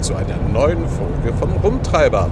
zu 0.00 0.14
einer 0.14 0.36
neuen 0.52 0.86
Folge 0.88 1.36
vom 1.38 1.52
Rumtreiber. 1.62 2.28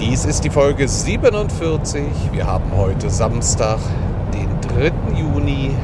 Dies 0.00 0.24
ist 0.24 0.44
die 0.44 0.50
Folge 0.50 0.88
47. 0.88 2.02
Wir 2.32 2.46
haben 2.46 2.70
heute 2.76 3.10
Samstag, 3.10 3.78
den 4.34 4.48
3. 4.76 4.92
Juni 5.18 5.74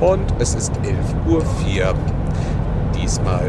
und 0.00 0.24
es 0.38 0.54
ist 0.54 0.72
11.04 0.82 1.28
Uhr. 1.28 1.94
Diesmal 2.94 3.46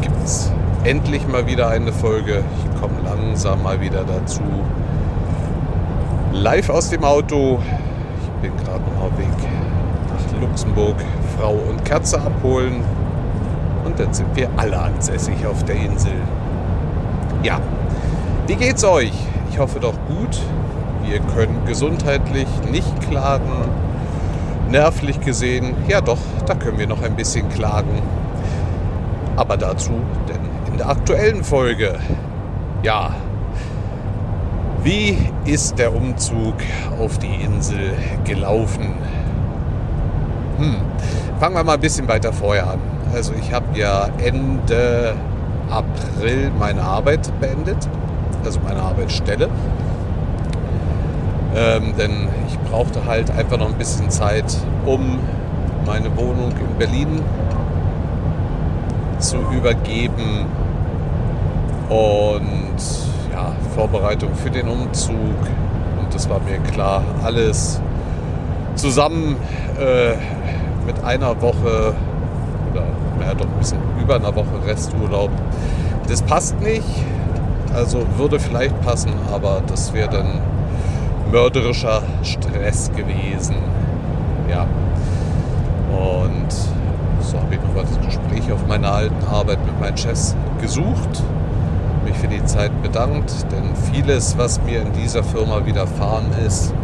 gibt 0.00 0.22
es 0.24 0.52
endlich 0.84 1.26
mal 1.28 1.46
wieder 1.46 1.68
eine 1.68 1.92
Folge. 1.92 2.42
Ich 2.58 2.80
komme 2.80 2.94
langsam 3.04 3.62
mal 3.62 3.80
wieder 3.80 4.04
dazu. 4.04 4.42
Live 6.32 6.68
aus 6.70 6.90
dem 6.90 7.04
Auto. 7.04 7.60
Ich 8.22 8.28
bin 8.42 8.56
gerade 8.58 8.82
noch 8.94 9.04
auf 9.04 9.18
Weg 9.18 9.28
nach 10.08 10.40
Luxemburg. 10.40 10.96
Frau 11.38 11.52
und 11.52 11.84
Katze 11.84 12.20
abholen. 12.20 12.84
Und 13.84 13.98
dann 13.98 14.12
sind 14.12 14.34
wir 14.34 14.48
alle 14.56 14.78
ansässig 14.78 15.46
auf 15.46 15.64
der 15.64 15.76
Insel. 15.76 16.12
Ja, 17.42 17.60
wie 18.46 18.54
geht's 18.54 18.84
euch? 18.84 19.12
Ich 19.50 19.58
hoffe 19.58 19.80
doch 19.80 19.94
gut. 20.08 20.38
Wir 21.04 21.20
können 21.34 21.64
gesundheitlich 21.66 22.46
nicht 22.70 23.00
klagen. 23.08 23.50
Nervlich 24.70 25.20
gesehen, 25.20 25.74
ja 25.88 26.00
doch, 26.00 26.18
da 26.46 26.54
können 26.54 26.78
wir 26.78 26.86
noch 26.86 27.02
ein 27.02 27.16
bisschen 27.16 27.48
klagen. 27.50 28.00
Aber 29.36 29.56
dazu 29.56 29.92
denn 30.28 30.40
in 30.70 30.78
der 30.78 30.88
aktuellen 30.88 31.44
Folge. 31.44 31.98
Ja, 32.82 33.10
wie 34.82 35.16
ist 35.44 35.78
der 35.78 35.94
Umzug 35.94 36.54
auf 36.98 37.18
die 37.18 37.34
Insel 37.44 37.92
gelaufen? 38.24 38.94
Hm. 40.58 40.76
Fangen 41.38 41.54
wir 41.54 41.62
mal 41.62 41.74
ein 41.74 41.80
bisschen 41.80 42.08
weiter 42.08 42.32
vorher 42.32 42.70
an. 42.70 42.80
Also 43.12 43.32
ich 43.34 43.52
habe 43.52 43.78
ja 43.78 44.08
Ende 44.18 45.14
April 45.70 46.50
meine 46.58 46.82
Arbeit 46.82 47.30
beendet 47.40 47.88
also 48.44 48.60
meine 48.60 48.80
Arbeitsstelle. 48.80 49.48
Ähm, 51.54 51.94
denn 51.98 52.28
ich 52.48 52.58
brauchte 52.70 53.04
halt 53.04 53.30
einfach 53.30 53.58
noch 53.58 53.68
ein 53.68 53.78
bisschen 53.78 54.10
Zeit, 54.10 54.56
um 54.86 55.18
meine 55.86 56.16
Wohnung 56.16 56.52
in 56.52 56.78
Berlin 56.78 57.22
zu 59.18 59.36
übergeben 59.36 60.46
und 61.88 62.78
ja, 63.32 63.52
Vorbereitung 63.74 64.34
für 64.34 64.50
den 64.50 64.68
Umzug. 64.68 65.16
Und 66.00 66.14
das 66.14 66.28
war 66.28 66.40
mir 66.40 66.58
klar, 66.58 67.02
alles 67.22 67.80
zusammen 68.74 69.36
äh, 69.78 70.14
mit 70.86 71.04
einer 71.04 71.40
Woche 71.42 71.94
naja, 73.32 73.34
doch 73.34 73.46
ein 73.46 73.58
bisschen 73.58 73.78
über 74.00 74.16
einer 74.16 74.34
Woche 74.34 74.64
Resturlaub. 74.66 75.30
Das 76.08 76.22
passt 76.22 76.60
nicht. 76.60 76.84
Also 77.74 78.04
würde 78.18 78.38
vielleicht 78.38 78.78
passen, 78.82 79.12
aber 79.32 79.62
das 79.66 79.92
wäre 79.94 80.10
dann 80.10 80.40
mörderischer 81.30 82.02
Stress 82.22 82.90
gewesen. 82.92 83.56
Ja. 84.50 84.66
Und 85.90 86.52
so 87.20 87.38
habe 87.38 87.54
ich 87.54 87.60
noch 87.60 87.82
das 87.82 87.98
Gespräch 88.04 88.52
auf 88.52 88.66
meiner 88.66 88.92
alten 88.92 89.24
Arbeit 89.24 89.64
mit 89.64 89.80
meinen 89.80 89.96
Chefs 89.96 90.36
gesucht, 90.60 91.22
mich 92.04 92.16
für 92.16 92.28
die 92.28 92.44
Zeit 92.44 92.82
bedankt, 92.82 93.32
denn 93.50 93.74
vieles, 93.92 94.36
was 94.36 94.60
mir 94.62 94.82
in 94.82 94.92
dieser 94.92 95.22
Firma 95.22 95.64
widerfahren 95.64 96.26
ist, 96.46 96.74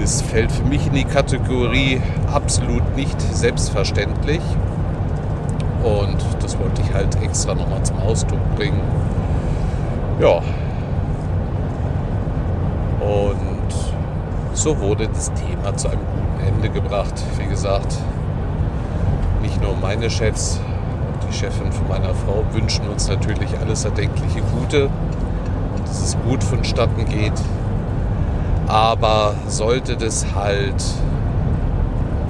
das 0.00 0.22
fällt 0.22 0.50
für 0.50 0.64
mich 0.64 0.88
in 0.88 0.94
die 0.94 1.04
Kategorie 1.04 2.00
absolut 2.32 2.96
nicht 2.96 3.20
selbstverständlich. 3.20 4.40
Und 5.84 6.16
das 6.40 6.58
wollte 6.58 6.80
ich 6.80 6.92
halt 6.94 7.14
extra 7.22 7.54
nochmal 7.54 7.82
zum 7.82 7.98
Ausdruck 7.98 8.40
bringen. 8.56 8.80
Ja. 10.18 10.40
Und 13.00 13.74
so 14.54 14.78
wurde 14.80 15.08
das 15.08 15.30
Thema 15.34 15.76
zu 15.76 15.88
einem 15.88 16.00
guten 16.00 16.46
Ende 16.46 16.70
gebracht. 16.70 17.12
Wie 17.38 17.46
gesagt, 17.46 17.98
nicht 19.42 19.60
nur 19.60 19.76
meine 19.76 20.08
Chefs, 20.08 20.58
die 21.28 21.34
Chefin 21.34 21.70
von 21.70 21.86
meiner 21.88 22.14
Frau 22.14 22.44
wünschen 22.52 22.88
uns 22.88 23.08
natürlich 23.08 23.58
alles 23.58 23.84
erdenkliche 23.84 24.40
Gute, 24.40 24.88
dass 25.84 26.00
es 26.00 26.16
gut 26.26 26.42
vonstatten 26.42 27.04
geht. 27.04 27.34
Aber 28.68 29.34
sollte 29.48 29.98
das 29.98 30.24
halt 30.34 30.82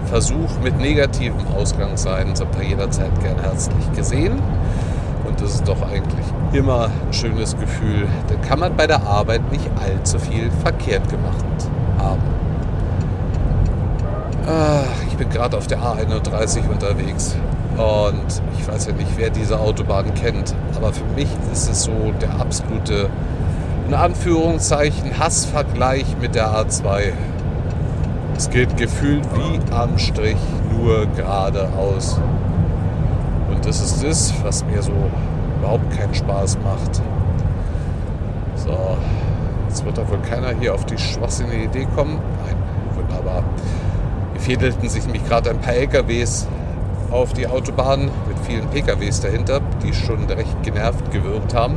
Versuch 0.06 0.58
mit 0.62 0.78
negativem 0.78 1.46
Ausgang 1.56 1.96
sein, 1.96 2.34
so 2.34 2.44
ihr 2.60 2.68
jederzeit 2.68 3.18
gern 3.20 3.38
herzlich 3.40 3.92
gesehen. 3.94 4.40
Und 5.26 5.40
das 5.40 5.54
ist 5.54 5.68
doch 5.68 5.82
eigentlich 5.82 6.26
immer 6.52 6.84
ein 6.84 7.12
schönes 7.12 7.56
Gefühl. 7.56 8.06
Dann 8.28 8.40
kann 8.42 8.60
man 8.60 8.76
bei 8.76 8.86
der 8.86 9.02
Arbeit 9.02 9.50
nicht 9.50 9.68
allzu 9.82 10.18
viel 10.18 10.50
verkehrt 10.62 11.08
gemacht 11.08 11.44
haben. 11.98 12.22
Ach, 14.46 15.02
ich 15.08 15.16
bin 15.16 15.30
gerade 15.30 15.56
auf 15.56 15.66
der 15.66 15.78
A31 15.78 16.68
unterwegs 16.70 17.34
und 17.76 18.42
ich 18.58 18.68
weiß 18.68 18.86
ja 18.86 18.92
nicht, 18.92 19.10
wer 19.16 19.30
diese 19.30 19.58
Autobahn 19.58 20.12
kennt, 20.14 20.54
aber 20.76 20.92
für 20.92 21.04
mich 21.16 21.28
ist 21.52 21.70
es 21.70 21.84
so 21.84 22.12
der 22.20 22.38
absolute, 22.38 23.08
in 23.88 23.94
Anführungszeichen, 23.94 25.18
Hassvergleich 25.18 26.04
mit 26.20 26.34
der 26.34 26.48
A2. 26.48 27.12
Es 28.36 28.50
geht 28.50 28.76
gefühlt 28.76 29.24
wie 29.36 29.72
am 29.72 29.96
Strich 29.96 30.36
nur 30.72 31.06
geradeaus. 31.06 32.18
Und 33.48 33.64
das 33.64 33.80
ist 33.80 34.02
das, 34.02 34.34
was 34.42 34.64
mir 34.64 34.82
so 34.82 34.92
überhaupt 35.58 35.90
keinen 35.96 36.14
Spaß 36.14 36.58
macht. 36.64 37.00
So, 38.56 38.96
jetzt 39.68 39.84
wird 39.84 39.98
da 39.98 40.08
wohl 40.08 40.18
keiner 40.18 40.50
hier 40.58 40.74
auf 40.74 40.84
die 40.84 40.98
schwachsinnige 40.98 41.64
Idee 41.64 41.86
kommen. 41.94 42.18
Nein, 42.44 42.56
wunderbar. 42.96 43.44
Hier 44.32 44.40
fädelten 44.40 44.88
sich 44.88 45.04
nämlich 45.04 45.26
gerade 45.26 45.50
ein 45.50 45.60
paar 45.60 45.74
LKWs 45.74 46.48
auf 47.10 47.32
die 47.32 47.46
Autobahn 47.46 48.10
mit 48.26 48.38
vielen 48.46 48.66
PKWs 48.68 49.20
dahinter, 49.20 49.60
die 49.82 49.94
schon 49.94 50.24
recht 50.24 50.62
genervt 50.64 51.12
gewirkt 51.12 51.54
haben. 51.54 51.76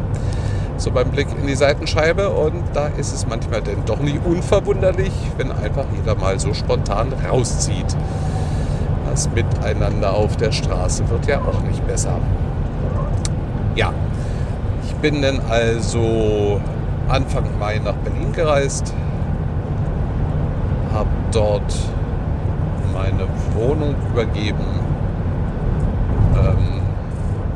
So 0.77 0.91
beim 0.91 1.09
Blick 1.09 1.27
in 1.39 1.47
die 1.47 1.55
Seitenscheibe 1.55 2.29
und 2.29 2.63
da 2.73 2.87
ist 2.87 3.13
es 3.13 3.27
manchmal 3.27 3.61
denn 3.61 3.83
doch 3.85 3.99
nicht 3.99 4.19
unverwunderlich, 4.23 5.13
wenn 5.37 5.51
einfach 5.51 5.85
jeder 5.95 6.15
mal 6.15 6.39
so 6.39 6.53
spontan 6.53 7.13
rauszieht. 7.27 7.97
Das 9.09 9.29
Miteinander 9.31 10.13
auf 10.13 10.37
der 10.37 10.51
Straße 10.51 11.09
wird 11.09 11.25
ja 11.27 11.39
auch 11.39 11.61
nicht 11.63 11.85
besser 11.87 12.19
ja, 13.77 13.93
ich 14.83 14.95
bin 14.95 15.21
dann 15.21 15.39
also 15.49 16.59
Anfang 17.07 17.45
Mai 17.59 17.79
nach 17.83 17.93
Berlin 17.93 18.33
gereist, 18.33 18.93
habe 20.93 21.09
dort 21.31 21.75
meine 22.91 23.27
Wohnung 23.53 23.95
übergeben. 24.11 24.65
Ähm, 26.35 26.81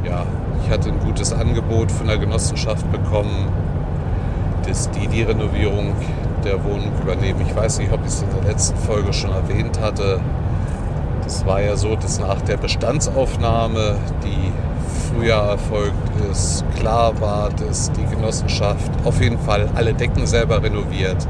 ja, 0.04 0.24
ich 0.61 0.61
hatte 0.72 0.90
ein 0.90 1.00
gutes 1.00 1.34
Angebot 1.34 1.92
von 1.92 2.08
der 2.08 2.18
Genossenschaft 2.18 2.90
bekommen, 2.92 3.50
dass 4.68 4.90
die 4.92 5.08
die 5.08 5.24
Renovierung 5.24 5.94
der 6.46 6.64
Wohnung 6.64 6.92
übernehmen. 7.02 7.42
Ich 7.48 7.56
weiß 7.56 7.80
nicht, 7.80 7.92
ob 7.92 8.02
ich 8.02 8.08
es 8.08 8.22
in 8.22 8.30
der 8.42 8.52
letzten 8.52 8.78
Folge 8.78 9.14
schon 9.14 9.32
erwähnt 9.32 9.80
hatte. 9.82 10.20
Das 11.24 11.46
war 11.46 11.62
ja 11.62 11.76
so, 11.76 11.96
dass 11.96 12.20
nach 12.20 12.42
der 12.42 12.58
Bestandsaufnahme, 12.58 13.96
die 14.24 14.52
Frühjahr 15.10 15.50
erfolgt 15.50 15.96
ist, 16.32 16.64
klar 16.78 17.20
war, 17.20 17.50
dass 17.50 17.92
die 17.92 18.06
Genossenschaft 18.06 18.92
auf 19.04 19.22
jeden 19.22 19.40
Fall 19.40 19.70
alle 19.76 19.94
Decken 19.94 20.26
selber 20.26 20.64
renoviert. 20.64 21.28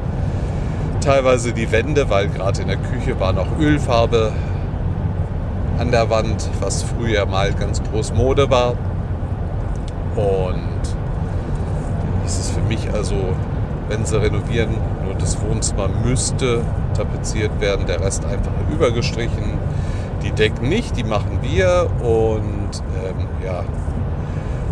Teilweise 1.01 1.51
die 1.51 1.71
Wände, 1.71 2.09
weil 2.09 2.29
gerade 2.29 2.61
in 2.61 2.67
der 2.67 2.77
Küche 2.77 3.19
war 3.19 3.33
noch 3.33 3.47
Ölfarbe 3.59 4.31
an 5.79 5.89
der 5.89 6.09
Wand, 6.11 6.47
was 6.59 6.83
früher 6.83 7.25
mal 7.25 7.53
ganz 7.53 7.81
groß 7.83 8.13
Mode 8.13 8.51
war. 8.51 8.75
Und 10.15 10.81
ist 12.25 12.39
es 12.39 12.51
für 12.51 12.61
mich 12.61 12.91
also, 12.93 13.15
wenn 13.87 14.05
sie 14.05 14.21
renovieren, 14.21 14.75
nur 15.05 15.15
das 15.15 15.41
Wohnzimmer 15.41 15.87
müsste 15.87 16.61
tapeziert 16.93 17.59
werden, 17.59 17.85
der 17.87 18.01
Rest 18.01 18.25
einfach 18.25 18.51
übergestrichen. 18.71 19.57
Die 20.23 20.31
Decken 20.31 20.69
nicht, 20.69 20.97
die 20.97 21.03
machen 21.03 21.39
wir 21.41 21.89
und 22.01 22.83
ähm, 23.03 23.27
ja, 23.43 23.63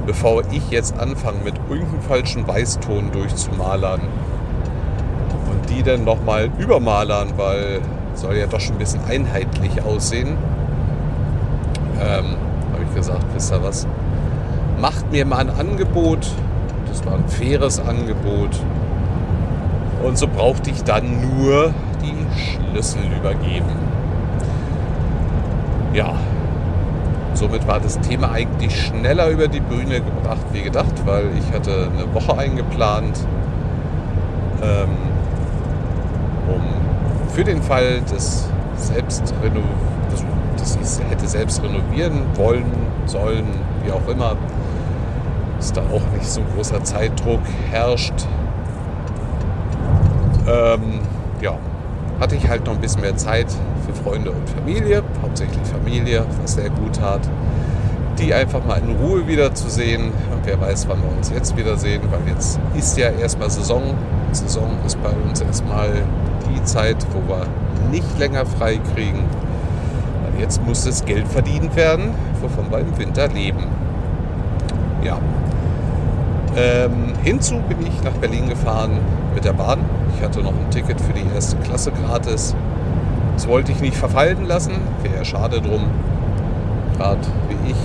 bevor 0.06 0.44
ich 0.52 0.70
jetzt 0.70 0.98
anfange 1.00 1.40
mit 1.44 1.56
irgendeinem 1.70 2.02
falschen 2.02 2.48
Weißton 2.48 3.12
durchzumalern 3.12 4.02
und 4.02 5.70
die 5.70 5.82
dann 5.82 6.04
nochmal 6.04 6.50
übermalern, 6.60 7.34
weil 7.36 7.82
soll 8.14 8.36
ja 8.38 8.48
doch 8.48 8.60
schon 8.60 8.76
ein 8.76 8.80
bisschen 8.80 9.02
einheitlich 9.08 9.82
aussehen, 9.84 10.38
ähm, 12.02 12.36
habe 12.74 12.84
ich 12.88 12.96
gesagt, 12.96 13.26
wisst 13.34 13.52
ihr 13.52 13.64
was, 13.64 13.88
macht 14.80 15.12
mir 15.12 15.26
mal 15.26 15.40
ein 15.40 15.50
Angebot, 15.50 16.28
das 16.88 17.06
war 17.06 17.16
ein 17.16 17.28
faires 17.28 17.80
Angebot 17.80 18.60
und 20.04 20.18
so 20.18 20.28
brauchte 20.28 20.70
ich 20.70 20.84
dann 20.84 21.22
nur 21.22 21.74
die 22.02 22.16
Schlüssel 22.40 23.02
übergeben. 23.18 23.70
Ja, 25.94 26.14
somit 27.34 27.68
war 27.68 27.80
das 27.80 28.00
Thema 28.00 28.32
eigentlich 28.32 28.86
schneller 28.86 29.30
über 29.30 29.48
die 29.48 29.60
Bühne 29.60 30.02
gebracht 30.02 30.46
wie 30.54 30.62
gedacht, 30.62 30.94
weil 31.06 31.26
ich 31.38 31.54
hatte 31.54 31.90
eine 31.94 32.14
Woche 32.14 32.38
eingeplant, 32.38 33.20
ähm, 34.62 34.90
um 36.48 37.30
für 37.30 37.44
den 37.44 37.62
Fall 37.62 38.02
des 38.12 38.48
selbst 38.76 39.34
dass 40.58 41.00
ich 41.00 41.10
hätte 41.10 41.28
selbst 41.28 41.62
renovieren 41.64 42.22
wollen, 42.36 42.66
sollen, 43.06 43.46
wie 43.84 43.92
auch 43.92 44.08
immer, 44.08 44.36
dass 45.60 45.74
da 45.74 45.82
auch 45.82 46.02
nicht 46.14 46.26
so 46.26 46.42
großer 46.56 46.82
Zeitdruck 46.86 47.42
herrscht. 47.70 48.14
Ähm, 50.48 51.02
ja, 51.42 51.58
hatte 52.20 52.36
ich 52.36 52.48
halt 52.48 52.66
noch 52.66 52.74
ein 52.74 52.82
bisschen 52.82 53.02
mehr 53.02 53.18
Zeit 53.18 53.48
für 53.86 53.94
Freunde 53.94 54.32
und 54.32 54.50
Familie, 54.50 55.04
hauptsächlich 55.22 55.62
Familie, 55.68 56.26
was 56.42 56.54
sehr 56.54 56.70
gut 56.70 56.96
tat, 56.96 57.20
die 58.20 58.34
einfach 58.34 58.64
mal 58.66 58.78
in 58.78 58.96
Ruhe 58.96 59.28
wiederzusehen. 59.28 60.06
Und 60.06 60.46
wer 60.46 60.62
weiß, 60.62 60.88
wann 60.88 61.02
wir 61.02 61.18
uns 61.18 61.30
jetzt 61.30 61.58
wiedersehen, 61.58 62.04
weil 62.10 62.34
jetzt 62.34 62.58
ist 62.74 62.98
ja 62.98 63.10
erstmal 63.10 63.50
Saison. 63.50 63.84
Saison 64.32 64.78
ist 64.86 65.02
bei 65.04 65.10
uns 65.10 65.42
erstmal 65.42 65.90
die 66.50 66.64
Zeit, 66.64 67.06
wo 67.12 67.34
wir 67.34 67.46
nicht 67.92 68.18
länger 68.18 68.46
frei 68.46 68.80
kriegen. 68.96 69.26
Weil 70.24 70.42
jetzt 70.42 70.66
muss 70.66 70.86
das 70.86 71.04
Geld 71.04 71.28
verdient 71.28 71.76
werden, 71.76 72.12
wovon 72.42 72.72
wir 72.72 72.80
im 72.80 72.98
Winter 72.98 73.28
leben. 73.28 73.66
Ja. 75.04 75.20
Ähm, 76.56 77.14
hinzu 77.24 77.60
bin 77.68 77.78
ich 77.86 78.04
nach 78.04 78.14
Berlin 78.14 78.50
gefahren 78.50 79.00
mit 79.34 79.46
der 79.46 79.54
Bahn. 79.54 79.80
Ich 80.16 80.24
hatte 80.24 80.42
noch 80.42 80.54
ein 80.54 80.72
Ticket 80.72 81.00
für 81.00 81.14
die 81.14 81.26
erste 81.34 81.56
Klasse 81.58 81.92
gratis. 81.92 82.56
Das 83.34 83.48
wollte 83.48 83.72
ich 83.72 83.80
nicht 83.82 83.96
verfallen 83.96 84.46
lassen. 84.46 84.74
Wäre 85.04 85.18
ja 85.18 85.26
schade 85.26 85.62
drum. 85.62 85.84
Gerade 86.98 87.22
wie 87.48 87.72
ich 87.72 87.78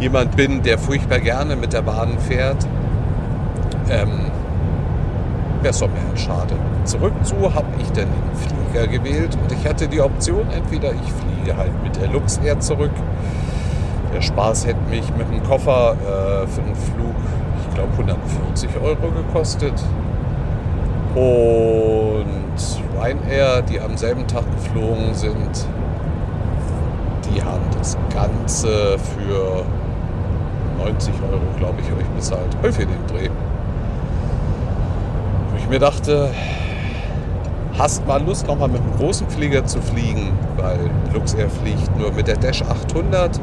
jemand 0.00 0.34
bin, 0.34 0.62
der 0.62 0.78
furchtbar 0.78 1.20
gerne 1.20 1.54
mit 1.54 1.72
der 1.72 1.82
Bahn 1.82 2.18
fährt. 2.18 2.66
Ähm, 3.90 4.30
Wäre 5.62 5.72
es 5.72 5.78
doch 5.78 5.88
mehr 5.88 6.16
schade. 6.16 6.54
Zurück 6.84 7.12
zu 7.22 7.54
habe 7.54 7.66
ich 7.80 7.88
dann 7.92 8.06
den 8.06 8.34
Flieger 8.34 8.86
gewählt 8.86 9.36
und 9.40 9.52
ich 9.52 9.68
hatte 9.68 9.86
die 9.86 10.00
Option, 10.00 10.48
entweder 10.50 10.92
ich 10.92 11.12
fliege 11.12 11.56
halt 11.56 11.82
mit 11.82 11.94
der 12.00 12.08
Luxair 12.08 12.58
zurück. 12.60 12.92
Der 14.14 14.20
Spaß 14.20 14.66
hätte 14.66 14.80
mich 14.88 15.04
mit 15.16 15.30
dem 15.30 15.42
Koffer 15.44 15.92
äh, 15.92 16.46
für 16.46 16.62
den 16.62 16.74
Flug, 16.74 17.14
ich 17.60 17.74
glaube, 17.74 17.92
140 17.92 18.70
Euro 18.82 19.10
gekostet. 19.12 19.74
Und 21.14 23.00
Ryanair, 23.00 23.62
die 23.62 23.80
am 23.80 23.96
selben 23.96 24.26
Tag 24.26 24.44
geflogen 24.52 25.14
sind, 25.14 25.66
die 27.32 27.42
haben 27.42 27.64
das 27.78 27.96
Ganze 28.12 28.98
für 28.98 29.64
90 30.84 31.14
Euro, 31.30 31.42
glaube 31.58 31.80
ich, 31.80 31.86
euch 31.92 32.08
bezahlt. 32.10 32.56
Häufig 32.62 32.86
den 32.86 33.06
Dreh 33.06 33.30
mir 35.70 35.78
dachte, 35.78 36.30
hast 37.78 38.04
mal 38.06 38.20
Lust, 38.20 38.48
nochmal 38.48 38.68
mit 38.68 38.82
einem 38.82 38.96
großen 38.96 39.28
Flieger 39.30 39.64
zu 39.64 39.80
fliegen, 39.80 40.32
weil 40.56 40.90
Luxair 41.14 41.48
fliegt 41.48 41.96
nur 41.96 42.12
mit 42.12 42.26
der 42.26 42.36
Dash 42.36 42.62
800. 42.62 43.40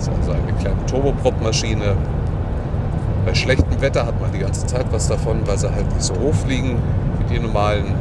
Das 0.00 0.08
ist 0.08 0.14
also 0.16 0.32
eine 0.32 0.52
kleine 0.54 0.86
Turboprop-Maschine. 0.86 1.94
Bei 3.26 3.34
schlechtem 3.34 3.82
Wetter 3.82 4.06
hat 4.06 4.18
man 4.18 4.32
die 4.32 4.38
ganze 4.38 4.66
Zeit 4.66 4.86
was 4.92 5.08
davon, 5.08 5.46
weil 5.46 5.58
sie 5.58 5.70
halt 5.70 5.92
nicht 5.92 6.02
so 6.02 6.14
hoch 6.14 6.32
fliegen 6.32 6.78
wie 7.18 7.34
die 7.34 7.38
normalen 7.38 7.94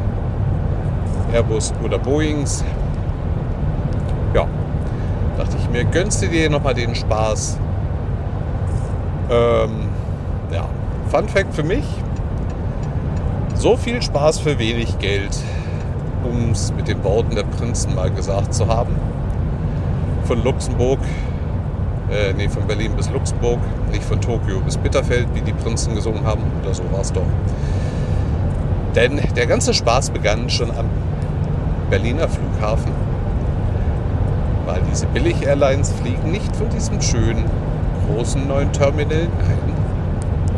Airbus 1.33 1.73
oder 1.83 1.99
Boeings. 1.99 2.63
Ja, 4.33 4.47
dachte 5.37 5.57
ich 5.59 5.69
mir, 5.69 5.83
gönnst 5.83 6.21
du 6.21 6.27
dir 6.27 6.49
nochmal 6.49 6.73
den 6.73 6.95
Spaß. 6.95 7.57
Ähm, 9.29 9.89
ja, 10.53 10.69
Fun 11.09 11.27
Fact 11.27 11.53
für 11.53 11.63
mich, 11.63 11.83
so 13.55 13.75
viel 13.75 14.01
Spaß 14.01 14.39
für 14.39 14.57
wenig 14.57 14.99
Geld, 14.99 15.37
um 16.23 16.51
es 16.51 16.71
mit 16.71 16.87
den 16.87 17.03
Worten 17.03 17.35
der 17.35 17.43
Prinzen 17.43 17.93
mal 17.93 18.09
gesagt 18.09 18.53
zu 18.53 18.67
haben. 18.67 18.95
Von 20.23 20.41
Luxemburg, 20.45 20.99
äh, 22.11 22.33
nee, 22.33 22.49
von 22.49 22.65
Berlin 22.67 22.93
bis 22.95 23.09
Luxemburg, 23.09 23.59
nicht 23.91 24.03
von 24.03 24.19
Tokio 24.21 24.59
bis 24.61 24.77
Bitterfeld, 24.77 25.27
wie 25.33 25.41
die 25.41 25.53
Prinzen 25.53 25.95
gesungen 25.95 26.25
haben, 26.25 26.43
oder 26.61 26.73
so 26.73 26.83
war 26.91 27.01
es 27.01 27.11
doch. 27.11 27.21
Denn 28.95 29.21
der 29.35 29.45
ganze 29.45 29.73
Spaß 29.73 30.09
begann 30.09 30.49
schon 30.49 30.71
am 30.71 30.85
Berliner 31.89 32.27
Flughafen, 32.27 32.91
weil 34.65 34.81
diese 34.91 35.05
Billig-Airlines 35.07 35.91
fliegen 35.93 36.31
nicht 36.31 36.55
von 36.55 36.69
diesem 36.69 37.01
schönen, 37.01 37.45
großen 38.07 38.47
neuen 38.47 38.71
Terminal. 38.71 39.27
Nein, 39.39 39.75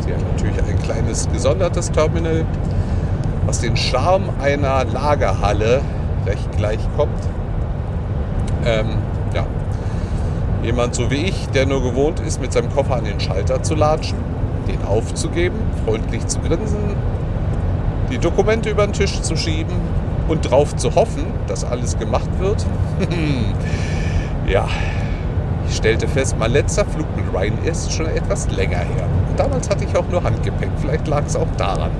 sie 0.00 0.12
haben 0.12 0.24
natürlich 0.32 0.58
ein 0.58 0.82
kleines 0.82 1.28
gesondertes 1.30 1.90
Terminal 1.90 2.44
was 3.46 3.60
den 3.60 3.76
Charme 3.76 4.30
einer 4.40 4.84
Lagerhalle 4.84 5.80
recht 6.26 6.50
gleich 6.56 6.80
kommt. 6.96 7.20
Ähm. 8.64 9.01
Jemand 10.62 10.94
so 10.94 11.10
wie 11.10 11.24
ich, 11.24 11.48
der 11.48 11.66
nur 11.66 11.82
gewohnt 11.82 12.20
ist, 12.20 12.40
mit 12.40 12.52
seinem 12.52 12.70
Koffer 12.70 12.96
an 12.96 13.04
den 13.04 13.18
Schalter 13.18 13.62
zu 13.62 13.74
latschen, 13.74 14.18
den 14.68 14.84
aufzugeben, 14.84 15.58
freundlich 15.84 16.26
zu 16.28 16.38
grinsen, 16.38 16.94
die 18.10 18.18
Dokumente 18.18 18.70
über 18.70 18.86
den 18.86 18.92
Tisch 18.92 19.20
zu 19.22 19.36
schieben 19.36 19.74
und 20.28 20.44
darauf 20.44 20.76
zu 20.76 20.94
hoffen, 20.94 21.24
dass 21.48 21.64
alles 21.64 21.98
gemacht 21.98 22.30
wird. 22.38 22.64
ja, 24.46 24.68
ich 25.68 25.76
stellte 25.76 26.06
fest, 26.06 26.36
mein 26.38 26.52
letzter 26.52 26.84
Flug 26.84 27.06
mit 27.16 27.24
Ryan 27.34 27.58
ist 27.64 27.92
schon 27.92 28.06
etwas 28.06 28.48
länger 28.50 28.78
her. 28.78 29.08
Und 29.28 29.40
damals 29.40 29.68
hatte 29.68 29.84
ich 29.84 29.96
auch 29.96 30.06
nur 30.10 30.22
Handgepäck. 30.22 30.70
Vielleicht 30.76 31.08
lag 31.08 31.24
es 31.26 31.34
auch 31.34 31.50
daran. 31.56 31.90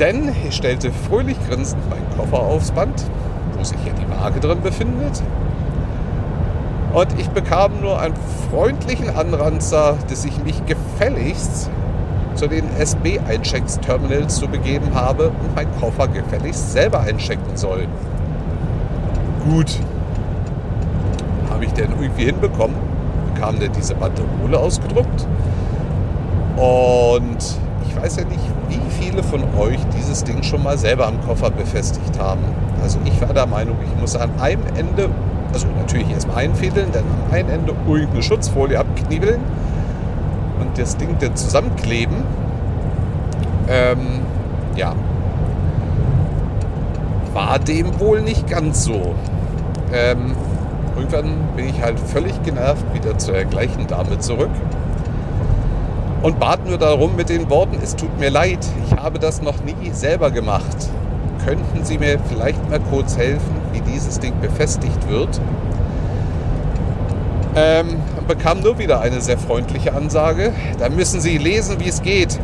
Denn 0.00 0.32
ich 0.48 0.54
stellte 0.54 0.92
fröhlich 0.92 1.36
grinsend 1.48 1.82
meinen 1.90 2.08
Koffer 2.16 2.38
aufs 2.38 2.70
Band, 2.70 3.04
wo 3.56 3.64
sich 3.64 3.76
hier 3.82 3.92
die 3.92 4.08
Waage 4.08 4.40
drin 4.40 4.60
befindet. 4.62 5.22
Und 6.92 7.18
ich 7.18 7.28
bekam 7.30 7.80
nur 7.80 8.00
einen 8.00 8.14
freundlichen 8.50 9.14
Anranzer, 9.14 9.96
dass 10.08 10.24
ich 10.24 10.42
mich 10.42 10.64
gefälligst 10.66 11.70
zu 12.34 12.46
den 12.46 12.64
SB-Einchecksterminals 12.78 14.36
zu 14.36 14.48
begeben 14.48 14.94
habe 14.94 15.28
und 15.28 15.54
meinen 15.54 15.74
Koffer 15.80 16.08
gefälligst 16.08 16.72
selber 16.72 17.00
einchecken 17.00 17.56
soll. 17.56 17.86
Gut. 19.44 19.78
Habe 21.50 21.64
ich 21.64 21.72
denn 21.72 21.90
irgendwie 22.00 22.24
hinbekommen? 22.24 22.76
Bekam 23.34 23.58
denn 23.58 23.72
diese 23.72 23.94
Banderole 23.94 24.58
ausgedruckt? 24.58 25.26
Und 26.56 27.58
ich 27.86 27.96
weiß 27.96 28.16
ja 28.16 28.24
nicht, 28.24 28.40
wie 28.68 28.80
viele 29.00 29.22
von 29.22 29.42
euch 29.58 29.78
dieses 29.96 30.24
Ding 30.24 30.42
schon 30.42 30.62
mal 30.62 30.78
selber 30.78 31.06
am 31.06 31.20
Koffer 31.26 31.50
befestigt 31.50 32.18
haben. 32.18 32.42
Also 32.82 32.98
ich 33.04 33.20
war 33.20 33.34
der 33.34 33.46
Meinung, 33.46 33.76
ich 33.84 34.00
muss 34.00 34.16
an 34.16 34.30
einem 34.40 34.62
Ende, 34.76 35.08
also 35.52 35.66
natürlich 35.76 36.10
erstmal 36.10 36.38
einfädeln, 36.38 36.88
dann 36.92 37.04
am 37.04 37.32
einen 37.32 37.48
Ende 37.48 37.74
irgendeine 37.86 38.22
Schutzfolie 38.22 38.78
abknibbeln 38.78 39.40
und 40.60 40.78
das 40.78 40.96
Ding 40.96 41.16
dann 41.20 41.36
zusammenkleben. 41.36 42.16
Ähm, 43.68 44.20
ja. 44.76 44.94
War 47.32 47.58
dem 47.58 47.98
wohl 48.00 48.20
nicht 48.22 48.48
ganz 48.48 48.84
so. 48.84 49.14
Ähm, 49.92 50.34
irgendwann 50.96 51.34
bin 51.56 51.68
ich 51.68 51.82
halt 51.82 51.98
völlig 52.00 52.42
genervt 52.42 52.84
wieder 52.92 53.16
zur 53.18 53.44
gleichen 53.44 53.86
Dame 53.86 54.18
zurück 54.18 54.50
und 56.22 56.40
bat 56.40 56.66
nur 56.66 56.78
darum 56.78 57.16
mit 57.16 57.28
den 57.28 57.48
Worten, 57.48 57.78
es 57.82 57.94
tut 57.94 58.18
mir 58.18 58.30
leid, 58.30 58.58
ich 58.86 58.96
habe 58.96 59.18
das 59.18 59.40
noch 59.40 59.62
nie 59.62 59.90
selber 59.92 60.30
gemacht. 60.30 60.76
Könnten 61.44 61.84
Sie 61.84 61.98
mir 61.98 62.18
vielleicht 62.28 62.68
mal 62.68 62.80
kurz 62.90 63.16
helfen, 63.16 63.56
wie 63.72 63.80
dieses 63.80 64.18
Ding 64.20 64.34
befestigt 64.40 65.08
wird? 65.08 65.40
Ähm, 67.56 67.96
bekam 68.26 68.60
nur 68.60 68.78
wieder 68.78 69.00
eine 69.00 69.20
sehr 69.20 69.38
freundliche 69.38 69.94
Ansage. 69.94 70.52
Da 70.78 70.88
müssen 70.88 71.20
Sie 71.20 71.38
lesen, 71.38 71.80
wie 71.80 71.88
es 71.88 72.02
geht. 72.02 72.38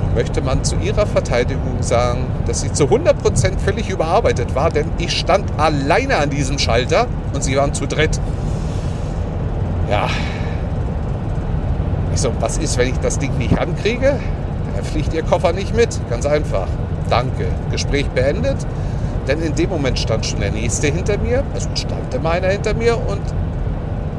Nun 0.00 0.14
möchte 0.14 0.40
man 0.40 0.64
zu 0.64 0.76
Ihrer 0.76 1.06
Verteidigung 1.06 1.82
sagen, 1.82 2.26
dass 2.46 2.62
sie 2.62 2.72
zu 2.72 2.84
100% 2.84 3.58
völlig 3.58 3.90
überarbeitet 3.90 4.54
war, 4.54 4.70
denn 4.70 4.86
ich 4.98 5.18
stand 5.18 5.58
alleine 5.58 6.16
an 6.18 6.30
diesem 6.30 6.58
Schalter 6.58 7.06
und 7.34 7.42
Sie 7.42 7.56
waren 7.56 7.74
zu 7.74 7.86
dritt. 7.86 8.20
Ja, 9.90 10.08
ich 12.14 12.20
so, 12.20 12.32
was 12.40 12.58
ist, 12.58 12.78
wenn 12.78 12.88
ich 12.88 12.98
das 12.98 13.18
Ding 13.18 13.36
nicht 13.38 13.58
rankriege? 13.58 14.18
Dann 14.74 14.84
fliegt 14.84 15.14
Ihr 15.14 15.22
Koffer 15.22 15.52
nicht 15.52 15.74
mit. 15.74 15.98
Ganz 16.10 16.26
einfach. 16.26 16.66
Danke. 17.08 17.46
Gespräch 17.70 18.08
beendet. 18.10 18.56
Denn 19.28 19.40
in 19.40 19.54
dem 19.54 19.70
Moment 19.70 19.98
stand 19.98 20.26
schon 20.26 20.40
der 20.40 20.50
Nächste 20.50 20.88
hinter 20.88 21.18
mir. 21.18 21.44
Also 21.54 21.68
stand 21.74 22.12
der 22.12 22.20
meiner 22.20 22.48
hinter 22.48 22.74
mir 22.74 22.96
und 22.96 23.22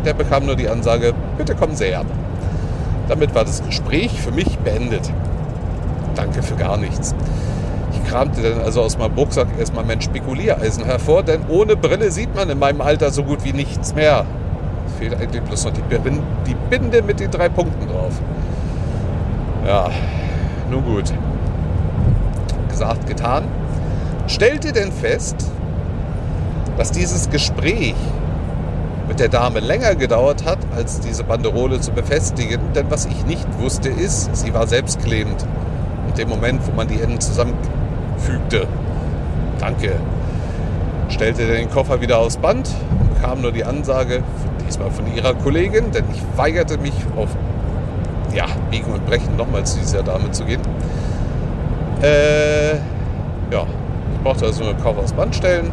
der 0.05 0.13
bekam 0.13 0.45
nur 0.45 0.55
die 0.55 0.67
Ansage, 0.67 1.13
bitte 1.37 1.55
kommen 1.55 1.75
Sie 1.75 1.85
her. 1.85 2.03
Damit 3.07 3.35
war 3.35 3.43
das 3.43 3.63
Gespräch 3.65 4.11
für 4.21 4.31
mich 4.31 4.57
beendet. 4.59 5.11
Danke 6.15 6.41
für 6.43 6.55
gar 6.55 6.77
nichts. 6.77 7.15
Ich 7.91 8.03
Ich 8.03 8.09
kramte 8.09 8.41
dann 8.41 8.61
also 8.61 8.81
aus 8.81 8.97
meinem 8.97 9.13
Rucksack 9.15 9.47
erstmal 9.57 9.85
mein 9.85 10.01
Spekuliereisen 10.01 10.83
hervor, 10.85 11.23
denn 11.23 11.41
ohne 11.47 11.75
Brille 11.75 12.11
sieht 12.11 12.35
man 12.35 12.49
in 12.49 12.59
meinem 12.59 12.81
Alter 12.81 13.11
so 13.11 13.23
gut 13.23 13.43
wie 13.43 13.53
nichts 13.53 13.95
mehr. 13.95 14.25
Es 14.87 14.93
fehlt 14.99 15.15
eigentlich 15.19 15.41
bloß 15.41 15.65
noch 15.65 15.71
die 15.71 16.55
Binde 16.69 17.01
mit 17.01 17.19
den 17.19 17.31
drei 17.31 17.49
Punkten 17.49 17.87
drauf. 17.87 18.13
Ja, 19.65 19.89
nun 20.69 20.83
gut. 20.83 21.13
Gesagt, 22.69 23.07
getan. 23.07 23.45
Stellte 24.27 24.71
denn 24.71 24.91
fest, 24.91 25.35
dass 26.77 26.91
dieses 26.91 27.29
Gespräch 27.29 27.95
mit 29.07 29.19
der 29.19 29.29
Dame 29.29 29.59
länger 29.59 29.95
gedauert 29.95 30.45
hat, 30.45 30.59
als 30.75 30.99
diese 30.99 31.23
Banderole 31.23 31.79
zu 31.81 31.91
befestigen. 31.91 32.59
Denn 32.73 32.89
was 32.89 33.05
ich 33.05 33.25
nicht 33.25 33.47
wusste 33.59 33.89
ist, 33.89 34.35
sie 34.35 34.53
war 34.53 34.67
selbstklebend. 34.67 35.45
Und 36.07 36.17
dem 36.17 36.29
Moment, 36.29 36.65
wo 36.65 36.71
man 36.71 36.87
die 36.87 37.01
Enden 37.01 37.19
zusammenfügte, 37.19 38.67
danke, 39.59 39.91
stellte 41.09 41.45
den 41.45 41.69
Koffer 41.69 42.01
wieder 42.01 42.19
aufs 42.19 42.37
Band 42.37 42.69
und 42.99 43.13
bekam 43.13 43.41
nur 43.41 43.51
die 43.51 43.65
Ansage, 43.65 44.23
diesmal 44.67 44.91
von 44.91 45.13
ihrer 45.13 45.33
Kollegin, 45.33 45.91
denn 45.91 46.05
ich 46.11 46.21
weigerte 46.37 46.77
mich 46.77 46.93
auf 47.15 47.29
ja, 48.33 48.45
Biegen 48.71 48.91
und 48.91 49.05
Brechen 49.05 49.35
nochmal 49.35 49.65
zu 49.65 49.79
dieser 49.79 50.01
Dame 50.01 50.31
zu 50.31 50.45
gehen. 50.45 50.61
Äh, 52.01 52.77
brauchte 54.23 54.45
also 54.45 54.63
einen 54.63 54.79
Koffer 54.79 54.99
aufs 54.99 55.13
Band 55.13 55.35
stellen, 55.35 55.71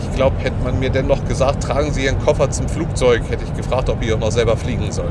ich 0.00 0.14
glaube, 0.14 0.36
hätte 0.38 0.56
man 0.62 0.78
mir 0.78 0.90
dennoch 0.90 1.24
gesagt, 1.26 1.62
tragen 1.62 1.92
Sie 1.92 2.04
Ihren 2.04 2.18
Koffer 2.18 2.50
zum 2.50 2.68
Flugzeug, 2.68 3.22
hätte 3.28 3.44
ich 3.44 3.54
gefragt, 3.54 3.88
ob 3.88 4.02
ich 4.02 4.12
auch 4.12 4.18
noch 4.18 4.30
selber 4.30 4.56
fliegen 4.56 4.90
soll. 4.92 5.10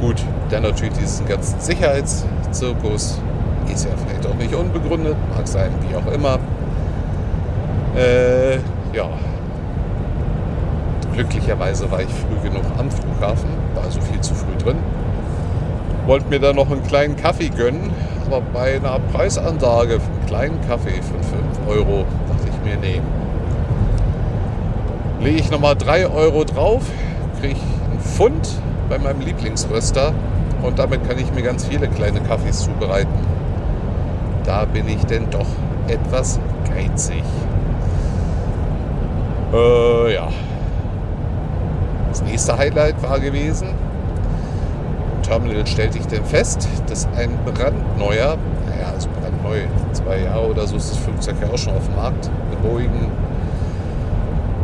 Gut, 0.00 0.22
dann 0.50 0.62
natürlich 0.62 0.94
diesen 0.94 1.26
ganzen 1.26 1.58
Sicherheitszirkus. 1.60 3.20
Ist 3.72 3.84
ja 3.84 3.90
vielleicht 4.06 4.26
auch 4.26 4.34
nicht 4.34 4.54
unbegründet, 4.54 5.16
mag 5.36 5.46
sein, 5.46 5.70
wie 5.88 5.94
auch 5.94 6.12
immer. 6.12 6.38
Äh, 7.96 8.56
ja. 8.94 9.08
Glücklicherweise 11.12 11.90
war 11.90 12.00
ich 12.00 12.08
früh 12.08 12.48
genug 12.48 12.64
am 12.78 12.90
Flughafen, 12.90 13.50
war 13.74 13.84
also 13.84 14.00
viel 14.00 14.20
zu 14.20 14.34
früh 14.34 14.56
drin. 14.56 14.76
Wollte 16.06 16.28
mir 16.28 16.38
dann 16.38 16.56
noch 16.56 16.70
einen 16.70 16.84
kleinen 16.84 17.16
Kaffee 17.16 17.48
gönnen, 17.48 17.90
aber 18.30 18.42
bei 18.52 18.76
einer 18.76 18.98
Preisansage 19.12 20.00
für 20.00 20.10
einen 20.10 20.26
kleinen 20.26 20.68
Kaffee 20.68 21.00
von 21.02 21.22
5 21.22 21.68
Euro 21.68 22.04
mir, 22.68 22.76
nee. 22.76 23.00
Lege 25.20 25.38
ich 25.38 25.50
nochmal 25.50 25.74
3 25.76 26.08
Euro 26.08 26.44
drauf, 26.44 26.82
kriege 27.40 27.54
ich 27.54 27.90
einen 27.90 28.00
Pfund 28.00 28.48
bei 28.88 28.98
meinem 28.98 29.20
Lieblingsröster 29.20 30.12
und 30.62 30.78
damit 30.78 31.08
kann 31.08 31.18
ich 31.18 31.32
mir 31.32 31.42
ganz 31.42 31.66
viele 31.66 31.88
kleine 31.88 32.20
Kaffees 32.20 32.60
zubereiten. 32.60 33.12
Da 34.44 34.64
bin 34.64 34.88
ich 34.88 35.04
denn 35.06 35.30
doch 35.30 35.46
etwas 35.88 36.38
geizig. 36.68 37.24
Äh, 39.52 40.14
ja. 40.14 40.28
Das 42.10 42.22
nächste 42.22 42.56
Highlight 42.56 43.02
war 43.02 43.20
gewesen. 43.20 43.68
Terminal 45.28 45.66
stellte 45.66 45.98
ich 45.98 46.06
denn 46.06 46.24
fest, 46.24 46.66
dass 46.88 47.06
ein 47.16 47.30
brandneuer, 47.44 48.38
naja, 48.66 48.92
also 48.94 49.10
brandneu, 49.20 49.60
zwei 49.92 50.20
Jahre 50.22 50.48
oder 50.48 50.66
so 50.66 50.76
ist 50.76 50.90
das 50.90 50.98
Flugzeug 50.98 51.36
ja 51.42 51.48
auch 51.52 51.58
schon 51.58 51.74
auf 51.74 51.84
dem 51.84 51.96
Markt, 51.96 52.30
Boeing, 52.62 53.10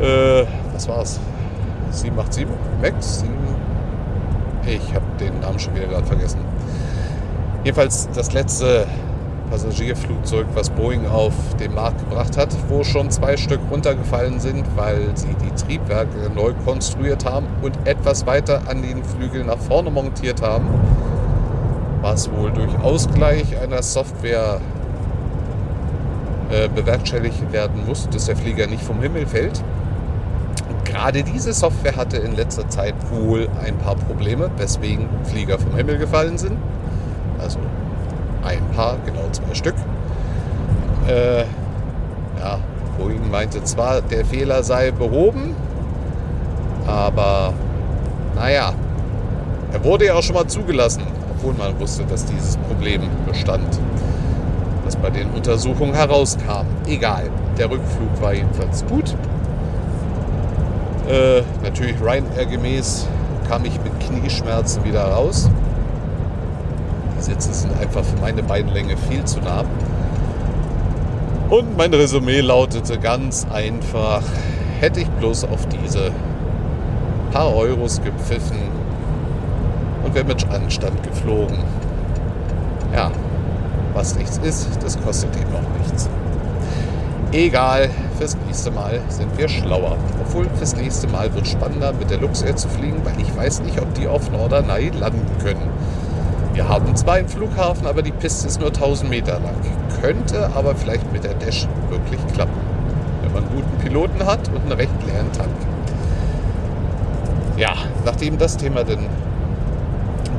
äh, 0.00 0.44
was 0.72 0.88
war's? 0.88 1.20
787 1.90 2.46
Max? 2.80 3.20
7, 3.20 3.32
ich 4.66 4.94
habe 4.94 5.04
den 5.20 5.38
Namen 5.40 5.58
schon 5.58 5.74
wieder 5.74 5.86
gerade 5.86 6.06
vergessen. 6.06 6.40
Jedenfalls 7.62 8.08
das 8.14 8.32
letzte 8.32 8.86
Passagierflugzeug, 9.54 10.46
was 10.54 10.68
Boeing 10.68 11.06
auf 11.06 11.32
den 11.60 11.74
Markt 11.74 12.00
gebracht 12.00 12.36
hat, 12.36 12.48
wo 12.66 12.82
schon 12.82 13.12
zwei 13.12 13.36
Stück 13.36 13.60
runtergefallen 13.70 14.40
sind, 14.40 14.64
weil 14.74 15.16
sie 15.16 15.28
die 15.44 15.54
Triebwerke 15.54 16.28
neu 16.34 16.54
konstruiert 16.64 17.24
haben 17.24 17.46
und 17.62 17.78
etwas 17.84 18.26
weiter 18.26 18.62
an 18.66 18.82
den 18.82 19.04
Flügeln 19.04 19.46
nach 19.46 19.58
vorne 19.58 19.92
montiert 19.92 20.42
haben, 20.42 20.66
was 22.00 22.32
wohl 22.32 22.50
durch 22.50 22.76
Ausgleich 22.80 23.56
einer 23.62 23.84
Software 23.84 24.60
äh, 26.50 26.68
bewerkstelligt 26.68 27.52
werden 27.52 27.86
muss, 27.86 28.08
dass 28.08 28.24
der 28.24 28.34
Flieger 28.34 28.66
nicht 28.66 28.82
vom 28.82 29.00
Himmel 29.00 29.24
fällt. 29.24 29.62
Und 30.68 30.84
gerade 30.84 31.22
diese 31.22 31.52
Software 31.52 31.94
hatte 31.94 32.16
in 32.16 32.34
letzter 32.34 32.68
Zeit 32.68 32.96
wohl 33.12 33.48
ein 33.64 33.78
paar 33.78 33.94
Probleme, 33.94 34.50
weswegen 34.56 35.06
Flieger 35.22 35.60
vom 35.60 35.76
Himmel 35.76 35.98
gefallen 35.98 36.38
sind. 36.38 36.56
Also 37.38 37.60
ein 38.44 38.62
paar, 38.74 38.96
genau 39.04 39.28
zwei 39.32 39.54
Stück. 39.54 39.74
Äh, 41.08 41.40
ja, 41.40 42.58
Boeing 42.98 43.30
meinte 43.30 43.62
zwar, 43.64 44.00
der 44.00 44.24
Fehler 44.24 44.62
sei 44.62 44.90
behoben, 44.90 45.54
aber 46.86 47.52
naja, 48.34 48.72
er 49.72 49.84
wurde 49.84 50.06
ja 50.06 50.14
auch 50.14 50.22
schon 50.22 50.34
mal 50.34 50.46
zugelassen, 50.46 51.02
obwohl 51.30 51.54
man 51.54 51.78
wusste, 51.80 52.04
dass 52.04 52.24
dieses 52.24 52.56
Problem 52.56 53.02
bestand 53.26 53.78
was 54.84 54.96
bei 54.96 55.10
den 55.10 55.30
Untersuchungen 55.30 55.94
herauskam. 55.94 56.66
Egal, 56.86 57.30
der 57.58 57.70
Rückflug 57.70 58.20
war 58.20 58.34
jedenfalls 58.34 58.84
gut. 58.86 59.14
Äh, 61.08 61.42
natürlich 61.62 61.96
Ryanair 62.00 62.46
gemäß 62.46 63.06
kam 63.48 63.64
ich 63.64 63.78
mit 63.82 63.98
Knieschmerzen 64.00 64.84
wieder 64.84 65.04
raus. 65.04 65.50
Sitze 67.24 67.54
sind 67.54 67.78
einfach 67.80 68.04
für 68.04 68.20
meine 68.20 68.42
Beinlänge 68.42 68.96
viel 69.08 69.24
zu 69.24 69.40
nah. 69.40 69.64
Und 71.48 71.76
mein 71.76 71.92
Resümee 71.94 72.40
lautete 72.40 72.98
ganz 72.98 73.46
einfach, 73.52 74.22
hätte 74.80 75.00
ich 75.00 75.08
bloß 75.08 75.44
auf 75.44 75.66
diese 75.66 76.10
paar 77.32 77.54
Euros 77.54 78.00
gepfiffen 78.02 78.58
und 80.04 80.14
wäre 80.14 80.24
mit 80.24 80.48
Anstand 80.50 81.02
geflogen. 81.02 81.58
Ja, 82.92 83.10
was 83.94 84.16
nichts 84.16 84.38
ist, 84.38 84.68
das 84.82 85.00
kostet 85.00 85.34
eben 85.36 85.54
auch 85.54 85.78
nichts. 85.78 86.08
Egal, 87.32 87.88
fürs 88.18 88.36
nächste 88.46 88.70
Mal 88.70 89.00
sind 89.08 89.36
wir 89.36 89.48
schlauer. 89.48 89.96
Obwohl 90.20 90.46
fürs 90.56 90.76
nächste 90.76 91.08
Mal 91.08 91.34
wird 91.34 91.48
spannender, 91.48 91.92
mit 91.92 92.10
der 92.10 92.18
Luxair 92.18 92.54
zu 92.54 92.68
fliegen, 92.68 93.00
weil 93.04 93.20
ich 93.20 93.36
weiß 93.36 93.62
nicht, 93.62 93.80
ob 93.80 93.92
die 93.94 94.06
auf 94.06 94.30
Norderney 94.30 94.90
landen 94.90 95.26
können. 95.42 95.68
Wir 96.54 96.68
haben 96.68 96.94
zwar 96.94 97.14
einen 97.14 97.28
Flughafen, 97.28 97.84
aber 97.88 98.02
die 98.02 98.12
Piste 98.12 98.46
ist 98.46 98.60
nur 98.60 98.68
1000 98.68 99.10
Meter 99.10 99.40
lang. 99.40 99.56
Könnte 100.00 100.50
aber 100.54 100.76
vielleicht 100.76 101.12
mit 101.12 101.24
der 101.24 101.34
Dash 101.34 101.66
wirklich 101.90 102.20
klappen, 102.32 102.60
wenn 103.22 103.32
man 103.32 103.42
einen 103.42 103.56
guten 103.56 103.76
Piloten 103.78 104.24
hat 104.24 104.48
und 104.48 104.62
einen 104.62 104.72
recht 104.72 104.92
leeren 105.04 105.32
Tank. 105.32 105.50
Ja, 107.56 107.72
nachdem 108.04 108.38
das 108.38 108.56
Thema 108.56 108.84
dann 108.84 109.06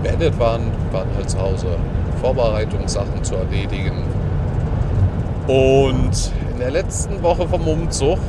beendet 0.04 0.40
waren, 0.40 0.72
waren 0.94 1.10
halt 1.18 1.30
zu 1.30 1.38
Hause 1.38 1.68
Vorbereitungssachen 2.22 3.22
zu 3.22 3.36
erledigen. 3.36 4.04
Und 5.48 6.32
in 6.54 6.60
der 6.60 6.72
letzten 6.72 7.22
Woche 7.24 7.46
vom 7.46 7.68
Umzug 7.68 8.20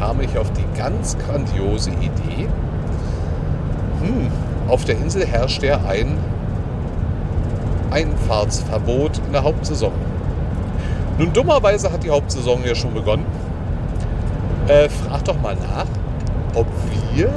kam 0.00 0.20
ich 0.20 0.36
auf 0.36 0.50
die 0.50 0.64
ganz 0.76 1.16
grandiose 1.16 1.90
Idee, 1.90 2.48
hm, 4.02 4.26
auf 4.66 4.84
der 4.84 4.96
Insel 4.96 5.24
herrscht 5.24 5.62
ja 5.62 5.80
ein 5.88 6.18
Einfahrtsverbot 7.92 9.18
in 9.26 9.32
der 9.32 9.44
Hauptsaison. 9.44 9.92
Nun, 11.18 11.32
dummerweise 11.32 11.92
hat 11.92 12.02
die 12.02 12.10
Hauptsaison 12.10 12.64
ja 12.64 12.74
schon 12.74 12.94
begonnen. 12.94 13.26
Äh, 14.66 14.88
frag 14.88 15.24
doch 15.24 15.40
mal 15.40 15.56
nach, 15.56 15.86
ob 16.54 16.66
wir 17.12 17.30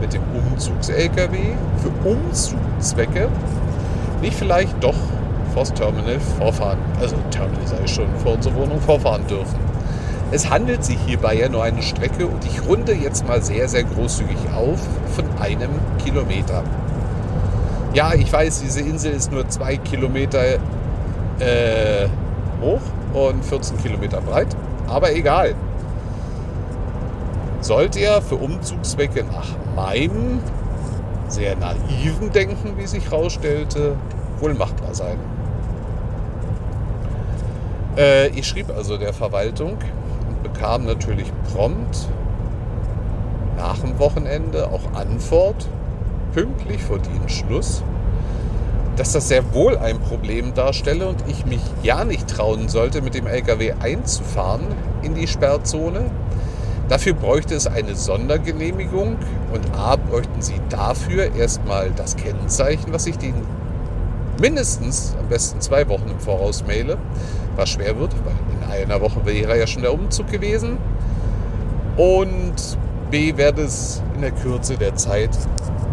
mit 0.00 0.12
dem 0.12 0.22
Umzugs-LKW 0.34 1.38
für 1.78 2.08
Umzugszwecke 2.08 3.28
nicht 4.20 4.36
vielleicht 4.36 4.82
doch 4.82 4.94
vors 5.54 5.72
Terminal 5.72 6.20
vorfahren, 6.20 6.78
also 7.00 7.16
Terminal 7.30 7.66
sei 7.66 7.86
schon, 7.86 8.08
vor 8.22 8.34
unserer 8.34 8.54
Wohnung 8.56 8.80
vorfahren 8.80 9.26
dürfen. 9.26 9.58
Es 10.32 10.50
handelt 10.50 10.84
sich 10.84 10.98
hierbei 11.06 11.34
ja 11.34 11.48
nur 11.48 11.62
eine 11.62 11.82
Strecke 11.82 12.26
und 12.26 12.44
ich 12.44 12.66
runde 12.66 12.92
jetzt 12.92 13.26
mal 13.26 13.42
sehr, 13.42 13.68
sehr 13.68 13.84
großzügig 13.84 14.36
auf 14.54 14.78
von 15.14 15.24
einem 15.40 15.70
Kilometer. 16.04 16.62
Ja, 17.96 18.12
ich 18.12 18.30
weiß, 18.30 18.60
diese 18.60 18.80
Insel 18.80 19.14
ist 19.14 19.32
nur 19.32 19.48
zwei 19.48 19.78
Kilometer 19.78 20.58
äh, 21.38 22.06
hoch 22.60 22.82
und 23.14 23.42
14 23.42 23.78
Kilometer 23.78 24.20
breit, 24.20 24.54
aber 24.86 25.14
egal. 25.14 25.54
Sollte 27.62 28.00
er 28.00 28.20
für 28.20 28.34
Umzugszwecke 28.34 29.24
nach 29.24 29.48
meinem 29.74 30.40
sehr 31.28 31.56
naiven 31.56 32.30
Denken, 32.32 32.76
wie 32.76 32.86
sich 32.86 33.10
herausstellte, 33.10 33.96
wohl 34.40 34.52
machbar 34.52 34.94
sein. 34.94 35.16
Äh, 37.96 38.28
ich 38.28 38.46
schrieb 38.46 38.68
also 38.76 38.98
der 38.98 39.14
Verwaltung 39.14 39.78
und 40.28 40.42
bekam 40.42 40.84
natürlich 40.84 41.32
prompt 41.54 42.10
nach 43.56 43.78
dem 43.78 43.98
Wochenende 43.98 44.68
auch 44.68 44.92
Antwort, 44.92 45.66
pünktlich 46.36 46.82
vor 46.82 46.98
Dienstschluss. 46.98 47.82
dass 48.96 49.12
das 49.12 49.28
sehr 49.28 49.52
wohl 49.52 49.76
ein 49.76 49.98
Problem 49.98 50.54
darstelle 50.54 51.06
und 51.06 51.22
ich 51.28 51.44
mich 51.44 51.60
ja 51.82 52.04
nicht 52.04 52.28
trauen 52.28 52.70
sollte, 52.70 53.02
mit 53.02 53.14
dem 53.14 53.26
LKW 53.26 53.74
einzufahren 53.78 54.62
in 55.02 55.14
die 55.14 55.26
Sperrzone. 55.26 56.10
Dafür 56.88 57.12
bräuchte 57.12 57.54
es 57.54 57.66
eine 57.66 57.94
Sondergenehmigung 57.94 59.18
und 59.52 59.74
A 59.74 59.96
bräuchten 59.96 60.40
Sie 60.40 60.58
dafür 60.70 61.34
erstmal 61.34 61.90
das 61.90 62.16
Kennzeichen, 62.16 62.90
was 62.90 63.06
ich 63.06 63.22
Ihnen 63.22 63.46
mindestens 64.40 65.14
am 65.20 65.28
besten 65.28 65.60
zwei 65.60 65.86
Wochen 65.90 66.08
im 66.08 66.18
Voraus 66.18 66.64
maile, 66.66 66.96
was 67.54 67.68
schwer 67.68 67.98
wird, 67.98 68.14
weil 68.24 68.34
in 68.56 68.70
einer 68.70 69.02
Woche 69.02 69.26
wäre 69.26 69.58
ja 69.58 69.66
schon 69.66 69.82
der 69.82 69.92
Umzug 69.92 70.28
gewesen. 70.28 70.78
Und 71.98 72.78
B 73.10 73.36
wäre 73.36 73.60
es 73.60 74.02
in 74.14 74.22
der 74.22 74.32
Kürze 74.32 74.78
der 74.78 74.94
Zeit, 74.96 75.36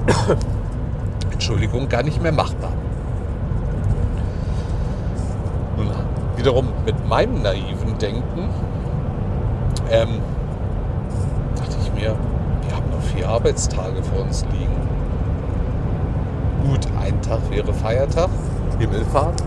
Entschuldigung, 1.32 1.90
gar 1.90 2.04
nicht 2.04 2.22
mehr 2.22 2.32
machbar. 2.32 2.72
Nun, 5.78 5.88
wiederum 6.36 6.68
mit 6.86 7.08
meinem 7.08 7.42
naiven 7.42 7.98
Denken 7.98 8.50
ähm, 9.90 10.20
dachte 11.56 11.78
ich 11.82 11.94
mir, 11.94 12.16
wir 12.68 12.76
haben 12.76 12.90
noch 12.92 13.02
vier 13.14 13.28
Arbeitstage 13.28 14.04
vor 14.04 14.24
uns 14.24 14.46
liegen. 14.52 14.74
Gut, 16.64 16.88
ein 17.00 17.22
Tag 17.22 17.40
wäre 17.50 17.74
Feiertag, 17.74 18.30
Himmelfahrt. 18.80 19.44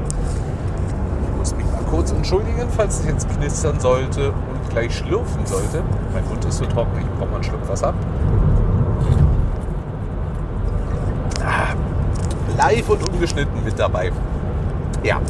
Ich 1.25 1.39
muss 1.39 1.55
mich 1.57 1.67
mal 1.67 1.83
kurz 1.91 2.13
entschuldigen, 2.13 2.67
falls 2.77 3.01
es 3.01 3.07
jetzt 3.07 3.29
knistern 3.31 3.81
sollte 3.81 4.29
und 4.31 4.71
gleich 4.71 4.95
schlürfen 4.95 5.47
sollte. 5.47 5.83
Mein 6.13 6.27
Mund 6.29 6.45
ist 6.45 6.59
so 6.59 6.67
trocken, 6.67 6.99
ich 7.01 7.19
brauche 7.19 7.29
mal 7.29 7.37
einen 7.37 7.45
Schluck 7.45 7.69
Wasser. 7.69 7.95
Live 12.67 12.89
und 12.89 13.09
ungeschnitten 13.09 13.65
mit 13.65 13.79
dabei. 13.79 14.11
Ja, 15.05 15.21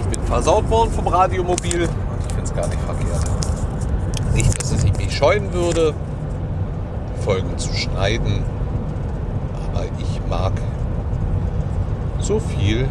ich 0.00 0.06
bin 0.08 0.20
versaut 0.26 0.68
worden 0.68 0.90
vom 0.90 1.06
Radiomobil 1.06 1.82
und 1.82 2.20
ich 2.26 2.34
finde 2.34 2.42
es 2.42 2.54
gar 2.54 2.66
nicht 2.66 2.80
verkehrt. 2.80 3.24
Nicht, 4.34 4.60
dass 4.60 4.72
es 4.72 4.82
mich 4.84 5.16
scheuen 5.16 5.52
würde, 5.52 5.94
Folgen 7.24 7.56
zu 7.56 7.72
schneiden, 7.72 8.42
aber 9.68 9.84
ich 9.98 10.20
mag 10.28 10.52
so 12.18 12.40
viel 12.40 12.88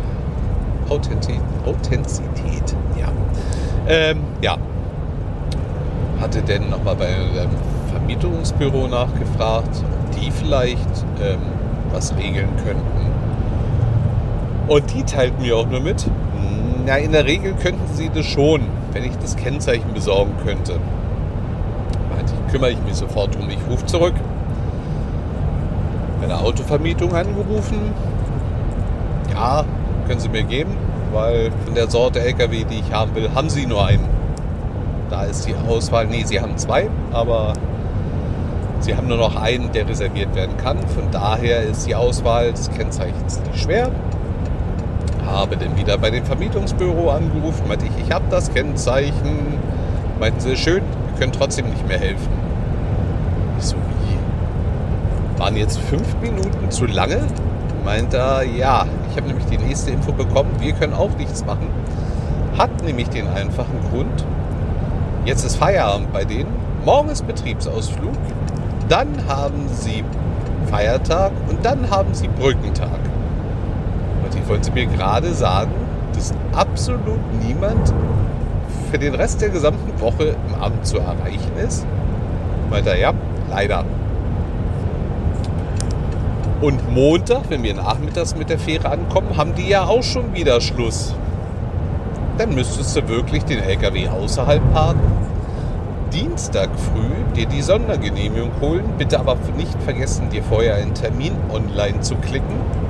Authentizität. 0.89 2.75
Ja. 2.97 3.09
Ähm, 3.87 4.21
ja. 4.41 4.55
Hatte 6.21 6.41
denn 6.43 6.69
nochmal 6.69 6.95
bei 6.95 7.07
einem 7.07 7.49
Vermietungsbüro 7.91 8.87
nachgefragt, 8.87 9.83
ob 9.83 10.11
die 10.17 10.31
vielleicht 10.31 11.05
ähm, 11.21 11.39
was 11.91 12.15
regeln 12.15 12.49
könnten. 12.63 13.02
Und 14.73 14.91
die 14.91 15.03
teilten 15.03 15.43
mir 15.43 15.55
auch 15.55 15.67
nur 15.67 15.81
mit, 15.81 16.03
na, 16.87 16.97
in 16.97 17.11
der 17.11 17.25
Regel 17.25 17.53
könnten 17.53 17.93
sie 17.93 18.09
das 18.09 18.25
schon, 18.25 18.61
wenn 18.91 19.03
ich 19.03 19.15
das 19.19 19.35
Kennzeichen 19.35 19.93
besorgen 19.93 20.31
könnte. 20.43 20.79
Meinte 22.09 22.33
ich, 22.33 22.51
kümmere 22.51 22.71
ich 22.71 22.81
mich 22.81 22.95
sofort 22.95 23.35
um. 23.35 23.47
Ich 23.51 23.59
rufe 23.69 23.85
zurück. 23.85 24.15
Bei 26.19 26.25
der 26.25 26.41
Autovermietung 26.41 27.13
angerufen, 27.13 27.93
ja, 29.31 29.63
können 30.07 30.19
Sie 30.19 30.29
mir 30.29 30.41
geben, 30.41 30.75
weil 31.13 31.51
von 31.65 31.75
der 31.75 31.87
Sorte 31.87 32.21
LKW, 32.21 32.63
die 32.63 32.79
ich 32.79 32.91
haben 32.91 33.13
will, 33.13 33.29
haben 33.35 33.51
Sie 33.51 33.67
nur 33.67 33.85
einen. 33.85 34.09
Da 35.11 35.25
ist 35.25 35.47
die 35.47 35.53
Auswahl, 35.69 36.07
nee, 36.07 36.23
Sie 36.25 36.41
haben 36.41 36.57
zwei, 36.57 36.89
aber 37.11 37.53
Sie 38.79 38.95
haben 38.95 39.07
nur 39.07 39.17
noch 39.17 39.35
einen, 39.35 39.71
der 39.71 39.87
reserviert 39.87 40.33
werden 40.33 40.57
kann. 40.57 40.79
Von 40.79 41.11
daher 41.11 41.61
ist 41.61 41.85
die 41.85 41.93
Auswahl 41.93 42.53
des 42.53 42.71
Kennzeichens 42.71 43.39
nicht 43.41 43.59
schwer. 43.59 43.91
Habe 45.33 45.57
dann 45.57 45.75
wieder 45.75 45.97
bei 45.97 46.11
dem 46.11 46.23
Vermietungsbüro 46.23 47.09
angerufen, 47.09 47.67
meinte 47.67 47.85
ich, 47.85 48.05
ich 48.05 48.11
habe 48.13 48.25
das 48.29 48.53
Kennzeichen. 48.53 49.57
Meinten 50.19 50.39
sie, 50.39 50.55
schön, 50.55 50.83
wir 50.83 51.19
können 51.19 51.31
trotzdem 51.31 51.67
nicht 51.69 51.87
mehr 51.87 51.97
helfen. 51.97 52.29
Ich 53.57 53.65
so, 53.65 53.75
wie? 53.75 55.39
Waren 55.39 55.57
jetzt 55.57 55.79
fünf 55.79 56.15
Minuten 56.21 56.69
zu 56.69 56.85
lange? 56.85 57.21
Meint 57.83 58.13
er, 58.13 58.43
ja, 58.43 58.85
ich 59.09 59.17
habe 59.17 59.27
nämlich 59.27 59.45
die 59.47 59.57
nächste 59.57 59.89
Info 59.89 60.11
bekommen, 60.11 60.51
wir 60.59 60.73
können 60.73 60.93
auch 60.93 61.09
nichts 61.17 61.43
machen. 61.43 61.67
Hat 62.57 62.83
nämlich 62.83 63.09
den 63.09 63.27
einfachen 63.27 63.79
Grund, 63.89 64.23
jetzt 65.25 65.43
ist 65.43 65.55
Feierabend 65.55 66.13
bei 66.13 66.25
denen, 66.25 66.53
morgen 66.85 67.09
ist 67.09 67.25
Betriebsausflug, 67.25 68.13
dann 68.87 69.27
haben 69.27 69.67
sie 69.67 70.03
Feiertag 70.69 71.31
und 71.49 71.65
dann 71.65 71.89
haben 71.89 72.13
sie 72.13 72.27
Brückentag. 72.27 72.99
Ich 74.43 74.49
wollte 74.49 74.71
mir 74.73 74.87
gerade 74.87 75.33
sagen, 75.33 75.71
dass 76.13 76.33
absolut 76.53 77.21
niemand 77.41 77.93
für 78.91 78.99
den 78.99 79.15
Rest 79.15 79.39
der 79.39 79.47
gesamten 79.47 79.99
Woche 80.01 80.35
im 80.47 80.61
Amt 80.61 80.85
zu 80.85 80.97
erreichen 80.97 81.55
ist. 81.65 81.85
Meint 82.69 82.85
er, 82.85 82.99
ja, 82.99 83.13
leider. 83.49 83.85
Und 86.59 86.93
Montag, 86.93 87.43
wenn 87.49 87.63
wir 87.63 87.73
nachmittags 87.73 88.35
mit 88.35 88.49
der 88.49 88.59
Fähre 88.59 88.89
ankommen, 88.89 89.37
haben 89.37 89.55
die 89.55 89.69
ja 89.69 89.85
auch 89.85 90.03
schon 90.03 90.33
wieder 90.33 90.59
Schluss. 90.59 91.15
Dann 92.37 92.53
müsstest 92.53 92.97
du 92.97 93.07
wirklich 93.07 93.45
den 93.45 93.59
LKW 93.59 94.09
außerhalb 94.09 94.73
parken. 94.73 94.99
Dienstag 96.11 96.69
früh 96.77 97.33
dir 97.33 97.45
die 97.45 97.61
Sondergenehmigung 97.61 98.51
holen. 98.59 98.83
Bitte 98.97 99.19
aber 99.19 99.37
nicht 99.55 99.81
vergessen, 99.83 100.29
dir 100.29 100.43
vorher 100.43 100.75
einen 100.75 100.93
Termin 100.93 101.33
online 101.49 102.01
zu 102.01 102.15
klicken. 102.15 102.82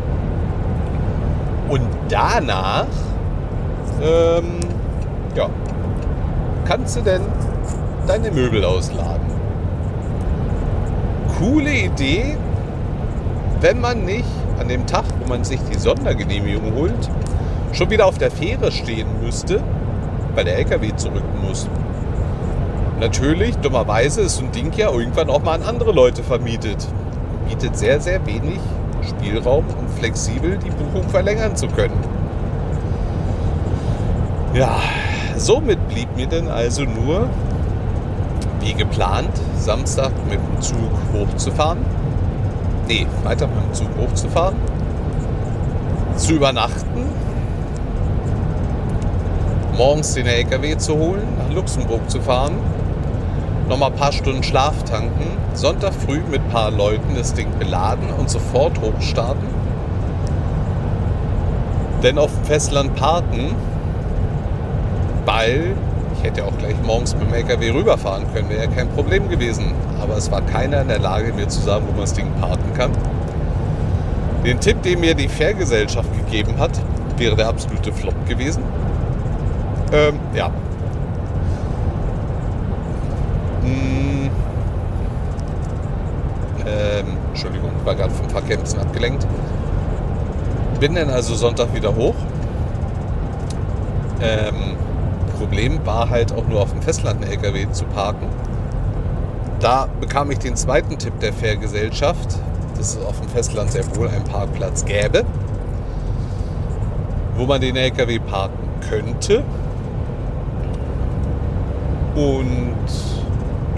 Und 1.70 1.88
danach, 2.10 2.86
ähm, 4.02 4.60
ja, 5.36 5.50
kannst 6.66 6.98
du 6.98 7.02
denn 7.02 7.22
deine 8.06 8.32
Möbel 8.32 8.64
ausladen. 8.66 9.26
Coole 11.40 11.74
Idee, 11.74 12.38
wenn 13.62 13.80
man 13.80 14.06
nicht 14.06 14.28
an 14.60 14.68
dem 14.68 14.86
Tag, 14.86 15.06
wo 15.22 15.30
man 15.30 15.44
sich 15.44 15.60
die 15.72 15.80
Sondergenehmigung 15.80 16.74
holt, 16.76 17.10
schon 17.72 17.90
wieder 17.90 18.06
auf 18.06 18.18
der 18.18 18.30
Fähre 18.30 18.72
stehen 18.72 19.08
müsste, 19.24 19.62
weil 20.36 20.46
der 20.46 20.58
LKW 20.58 20.96
zurück 20.96 21.24
muss. 21.42 21.68
Natürlich, 23.00 23.56
dummerweise 23.58 24.22
ist 24.22 24.36
so 24.36 24.44
ein 24.44 24.52
Ding 24.52 24.72
ja 24.76 24.92
irgendwann 24.92 25.30
auch 25.30 25.42
mal 25.42 25.56
an 25.56 25.64
andere 25.64 25.92
Leute 25.92 26.24
vermietet. 26.24 26.88
Bietet 27.50 27.78
sehr, 27.78 28.00
sehr 28.00 28.26
wenig 28.26 28.60
Spielraum, 29.04 29.66
um 29.80 29.88
flexibel 29.98 30.58
die 30.58 30.70
Buchung 30.70 31.10
verlängern 31.10 31.56
zu 31.56 31.68
können. 31.68 31.98
Ja, 34.54 34.80
somit 35.38 35.88
blieb 35.90 36.16
mir 36.16 36.28
dann 36.28 36.48
also 36.48 36.84
nur, 36.84 37.28
wie 38.60 38.74
geplant, 38.74 39.32
Samstag 39.58 40.12
mit 40.30 40.40
dem 40.40 40.62
Zug 40.62 40.92
hochzufahren. 41.14 41.80
Nee, 42.88 43.08
weiter 43.24 43.48
mit 43.48 43.58
dem 43.58 43.74
Zug 43.74 43.90
hochzufahren, 44.00 44.56
zu 46.18 46.34
übernachten, 46.34 47.06
morgens 49.78 50.14
den 50.14 50.28
LKW 50.28 50.78
zu 50.78 50.98
holen, 50.98 51.28
nach 51.38 51.56
Luxemburg 51.56 52.10
zu 52.10 52.22
fahren, 52.22 52.54
nochmal 53.70 53.92
ein 53.92 53.98
paar 53.98 54.12
Stunden 54.12 54.44
Schlaf 54.44 54.84
tanken, 54.84 55.38
Sonntag 55.54 55.94
früh 55.94 56.22
mit 56.30 56.42
ein 56.42 56.50
paar 56.50 56.72
Leuten 56.72 57.16
das 57.16 57.34
Ding 57.34 57.48
beladen 57.60 58.10
und 58.18 58.30
sofort 58.30 58.80
hochstarten, 58.82 59.48
denn 62.04 62.18
auf 62.18 62.32
dem 62.34 62.44
Festland 62.44 62.96
parken, 62.96 63.56
weil 65.26 65.76
ich 66.18 66.24
hätte 66.24 66.46
auch 66.46 66.58
gleich 66.58 66.76
morgens 66.86 67.16
mit 67.16 67.28
dem 67.28 67.34
LKW 67.34 67.72
rüberfahren 67.72 68.26
können, 68.34 68.50
wäre 68.50 68.66
ja 68.66 68.70
kein 68.70 68.90
Problem 68.90 69.30
gewesen. 69.30 69.74
Aber 70.02 70.18
es 70.18 70.30
war 70.32 70.42
keiner 70.42 70.82
in 70.82 70.88
der 70.88 71.00
Lage, 71.00 71.34
mir 71.34 71.48
zu 71.48 71.62
sagen, 71.62 71.86
wo 71.88 71.92
man 71.92 72.02
das 72.02 72.14
Ding 72.14 72.32
parken 72.40 72.74
kann. 72.76 72.92
Den 74.46 74.60
Tipp, 74.60 74.82
den 74.84 75.00
mir 75.00 75.16
die 75.16 75.30
Fährgesellschaft 75.30 76.10
gegeben 76.26 76.58
hat, 76.60 76.72
wäre 77.18 77.36
der 77.36 77.48
absolute 77.48 77.94
Flop 77.94 78.16
gewesen. 78.28 78.64
Ähm, 79.94 80.20
ja. 80.34 80.50
Hm. 83.64 84.30
Ähm, 86.66 87.06
Entschuldigung, 87.30 87.72
war 87.84 87.96
gerade 87.96 88.14
vom 88.14 88.30
Verkehr 88.30 88.58
ein 88.58 88.64
bisschen 88.64 88.80
abgelenkt. 88.80 89.28
Bin 90.80 90.96
dann 90.96 91.10
also 91.10 91.36
Sonntag 91.36 91.74
wieder 91.74 91.96
hoch. 91.96 92.16
Ähm, 94.22 94.78
Problem 95.38 95.86
war 95.86 96.10
halt 96.10 96.32
auch 96.32 96.48
nur 96.48 96.62
auf 96.62 96.72
dem 96.72 96.82
Festland 96.82 97.22
ein 97.22 97.30
LKW 97.30 97.70
zu 97.72 97.84
parken. 97.86 98.28
Da 99.60 99.88
bekam 100.00 100.32
ich 100.32 100.40
den 100.40 100.56
zweiten 100.56 100.98
Tipp 100.98 101.20
der 101.20 101.34
Fährgesellschaft, 101.34 102.38
dass 102.78 102.96
es 102.96 103.06
auf 103.06 103.20
dem 103.20 103.30
Festland 103.30 103.72
sehr 103.72 103.84
wohl 103.96 104.08
einen 104.08 104.24
Parkplatz 104.24 104.86
gäbe, 104.86 105.26
wo 107.36 107.46
man 107.46 107.62
den 107.62 107.76
LKW 107.76 108.20
parken 108.20 108.70
könnte. 108.90 109.44
Und 112.16 112.76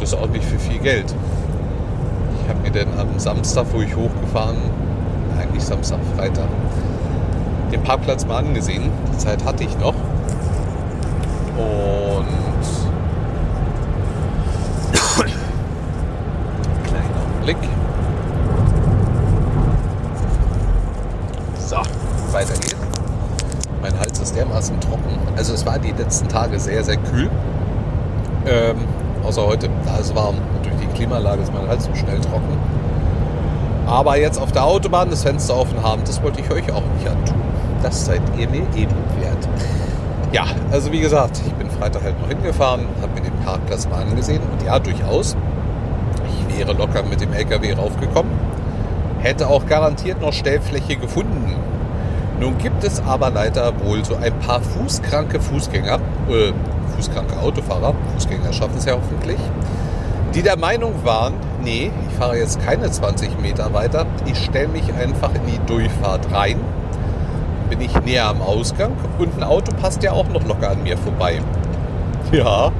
das 0.05 0.13
auch 0.13 0.27
nicht 0.27 0.45
für 0.45 0.59
viel 0.59 0.77
Geld. 0.79 1.15
Ich 2.43 2.49
habe 2.49 2.59
mir 2.59 2.69
dann 2.69 2.99
am 2.99 3.17
Samstag, 3.17 3.65
wo 3.71 3.81
ich 3.81 3.95
hochgefahren, 3.95 4.57
eigentlich 5.39 5.63
Samstag, 5.63 5.97
Freitag, 6.15 6.47
den 7.71 7.81
Parkplatz 7.81 8.23
mal 8.27 8.37
angesehen. 8.37 8.91
Die 9.11 9.17
Zeit 9.17 9.43
hatte 9.43 9.63
ich 9.63 9.75
noch. 9.79 9.95
Und 11.57 12.27
kleiner 16.83 17.43
Blick. 17.43 17.57
So, 21.57 21.77
weiter 22.31 22.53
geht's. 22.53 22.75
Mein 23.81 23.99
Hals 23.99 24.19
ist 24.19 24.35
dermaßen 24.35 24.79
trocken. 24.81 25.17
Also 25.35 25.55
es 25.55 25.65
war 25.65 25.79
die 25.79 25.91
letzten 25.91 26.27
Tage 26.27 26.59
sehr, 26.59 26.83
sehr 26.83 26.97
kühl. 26.97 27.31
Ähm, 28.45 28.84
außer 29.25 29.45
heute, 29.45 29.69
da 29.85 29.97
ist 29.97 30.15
warm. 30.15 30.35
Und 30.35 30.65
durch 30.65 30.75
die 30.81 30.87
Klimaanlage 30.87 31.41
ist 31.41 31.53
mein 31.53 31.67
Hals 31.67 31.85
so 31.85 31.95
schnell 31.95 32.19
trocken. 32.21 32.57
Aber 33.87 34.17
jetzt 34.17 34.39
auf 34.39 34.51
der 34.51 34.65
Autobahn 34.65 35.09
das 35.09 35.23
Fenster 35.23 35.57
offen 35.57 35.81
haben, 35.83 36.01
das 36.05 36.21
wollte 36.23 36.41
ich 36.41 36.49
euch 36.51 36.71
auch 36.71 36.83
nicht 36.97 37.07
antun. 37.07 37.35
Das 37.83 38.05
seid 38.05 38.21
ihr 38.37 38.49
mir 38.49 38.63
eben 38.75 38.95
wert. 39.19 39.47
Ja, 40.31 40.45
also 40.71 40.91
wie 40.91 40.99
gesagt, 40.99 41.39
ich 41.45 41.53
bin 41.53 41.69
Freitag 41.69 42.03
halt 42.03 42.19
noch 42.19 42.27
hingefahren, 42.27 42.87
habe 43.01 43.13
mir 43.13 43.21
den 43.21 43.39
Parkplatz 43.45 43.87
mal 43.87 44.01
angesehen 44.01 44.41
und 44.51 44.65
ja, 44.65 44.79
durchaus. 44.79 45.37
Ich 46.49 46.57
wäre 46.57 46.73
locker 46.73 47.03
mit 47.03 47.21
dem 47.21 47.31
LKW 47.31 47.73
raufgekommen, 47.73 48.31
hätte 49.19 49.47
auch 49.47 49.65
garantiert 49.65 50.19
noch 50.21 50.33
Stellfläche 50.33 50.95
gefunden. 50.95 51.55
Nun 52.39 52.57
gibt 52.57 52.83
es 52.83 53.01
aber 53.01 53.29
leider 53.29 53.79
wohl 53.85 54.03
so 54.03 54.15
ein 54.15 54.37
paar 54.39 54.61
fußkranke 54.61 55.39
Fußgänger, 55.39 55.99
äh, 56.29 56.51
fußkranke 56.95 57.37
Autofahrer, 57.39 57.93
Fußgänger 58.13 58.53
schaffen 58.53 58.77
es 58.77 58.85
ja 58.85 58.93
hoffentlich, 58.93 59.39
die 60.33 60.41
der 60.41 60.57
Meinung 60.57 60.93
waren, 61.03 61.33
nee, 61.63 61.91
ich 62.09 62.15
fahre 62.17 62.37
jetzt 62.37 62.63
keine 62.65 62.91
20 62.91 63.39
Meter 63.39 63.73
weiter, 63.73 64.05
ich 64.25 64.37
stelle 64.43 64.67
mich 64.67 64.93
einfach 64.93 65.33
in 65.33 65.45
die 65.47 65.59
Durchfahrt 65.65 66.31
rein, 66.31 66.59
bin 67.69 67.81
ich 67.81 67.97
näher 68.01 68.27
am 68.27 68.41
Ausgang 68.41 68.91
und 69.17 69.35
ein 69.37 69.43
Auto 69.43 69.71
passt 69.75 70.03
ja 70.03 70.11
auch 70.11 70.27
noch 70.27 70.45
locker 70.45 70.71
an 70.71 70.83
mir 70.83 70.97
vorbei. 70.97 71.39
Ja, 72.31 72.71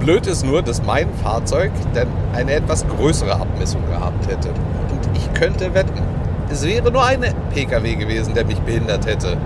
blöd 0.00 0.26
ist 0.26 0.44
nur, 0.44 0.62
dass 0.62 0.82
mein 0.82 1.08
Fahrzeug 1.22 1.70
dann 1.94 2.08
eine 2.34 2.52
etwas 2.54 2.86
größere 2.86 3.32
Abmessung 3.32 3.82
gehabt 3.86 4.26
hätte. 4.28 4.48
Und 4.48 5.16
ich 5.16 5.32
könnte 5.34 5.74
wetten, 5.74 6.02
es 6.50 6.66
wäre 6.66 6.90
nur 6.90 7.04
ein 7.04 7.24
PKW 7.54 7.94
gewesen, 7.94 8.34
der 8.34 8.44
mich 8.44 8.58
behindert 8.60 9.06
hätte. 9.06 9.36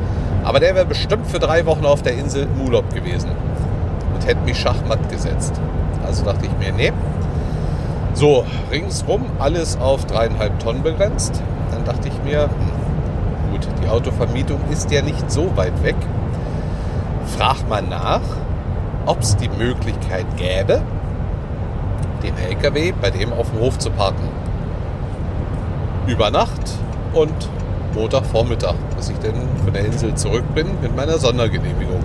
Aber 0.42 0.58
der 0.58 0.74
wäre 0.74 0.86
bestimmt 0.86 1.26
für 1.26 1.38
drei 1.38 1.66
Wochen 1.66 1.84
auf 1.84 2.02
der 2.02 2.14
Insel 2.14 2.46
Urlaub 2.64 2.92
gewesen 2.94 3.30
hätte 4.26 4.40
mich 4.44 4.58
schachmatt 4.58 5.08
gesetzt. 5.08 5.54
Also 6.04 6.24
dachte 6.24 6.46
ich 6.46 6.52
mir, 6.58 6.72
nee, 6.72 6.92
so, 8.16 8.44
ringsrum 8.70 9.26
alles 9.38 9.78
auf 9.78 10.06
dreieinhalb 10.06 10.58
Tonnen 10.60 10.82
begrenzt. 10.82 11.42
Dann 11.70 11.84
dachte 11.84 12.08
ich 12.08 12.22
mir, 12.24 12.44
hm, 12.44 13.50
gut, 13.52 13.68
die 13.82 13.88
Autovermietung 13.88 14.58
ist 14.70 14.90
ja 14.90 15.02
nicht 15.02 15.30
so 15.30 15.54
weit 15.56 15.82
weg. 15.82 15.96
Frag 17.36 17.68
mal 17.68 17.82
nach, 17.82 18.22
ob 19.04 19.20
es 19.20 19.36
die 19.36 19.50
Möglichkeit 19.50 20.24
gäbe, 20.36 20.80
den 22.22 22.36
LKW 22.38 22.92
bei 22.98 23.10
dem 23.10 23.32
auf 23.32 23.50
dem 23.50 23.60
Hof 23.60 23.78
zu 23.78 23.90
parken. 23.90 24.28
Über 26.06 26.30
Nacht 26.30 26.78
und 27.12 27.50
Montagvormittag, 27.94 28.76
bis 28.96 29.10
ich 29.10 29.18
dann 29.18 29.34
von 29.62 29.72
der 29.72 29.84
Insel 29.84 30.14
zurück 30.14 30.44
bin 30.54 30.66
mit 30.80 30.96
meiner 30.96 31.18
Sondergenehmigung. 31.18 32.04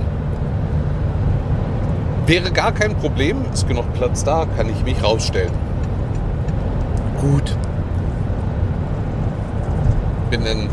Wäre 2.25 2.51
gar 2.51 2.71
kein 2.71 2.95
Problem, 2.95 3.45
ist 3.51 3.67
genug 3.67 3.91
Platz 3.93 4.23
da, 4.23 4.45
kann 4.57 4.69
ich 4.69 4.83
mich 4.83 5.03
rausstellen 5.03 5.51
gut. 7.21 7.55
Bin 10.29 10.43
dann 10.43 10.69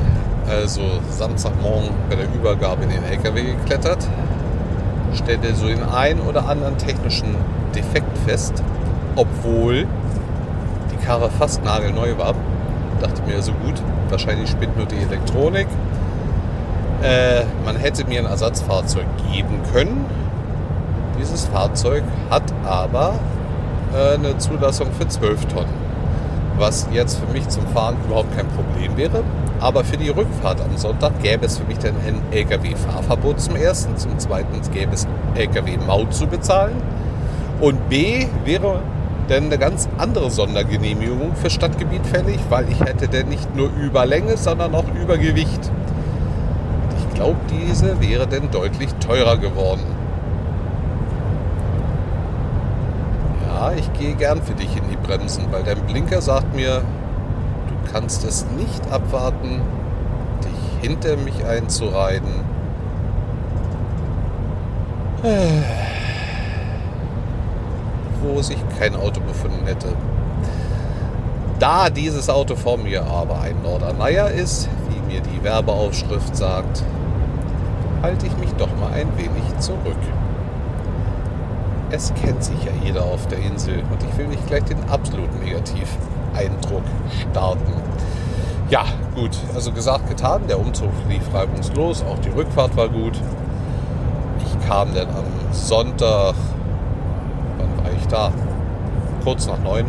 also 0.49 0.81
Samstagmorgen 1.11 1.91
bei 2.09 2.17
der 2.17 2.27
Übergabe 2.35 2.85
in 2.85 2.91
den 2.91 3.05
LKW 3.05 3.43
geklettert, 3.43 4.07
stellte 5.15 5.55
so 5.55 5.67
den 5.67 5.83
einen 5.83 6.21
oder 6.21 6.49
anderen 6.49 6.79
technischen 6.79 7.37
Defekt 7.75 8.17
fest, 8.27 8.63
obwohl 9.15 9.87
die 10.91 11.05
Karre 11.05 11.31
fast 11.31 11.63
nagelneu 11.65 12.17
war. 12.17 12.35
Dachte 13.01 13.23
mir 13.27 13.43
so 13.43 13.53
gut, 13.53 13.75
wahrscheinlich 14.09 14.49
spinnt 14.49 14.77
nur 14.77 14.87
die 14.87 14.97
Elektronik. 14.97 15.69
Äh, 17.03 17.45
man 17.65 17.77
hätte 17.77 18.05
mir 18.07 18.21
ein 18.21 18.27
Ersatzfahrzeug 18.27 19.07
geben 19.31 19.61
können. 19.73 20.05
Dieses 21.21 21.47
Fahrzeug 21.47 22.03
hat 22.31 22.45
aber 22.65 23.15
äh, 23.95 24.15
eine 24.15 24.39
Zulassung 24.39 24.89
für 24.99 25.09
12 25.09 25.47
Tonnen 25.47 25.89
was 26.59 26.89
jetzt 26.93 27.19
für 27.19 27.33
mich 27.33 27.49
zum 27.49 27.67
Fahren 27.69 27.97
überhaupt 28.05 28.37
kein 28.37 28.47
Problem 28.49 28.97
wäre. 28.97 29.23
Aber 29.61 29.85
für 29.85 29.97
die 29.97 30.09
Rückfahrt 30.09 30.61
am 30.61 30.77
Sonntag 30.77 31.21
gäbe 31.23 31.47
es 31.47 31.59
für 31.59 31.65
mich 31.65 31.79
dann 31.79 31.95
ein 32.07 32.21
Lkw-Fahrverbot 32.31 33.41
zum 33.41 33.57
ersten. 33.57 33.97
Zum 33.97 34.19
zweiten 34.19 34.61
gäbe 34.73 34.95
es 34.95 35.07
Lkw-Maut 35.35 36.15
zu 36.15 36.27
bezahlen. 36.27 36.77
Und 37.61 37.89
B 37.89 38.27
wäre 38.45 38.81
dann 39.29 39.47
eine 39.47 39.59
ganz 39.59 39.89
andere 39.99 40.31
Sondergenehmigung 40.31 41.35
für 41.35 41.51
Stadtgebiet 41.51 42.07
fällig, 42.07 42.39
weil 42.49 42.69
ich 42.71 42.81
hätte 42.81 43.09
dann 43.09 43.29
nicht 43.29 43.55
nur 43.57 43.71
Überlänge, 43.75 44.37
sondern 44.37 44.75
auch 44.75 44.87
Übergewicht. 44.95 45.71
Ich 46.99 47.15
glaube, 47.15 47.37
diese 47.51 48.01
wäre 48.01 48.27
dann 48.29 48.51
deutlich 48.51 48.95
teurer 48.95 49.37
geworden. 49.37 49.98
Ich 53.77 53.93
gehe 53.95 54.15
gern 54.15 54.43
für 54.43 54.55
dich 54.55 54.77
in 54.77 54.89
die 54.91 54.97
Bremsen, 54.97 55.47
weil 55.51 55.63
dein 55.63 55.81
Blinker 55.87 56.21
sagt 56.21 56.55
mir, 56.55 56.83
du 57.69 57.93
kannst 57.93 58.25
es 58.25 58.47
nicht 58.57 58.91
abwarten, 58.91 59.61
dich 60.45 60.89
hinter 60.89 61.17
mich 61.17 61.45
einzureiten. 61.45 62.33
Wo 68.23 68.43
sich 68.43 68.59
kein 68.79 68.95
Auto 68.95 69.21
befunden 69.21 69.67
hätte. 69.67 69.89
Da 71.59 71.91
dieses 71.91 72.31
Auto 72.31 72.55
vor 72.55 72.79
mir 72.79 73.05
aber 73.05 73.41
ein 73.41 73.61
Norderneier 73.63 74.31
ist, 74.31 74.69
wie 74.91 75.13
mir 75.13 75.21
die 75.21 75.43
Werbeaufschrift 75.43 76.37
sagt, 76.37 76.85
halte 78.03 78.27
ich 78.27 78.37
mich 78.37 78.53
doch 78.53 78.69
mal 78.79 78.93
ein 78.93 79.09
wenig 79.17 79.59
zurück 79.59 79.97
es 81.91 82.13
kennt 82.15 82.45
sich 82.45 82.65
ja 82.65 82.73
jeder 82.85 83.05
auf 83.05 83.27
der 83.29 83.39
Insel 83.39 83.83
und 83.91 84.03
ich 84.03 84.19
will 84.19 84.29
nicht 84.29 84.47
gleich 84.47 84.65
den 84.65 84.79
absoluten 84.91 85.39
Negativeindruck 85.41 86.83
starten. 87.31 87.73
Ja, 88.71 88.85
gut, 89.15 89.31
also 89.55 89.73
gesagt, 89.73 90.09
getan, 90.09 90.43
der 90.47 90.61
Umzug 90.61 90.91
lief 91.09 91.23
reibungslos, 91.33 92.03
auch 92.03 92.19
die 92.19 92.29
Rückfahrt 92.29 92.77
war 92.77 92.89
gut. 92.89 93.19
Ich 94.41 94.69
kam 94.69 94.95
dann 94.95 95.09
am 95.09 95.53
Sonntag, 95.53 96.35
wann 97.57 97.85
war 97.85 97.93
ich 97.99 98.07
da? 98.09 98.31
Kurz 99.25 99.47
nach 99.47 99.59
neun 99.59 99.87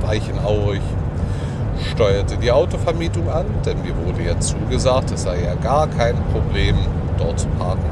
war 0.00 0.14
ich 0.14 0.28
in 0.28 0.38
Aurich, 0.40 0.82
steuerte 1.92 2.36
die 2.36 2.50
Autovermietung 2.50 3.28
an, 3.28 3.46
denn 3.64 3.80
mir 3.82 3.94
wurde 4.04 4.24
ja 4.24 4.38
zugesagt, 4.40 5.12
es 5.12 5.22
sei 5.22 5.44
ja 5.44 5.54
gar 5.54 5.86
kein 5.86 6.16
Problem, 6.32 6.76
dort 7.18 7.38
zu 7.38 7.48
parken. 7.50 7.84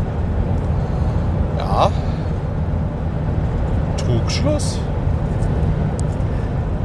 Ja, 1.58 1.90
Trugschluss. 4.26 4.80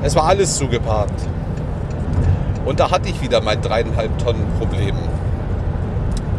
Es 0.04 0.15
war 0.15 0.25
alles 0.25 0.58
zugeparkt. 0.58 1.19
Und 2.65 2.80
da 2.80 2.91
hatte 2.91 3.10
ich 3.10 3.19
wieder 3.21 3.41
mein 3.41 3.62
dreieinhalb 3.62 4.15
Tonnen 4.19 4.45
Problem. 4.60 4.95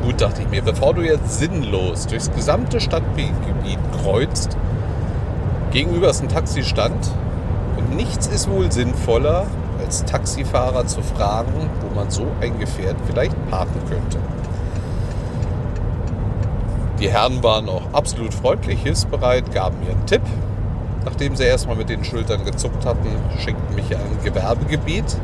Gut, 0.05 0.21
dachte 0.21 0.43
ich 0.43 0.49
mir, 0.49 0.63
bevor 0.63 0.95
du 0.95 1.03
jetzt 1.03 1.41
sinnlos 1.41 2.07
durchs 2.07 2.31
gesamte 2.31 2.81
Stadtgebiet 2.81 3.81
kreuzt, 4.01 4.57
gegenüber 5.73 6.09
ist 6.09 6.23
ein 6.23 6.29
Taxistand 6.29 7.11
und 7.77 7.97
nichts 7.97 8.29
ist 8.29 8.49
wohl 8.49 8.71
sinnvoller, 8.71 9.47
als 9.81 10.05
Taxifahrer 10.05 10.87
zu 10.87 11.03
fragen, 11.03 11.69
wo 11.81 11.95
man 11.97 12.11
so 12.11 12.27
ein 12.41 12.61
Gefährt 12.61 12.97
vielleicht 13.07 13.35
parken 13.51 13.81
könnte. 13.89 14.19
Die 17.01 17.11
Herren 17.11 17.43
waren 17.43 17.69
auch 17.69 17.93
absolut 17.93 18.33
freundlich, 18.33 18.81
hilfsbereit, 18.81 19.53
gaben 19.53 19.81
mir 19.81 19.91
einen 19.91 20.07
Tipp, 20.07 20.23
Nachdem 21.05 21.35
sie 21.37 21.45
erstmal 21.45 21.77
mit 21.77 21.89
den 21.89 22.05
Schultern 22.05 22.45
gezuckt 22.45 22.87
hatten, 22.87 23.09
schenkten 23.39 23.75
mich 23.75 23.95
ein 23.95 24.19
Gewerbegebiet, 24.25 25.17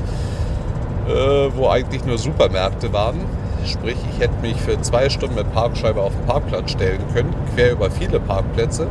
äh, 1.09 1.51
wo 1.55 1.69
eigentlich 1.69 2.05
nur 2.05 2.19
Supermärkte 2.19 2.93
waren. 2.93 3.21
Sprich, 3.65 3.97
ich 4.13 4.21
hätte 4.21 4.41
mich 4.41 4.57
für 4.57 4.81
zwei 4.81 5.09
Stunden 5.09 5.37
mit 5.37 5.53
Parkscheibe 5.53 6.01
auf 6.01 6.13
den 6.15 6.27
Parkplatz 6.27 6.73
stellen 6.73 7.01
können, 7.15 7.35
quer 7.55 7.73
über 7.73 7.91
viele 7.91 8.19
Parkplätze. 8.19 8.87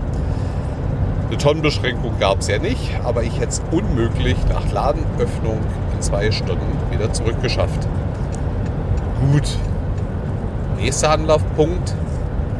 Eine 1.27 1.37
Tonnenbeschränkung 1.37 2.19
gab 2.19 2.39
es 2.39 2.47
ja 2.47 2.57
nicht, 2.57 2.99
aber 3.03 3.23
ich 3.23 3.35
hätte 3.39 3.49
es 3.49 3.61
unmöglich 3.71 4.37
nach 4.47 4.71
Ladenöffnung 4.71 5.59
in 5.93 6.01
zwei 6.01 6.31
Stunden 6.31 6.77
wieder 6.89 7.11
zurückgeschafft. 7.11 7.87
Gut. 9.31 9.57
Nächster 10.77 11.09
Anlaufpunkt, 11.09 11.93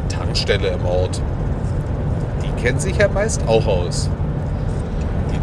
Tankstelle 0.10 0.70
im 0.70 0.86
Ort 0.86 1.22
kennt 2.58 2.82
sich 2.82 2.98
ja 2.98 3.08
meist 3.08 3.48
auch 3.48 3.66
aus. 3.68 4.10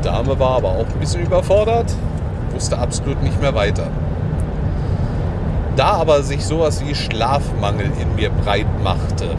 Die 0.04 0.10
Dame 0.10 0.38
war 0.38 0.56
aber 0.56 0.68
auch 0.68 0.86
ein 0.86 1.00
bisschen 1.00 1.22
überfordert, 1.22 1.90
wusste 2.50 2.76
absolut 2.76 3.22
nicht 3.22 3.40
mehr 3.40 3.54
weiter. 3.54 3.86
Da 5.76 5.92
aber 5.92 6.22
sich 6.22 6.44
sowas 6.44 6.84
wie 6.84 6.94
Schlafmangel 6.94 7.86
in 7.98 8.14
mir 8.14 8.28
breit 8.28 8.66
machte, 8.82 9.30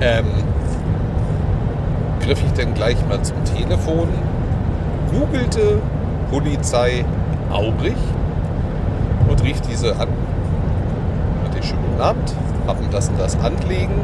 ähm, 0.00 0.24
griff 2.20 2.40
ich 2.46 2.52
dann 2.52 2.72
gleich 2.74 2.96
mal 3.08 3.20
zum 3.22 3.44
Telefon, 3.44 4.08
googelte 5.10 5.82
Polizei 6.30 7.04
Aurich 7.50 7.96
und 9.28 9.42
rief 9.42 9.60
diese 9.62 9.94
an. 9.94 10.06
Hatte 11.44 11.58
ich 11.58 11.66
schönen 11.66 12.00
Abend, 12.00 12.36
haben 12.68 12.86
das 12.92 13.08
und 13.08 13.18
das 13.18 13.36
Anliegen. 13.40 14.00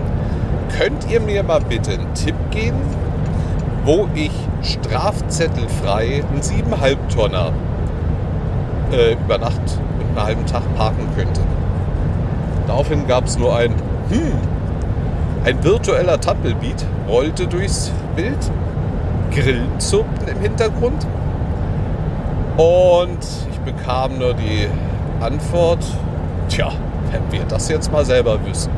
Könnt 0.77 1.09
ihr 1.09 1.21
mir 1.21 1.45
mal 1.45 1.61
bitte 1.61 1.93
einen 1.93 2.13
Tipp 2.15 2.35
geben, 2.51 2.81
wo 3.87 4.09
ich 4.15 4.33
strafzettelfrei 4.63 6.25
einen 6.29 6.43
7,5 6.43 6.97
Tonner 7.15 7.53
äh, 8.93 9.13
über 9.13 9.39
Nacht 9.39 9.61
und 9.99 10.09
einen 10.09 10.23
halben 10.23 10.47
Tag 10.47 10.63
parken 10.77 11.09
könnte? 11.17 11.41
Daraufhin 12.67 13.07
gab 13.07 13.27
es 13.27 13.39
nur 13.39 13.57
ein 13.57 13.73
Hm. 14.11 14.33
Ein 15.45 15.63
virtueller 15.63 16.21
Tumblebeat 16.21 16.85
rollte 17.09 17.47
durchs 17.47 17.93
Bild. 18.17 18.51
Grillen 19.33 19.79
zupften 19.79 20.29
im 20.29 20.41
Hintergrund. 20.41 21.07
Und 22.57 23.19
ich 23.51 23.59
bekam 23.61 24.19
nur 24.19 24.35
die 24.35 24.67
Antwort, 25.21 25.85
tja, 26.49 26.73
wenn 27.11 27.31
wir 27.31 27.45
das 27.47 27.69
jetzt 27.69 27.93
mal 27.93 28.05
selber 28.05 28.45
wüssten. 28.45 28.73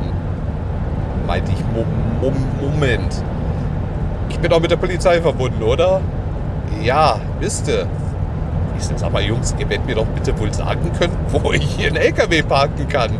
Meinte 1.25 1.51
ich, 1.51 1.59
Mo 1.73 1.85
Mo 2.21 2.31
Moment. 2.61 3.23
Ich 4.39 4.43
bin 4.43 4.53
auch 4.53 4.61
mit 4.61 4.71
der 4.71 4.77
Polizei 4.77 5.21
verbunden, 5.21 5.61
oder? 5.61 5.99
Ja, 6.81 7.19
wisste. 7.41 7.87
Ich 8.77 8.85
sag 8.85 9.11
mal, 9.11 9.21
Jungs, 9.21 9.53
ihr 9.59 9.69
werdet 9.69 9.85
mir 9.85 9.95
doch 9.95 10.05
bitte 10.05 10.39
wohl 10.39 10.53
sagen 10.53 10.93
können, 10.97 11.17
wo 11.27 11.51
ich 11.51 11.75
hier 11.75 11.87
einen 11.87 11.97
LKW 11.97 12.41
parken 12.43 12.87
kann. 12.87 13.11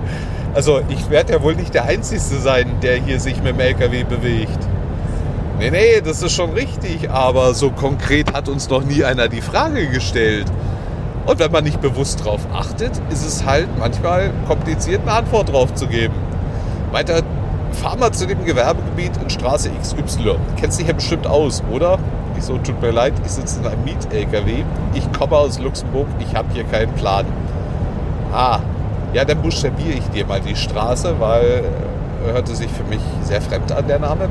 Also 0.53 0.79
ich 0.87 1.09
werde 1.09 1.33
ja 1.33 1.43
wohl 1.43 1.55
nicht 1.55 1.73
der 1.73 1.83
Einzige 1.83 2.21
sein, 2.21 2.77
der 2.81 2.95
hier 2.95 3.19
sich 3.19 3.35
mit 3.43 3.47
dem 3.47 3.59
LKW 3.59 4.05
bewegt. 4.05 4.59
Nee, 5.59 5.71
nee, 5.71 5.99
das 6.01 6.23
ist 6.23 6.31
schon 6.31 6.51
richtig, 6.51 7.09
aber 7.11 7.53
so 7.53 7.69
konkret 7.69 8.31
hat 8.31 8.47
uns 8.47 8.69
noch 8.69 8.85
nie 8.85 9.03
einer 9.03 9.27
die 9.27 9.41
Frage 9.41 9.87
gestellt. 9.87 10.45
Und 11.25 11.37
wenn 11.39 11.51
man 11.51 11.65
nicht 11.65 11.81
bewusst 11.81 12.21
darauf 12.21 12.47
achtet, 12.53 12.93
ist 13.09 13.25
es 13.25 13.43
halt 13.43 13.67
manchmal 13.77 14.31
kompliziert, 14.47 15.01
eine 15.01 15.11
Antwort 15.11 15.51
drauf 15.51 15.73
zu 15.73 15.87
geben. 15.87 16.13
Weiter, 16.93 17.23
fahr 17.79 17.95
mal 17.97 18.11
zu 18.11 18.27
dem 18.27 18.43
Gewerbegebiet 18.45 19.11
in 19.21 19.29
Straße 19.29 19.71
XY. 19.81 20.35
Kennst 20.57 20.79
dich 20.79 20.87
ja 20.87 20.93
bestimmt 20.93 21.25
aus, 21.25 21.63
oder? 21.71 21.97
Ich 22.37 22.43
so, 22.43 22.57
tut 22.57 22.81
mir 22.81 22.91
leid, 22.91 23.13
ich 23.25 23.31
sitze 23.31 23.59
in 23.59 23.67
einem 23.67 23.83
Miet-LKW. 23.83 24.63
Ich 24.93 25.11
komme 25.13 25.35
aus 25.35 25.59
Luxemburg, 25.59 26.07
ich 26.19 26.35
habe 26.35 26.47
hier 26.53 26.65
keinen 26.65 26.93
Plan. 26.93 27.25
Ah, 28.33 28.59
ja, 29.13 29.25
dann 29.25 29.41
buchstabiere 29.41 29.97
ich 29.97 30.07
dir 30.09 30.25
mal 30.25 30.39
die 30.41 30.55
Straße, 30.55 31.15
weil 31.19 31.63
er 32.25 32.33
hörte 32.33 32.55
sich 32.55 32.69
für 32.69 32.83
mich 32.83 32.99
sehr 33.23 33.41
fremd 33.41 33.71
an, 33.71 33.87
der 33.87 33.99
Name. 33.99 34.29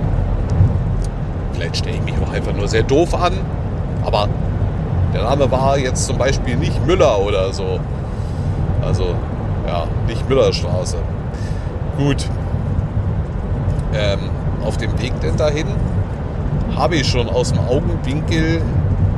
Vielleicht 1.52 1.78
stelle 1.78 1.96
ich 1.96 2.02
mich 2.02 2.14
auch 2.22 2.32
einfach 2.32 2.52
nur 2.52 2.68
sehr 2.68 2.82
doof 2.82 3.14
an, 3.14 3.32
aber 4.04 4.28
der 5.14 5.24
Name 5.24 5.50
war 5.50 5.78
jetzt 5.78 6.06
zum 6.06 6.18
Beispiel 6.18 6.56
nicht 6.56 6.86
Müller 6.86 7.18
oder 7.18 7.52
so. 7.52 7.80
Also, 8.86 9.14
ja, 9.66 9.84
nicht 10.06 10.28
Müllerstraße. 10.28 10.98
Gut. 11.96 12.28
Ähm, 13.94 14.18
auf 14.64 14.76
dem 14.76 15.00
Weg 15.00 15.18
denn 15.20 15.36
dahin 15.36 15.66
habe 16.76 16.96
ich 16.96 17.08
schon 17.08 17.28
aus 17.28 17.52
dem 17.52 17.60
Augenwinkel 17.60 18.62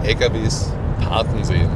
LKWs 0.05 0.73
parken 1.01 1.45
sehen. 1.45 1.69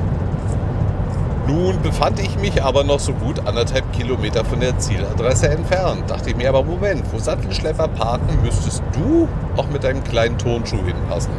Nun 1.46 1.82
befand 1.82 2.20
ich 2.20 2.38
mich 2.38 2.62
aber 2.62 2.84
noch 2.84 3.00
so 3.00 3.12
gut 3.12 3.46
anderthalb 3.46 3.92
Kilometer 3.92 4.46
von 4.46 4.60
der 4.60 4.78
Zieladresse 4.78 5.50
entfernt. 5.50 6.08
Dachte 6.08 6.30
ich 6.30 6.36
mir 6.36 6.48
aber, 6.48 6.64
Moment, 6.64 7.04
wo 7.12 7.18
Sattelschlepper 7.18 7.88
parken, 7.88 8.38
müsstest 8.42 8.82
du 8.92 9.28
auch 9.56 9.68
mit 9.68 9.84
deinem 9.84 10.02
kleinen 10.04 10.38
Turnschuh 10.38 10.82
hinpassen. 10.84 11.32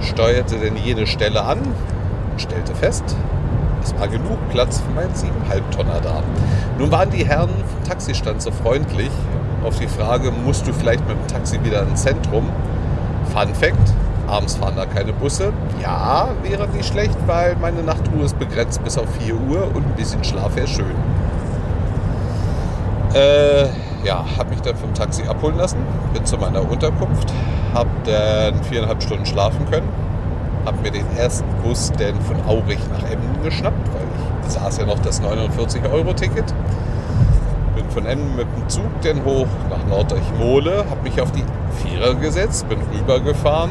Steuerte 0.00 0.56
denn 0.56 0.76
jene 0.76 1.06
Stelle 1.06 1.44
an 1.44 1.58
und 1.60 2.40
stellte 2.40 2.74
fest, 2.74 3.04
es 3.84 3.96
war 4.00 4.08
genug 4.08 4.36
Platz 4.50 4.80
für 4.80 4.90
meinen 4.90 5.14
7,5 5.14 5.76
Tonner 5.76 6.00
da. 6.02 6.24
Nun 6.76 6.90
waren 6.90 7.10
die 7.10 7.24
Herren 7.24 7.50
vom 7.50 7.84
Taxistand 7.84 8.42
so 8.42 8.50
freundlich 8.50 9.10
auf 9.64 9.78
die 9.78 9.88
Frage, 9.88 10.30
musst 10.44 10.66
du 10.66 10.72
vielleicht 10.72 11.06
mit 11.08 11.18
dem 11.18 11.26
Taxi 11.26 11.62
wieder 11.64 11.82
ins 11.82 12.02
Zentrum? 12.02 12.48
Fun 13.32 13.54
Fact, 13.54 13.92
Abends 14.26 14.56
fahren 14.56 14.74
da 14.76 14.86
keine 14.86 15.12
Busse. 15.12 15.52
Ja, 15.80 16.28
wäre 16.42 16.66
nicht 16.68 16.86
schlecht, 16.86 17.16
weil 17.26 17.56
meine 17.56 17.82
Nachtruhe 17.82 18.24
ist 18.24 18.38
begrenzt 18.38 18.82
bis 18.82 18.98
auf 18.98 19.06
4 19.20 19.34
Uhr 19.34 19.70
und 19.72 19.86
ein 19.86 19.94
bisschen 19.94 20.24
Schlaf 20.24 20.56
wäre 20.56 20.66
schön. 20.66 20.94
Äh, 23.14 23.66
ja, 24.04 24.24
habe 24.36 24.50
mich 24.50 24.60
dann 24.62 24.76
vom 24.76 24.92
Taxi 24.94 25.22
abholen 25.22 25.56
lassen, 25.56 25.78
bin 26.12 26.24
zu 26.24 26.36
meiner 26.38 26.68
Unterkunft, 26.68 27.32
habe 27.72 27.88
dann 28.04 28.62
viereinhalb 28.64 29.02
Stunden 29.02 29.26
schlafen 29.26 29.64
können, 29.70 29.88
habe 30.64 30.82
mir 30.82 30.90
den 30.90 31.06
ersten 31.16 31.46
Bus 31.62 31.92
denn 31.92 32.20
von 32.22 32.36
Aurich 32.46 32.80
nach 32.92 33.08
Emden 33.08 33.42
geschnappt, 33.44 33.88
weil 33.92 34.02
ich 34.02 34.46
besaß 34.46 34.78
ja 34.78 34.86
noch 34.86 34.98
das 34.98 35.22
49-Euro-Ticket. 35.22 36.52
Von 37.96 38.04
Emden 38.04 38.36
mit 38.36 38.46
dem 38.54 38.68
Zug 38.68 39.00
dann 39.00 39.24
hoch 39.24 39.46
nach 39.70 39.82
Norddeich-Mole, 39.88 40.84
habe 40.90 41.02
mich 41.02 41.18
auf 41.18 41.32
die 41.32 41.42
Vierer 41.82 42.14
gesetzt, 42.14 42.68
bin 42.68 42.78
rübergefahren, 42.94 43.70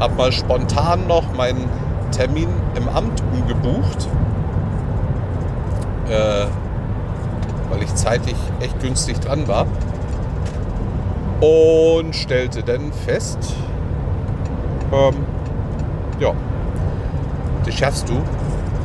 habe 0.00 0.14
mal 0.14 0.32
spontan 0.32 1.06
noch 1.06 1.30
meinen 1.34 1.68
Termin 2.10 2.48
im 2.74 2.88
Amt 2.88 3.22
umgebucht, 3.34 4.08
äh, 6.08 6.46
weil 7.68 7.82
ich 7.82 7.94
zeitlich 7.96 8.36
echt 8.60 8.80
günstig 8.80 9.20
dran 9.20 9.46
war. 9.46 9.66
Und 11.42 12.16
stellte 12.16 12.62
dann 12.62 12.94
fest, 12.94 13.56
ähm, 14.90 15.16
ja, 16.18 16.32
das 17.66 17.74
schaffst 17.74 18.08
du, 18.08 18.14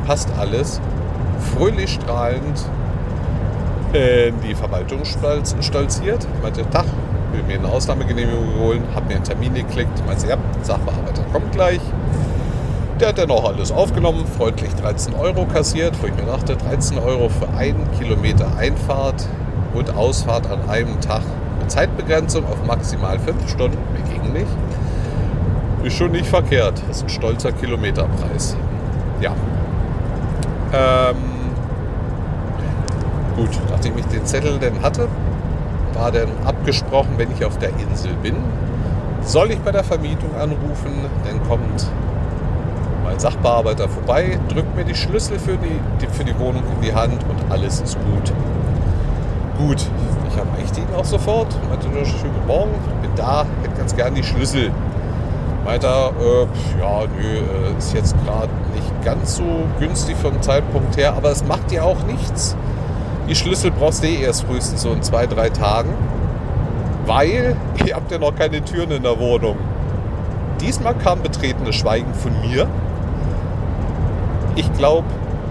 passt 0.06 0.28
alles, 0.38 0.82
fröhlich 1.56 1.94
strahlend 1.94 2.62
in 3.92 4.40
die 4.40 4.54
Verwaltung 4.54 5.00
stolziert, 5.04 6.26
meinte, 6.42 6.68
Tag, 6.70 6.86
will 7.32 7.42
mir 7.42 7.58
eine 7.58 7.68
Ausnahmegenehmigung 7.68 8.58
holen, 8.58 8.82
habe 8.94 9.08
mir 9.08 9.16
einen 9.16 9.24
Termin 9.24 9.54
geklickt, 9.54 10.04
meinte, 10.06 10.26
ja, 10.28 10.36
Sachbearbeiter 10.62 11.24
kommt 11.32 11.52
gleich. 11.52 11.80
Der 13.00 13.08
hat 13.08 13.18
dann 13.18 13.30
auch 13.30 13.44
alles 13.44 13.72
aufgenommen, 13.72 14.24
freundlich 14.26 14.72
13 14.74 15.14
Euro 15.14 15.46
kassiert, 15.46 15.94
wo 16.00 16.06
ich 16.06 16.14
mir 16.14 16.30
dachte, 16.30 16.56
13 16.56 16.98
Euro 16.98 17.28
für 17.28 17.48
einen 17.56 17.88
Kilometer 17.98 18.56
Einfahrt 18.56 19.26
und 19.74 19.94
Ausfahrt 19.96 20.48
an 20.50 20.68
einem 20.68 21.00
Tag 21.00 21.22
mit 21.58 21.70
Zeitbegrenzung 21.70 22.44
auf 22.46 22.64
maximal 22.66 23.18
5 23.18 23.50
Stunden, 23.50 23.78
mir 23.92 24.08
ging 24.08 24.32
nicht. 24.32 24.46
Ist 25.84 25.96
schon 25.96 26.12
nicht 26.12 26.26
verkehrt. 26.26 26.80
Das 26.86 26.98
ist 26.98 27.02
ein 27.04 27.08
stolzer 27.08 27.50
Kilometerpreis. 27.50 28.56
Ja. 29.20 29.34
Ähm, 30.72 31.16
gut, 33.36 33.50
nachdem 33.70 33.98
ich 33.98 34.06
den 34.06 34.24
Zettel 34.26 34.58
denn 34.58 34.82
hatte, 34.82 35.08
war 35.94 36.10
dann 36.10 36.28
abgesprochen, 36.44 37.14
wenn 37.16 37.30
ich 37.32 37.44
auf 37.44 37.58
der 37.58 37.70
Insel 37.70 38.12
bin, 38.22 38.36
soll 39.24 39.50
ich 39.50 39.58
bei 39.60 39.72
der 39.72 39.84
Vermietung 39.84 40.34
anrufen, 40.36 40.92
dann 41.24 41.42
kommt 41.48 41.86
mein 43.04 43.18
Sachbearbeiter 43.18 43.88
vorbei, 43.88 44.38
drückt 44.48 44.74
mir 44.74 44.84
die 44.84 44.94
Schlüssel 44.94 45.38
für 45.38 45.56
die, 45.56 46.06
für 46.12 46.24
die 46.24 46.38
Wohnung 46.38 46.62
in 46.76 46.82
die 46.82 46.94
Hand 46.94 47.24
und 47.28 47.52
alles 47.52 47.80
ist 47.80 47.96
gut. 48.00 48.32
Gut, 49.58 49.86
ich 50.28 50.36
erreichte 50.36 50.80
ihn 50.80 50.86
auch 50.96 51.04
sofort, 51.04 51.48
meinte, 51.68 51.86
schönen 52.06 52.34
guten 52.34 52.46
Morgen, 52.46 52.74
bin 53.02 53.10
da, 53.16 53.44
hätte 53.62 53.76
ganz 53.76 53.94
gern 53.94 54.14
die 54.14 54.24
Schlüssel. 54.24 54.70
Meinte 55.64 55.86
äh, 55.86 56.80
ja, 56.80 57.02
nö, 57.16 57.38
äh, 57.38 57.78
ist 57.78 57.94
jetzt 57.94 58.16
gerade 58.24 58.50
nicht 58.74 59.04
ganz 59.04 59.36
so 59.36 59.44
günstig 59.78 60.16
vom 60.16 60.40
Zeitpunkt 60.42 60.96
her, 60.96 61.14
aber 61.16 61.30
es 61.30 61.44
macht 61.44 61.70
ja 61.70 61.84
auch 61.84 62.02
nichts. 62.04 62.56
Die 63.32 63.38
Schlüssel 63.38 63.70
brauchst 63.70 64.02
du 64.02 64.08
eh 64.08 64.24
erst 64.24 64.44
frühestens 64.44 64.82
so 64.82 64.92
in 64.92 65.02
zwei, 65.02 65.26
drei 65.26 65.48
Tagen, 65.48 65.94
weil 67.06 67.56
ihr 67.86 67.96
habt 67.96 68.10
ja 68.10 68.18
noch 68.18 68.36
keine 68.36 68.62
Türen 68.62 68.90
in 68.90 69.04
der 69.04 69.18
Wohnung. 69.18 69.56
Diesmal 70.60 70.94
kam 70.94 71.22
betretenes 71.22 71.76
Schweigen 71.76 72.12
von 72.12 72.38
mir. 72.42 72.68
Ich 74.54 74.70
glaube, 74.74 75.06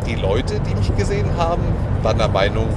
die 0.06 0.14
Leute, 0.14 0.60
die 0.60 0.76
mich 0.76 0.96
gesehen 0.96 1.26
haben, 1.36 1.64
waren 2.04 2.20
der 2.20 2.28
Meinung, 2.28 2.68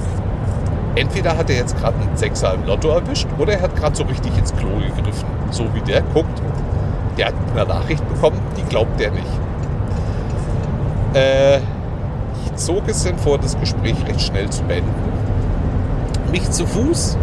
entweder 0.95 1.37
hat 1.37 1.51
er 1.51 1.57
jetzt 1.57 1.77
gerade 1.77 1.99
einen 1.99 2.17
Sechser 2.17 2.55
im 2.55 2.65
Lotto 2.65 2.89
erwischt 2.89 3.27
oder 3.37 3.53
er 3.53 3.61
hat 3.61 3.75
gerade 3.75 3.95
so 3.95 4.05
richtig 4.05 4.35
ins 4.39 4.55
Klo 4.55 4.69
gegriffen. 4.69 5.27
So 5.51 5.71
wie 5.75 5.81
der 5.81 6.01
guckt, 6.01 6.41
der 7.15 7.27
hat 7.27 7.35
eine 7.53 7.67
Nachricht 7.67 8.09
bekommen, 8.09 8.39
die 8.57 8.63
glaubt 8.63 8.99
der 8.99 9.11
nicht. 9.11 9.39
Äh, 11.13 11.59
zog 12.55 12.87
es 12.87 13.03
denn 13.03 13.17
vor, 13.17 13.37
das 13.37 13.59
Gespräch 13.59 13.95
recht 14.07 14.21
schnell 14.21 14.49
zu 14.49 14.63
beenden, 14.63 14.93
mich 16.31 16.49
zu 16.51 16.65
Fuß 16.65 17.17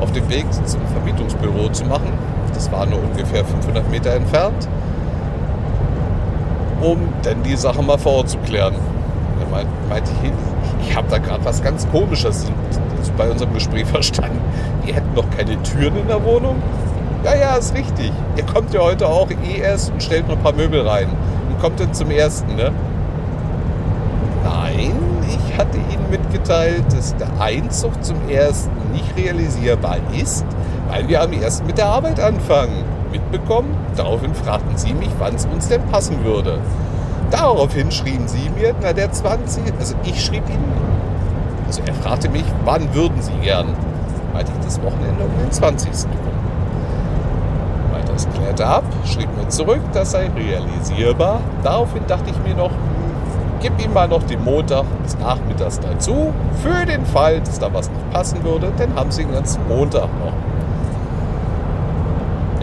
auf 0.00 0.12
dem 0.12 0.28
Weg 0.28 0.46
zum 0.52 0.80
Vermietungsbüro 0.92 1.70
zu 1.70 1.84
machen. 1.84 2.12
Das 2.52 2.70
war 2.70 2.86
nur 2.86 3.00
ungefähr 3.02 3.44
500 3.44 3.90
Meter 3.90 4.14
entfernt, 4.14 4.68
um 6.80 6.98
dann 7.22 7.42
die 7.42 7.56
Sache 7.56 7.82
mal 7.82 7.98
vor 7.98 8.12
Ort 8.12 8.30
zu 8.30 8.38
klären. 8.38 8.74
meinte 9.88 10.10
ich, 10.22 10.32
ich 10.88 10.96
habe 10.96 11.08
da 11.10 11.18
gerade 11.18 11.44
was 11.44 11.62
ganz 11.62 11.88
Komisches 11.90 12.46
bei 13.16 13.30
unserem 13.30 13.54
Gespräch 13.54 13.86
verstanden. 13.92 14.40
Ihr 14.86 14.94
hätten 14.94 15.14
noch 15.14 15.28
keine 15.30 15.60
Türen 15.62 15.96
in 15.96 16.08
der 16.08 16.22
Wohnung? 16.24 16.56
Ja, 17.24 17.34
ja, 17.34 17.56
ist 17.56 17.74
richtig. 17.74 18.12
Ihr 18.36 18.44
kommt 18.44 18.72
ja 18.72 18.80
heute 18.80 19.08
auch 19.08 19.28
eh 19.30 19.60
erst 19.60 19.90
und 19.90 20.02
stellt 20.02 20.28
noch 20.28 20.36
ein 20.36 20.42
paar 20.42 20.52
Möbel 20.52 20.86
rein. 20.86 21.08
Und 21.48 21.60
kommt 21.60 21.80
dann 21.80 21.92
zum 21.92 22.10
ersten, 22.10 22.54
ne? 22.54 22.72
Nein, 24.46 24.92
ich 25.26 25.58
hatte 25.58 25.76
Ihnen 25.76 26.08
mitgeteilt, 26.08 26.84
dass 26.96 27.16
der 27.16 27.28
Einzug 27.40 28.04
zum 28.04 28.28
ersten 28.28 28.92
nicht 28.92 29.16
realisierbar 29.16 29.96
ist, 30.16 30.44
weil 30.88 31.08
wir 31.08 31.20
am 31.20 31.32
ersten 31.32 31.66
mit 31.66 31.78
der 31.78 31.86
Arbeit 31.86 32.20
anfangen. 32.20 32.84
Mitbekommen? 33.10 33.74
Daraufhin 33.96 34.34
fragten 34.36 34.76
Sie 34.76 34.94
mich, 34.94 35.10
wann 35.18 35.34
es 35.34 35.46
uns 35.46 35.66
denn 35.66 35.84
passen 35.86 36.24
würde. 36.24 36.60
Daraufhin 37.32 37.90
schrieben 37.90 38.28
Sie 38.28 38.48
mir, 38.50 38.72
na 38.80 38.92
der 38.92 39.10
20, 39.10 39.64
also 39.80 39.96
ich 40.04 40.24
schrieb 40.24 40.48
Ihnen, 40.48 40.72
also 41.66 41.82
er 41.84 41.94
fragte 41.94 42.28
mich, 42.28 42.44
wann 42.64 42.94
würden 42.94 43.20
Sie 43.20 43.34
gern? 43.42 43.74
Meinte 44.32 44.52
ich 44.56 44.64
das 44.64 44.80
Wochenende 44.80 45.24
um 45.24 45.38
den 45.42 45.50
20. 45.50 45.90
Weiters 47.92 48.28
klärte 48.32 48.64
ab, 48.64 48.84
schrieb 49.06 49.28
mir 49.36 49.48
zurück, 49.48 49.80
das 49.92 50.12
sei 50.12 50.30
realisierbar. 50.36 51.40
Daraufhin 51.64 52.06
dachte 52.06 52.30
ich 52.30 52.38
mir 52.48 52.54
noch, 52.54 52.70
gib 53.60 53.84
ihm 53.84 53.92
mal 53.92 54.08
noch 54.08 54.22
den 54.22 54.42
Montag 54.44 54.84
bis 55.02 55.18
Nachmittags 55.18 55.80
dazu, 55.80 56.32
für 56.62 56.86
den 56.86 57.04
Fall, 57.06 57.40
dass 57.40 57.58
da 57.58 57.72
was 57.72 57.90
nicht 57.90 58.10
passen 58.12 58.44
würde, 58.44 58.72
dann 58.76 58.94
haben 58.94 59.10
Sie 59.10 59.24
den 59.24 59.32
ganzen 59.32 59.66
Montag 59.68 60.08
noch. 60.18 60.32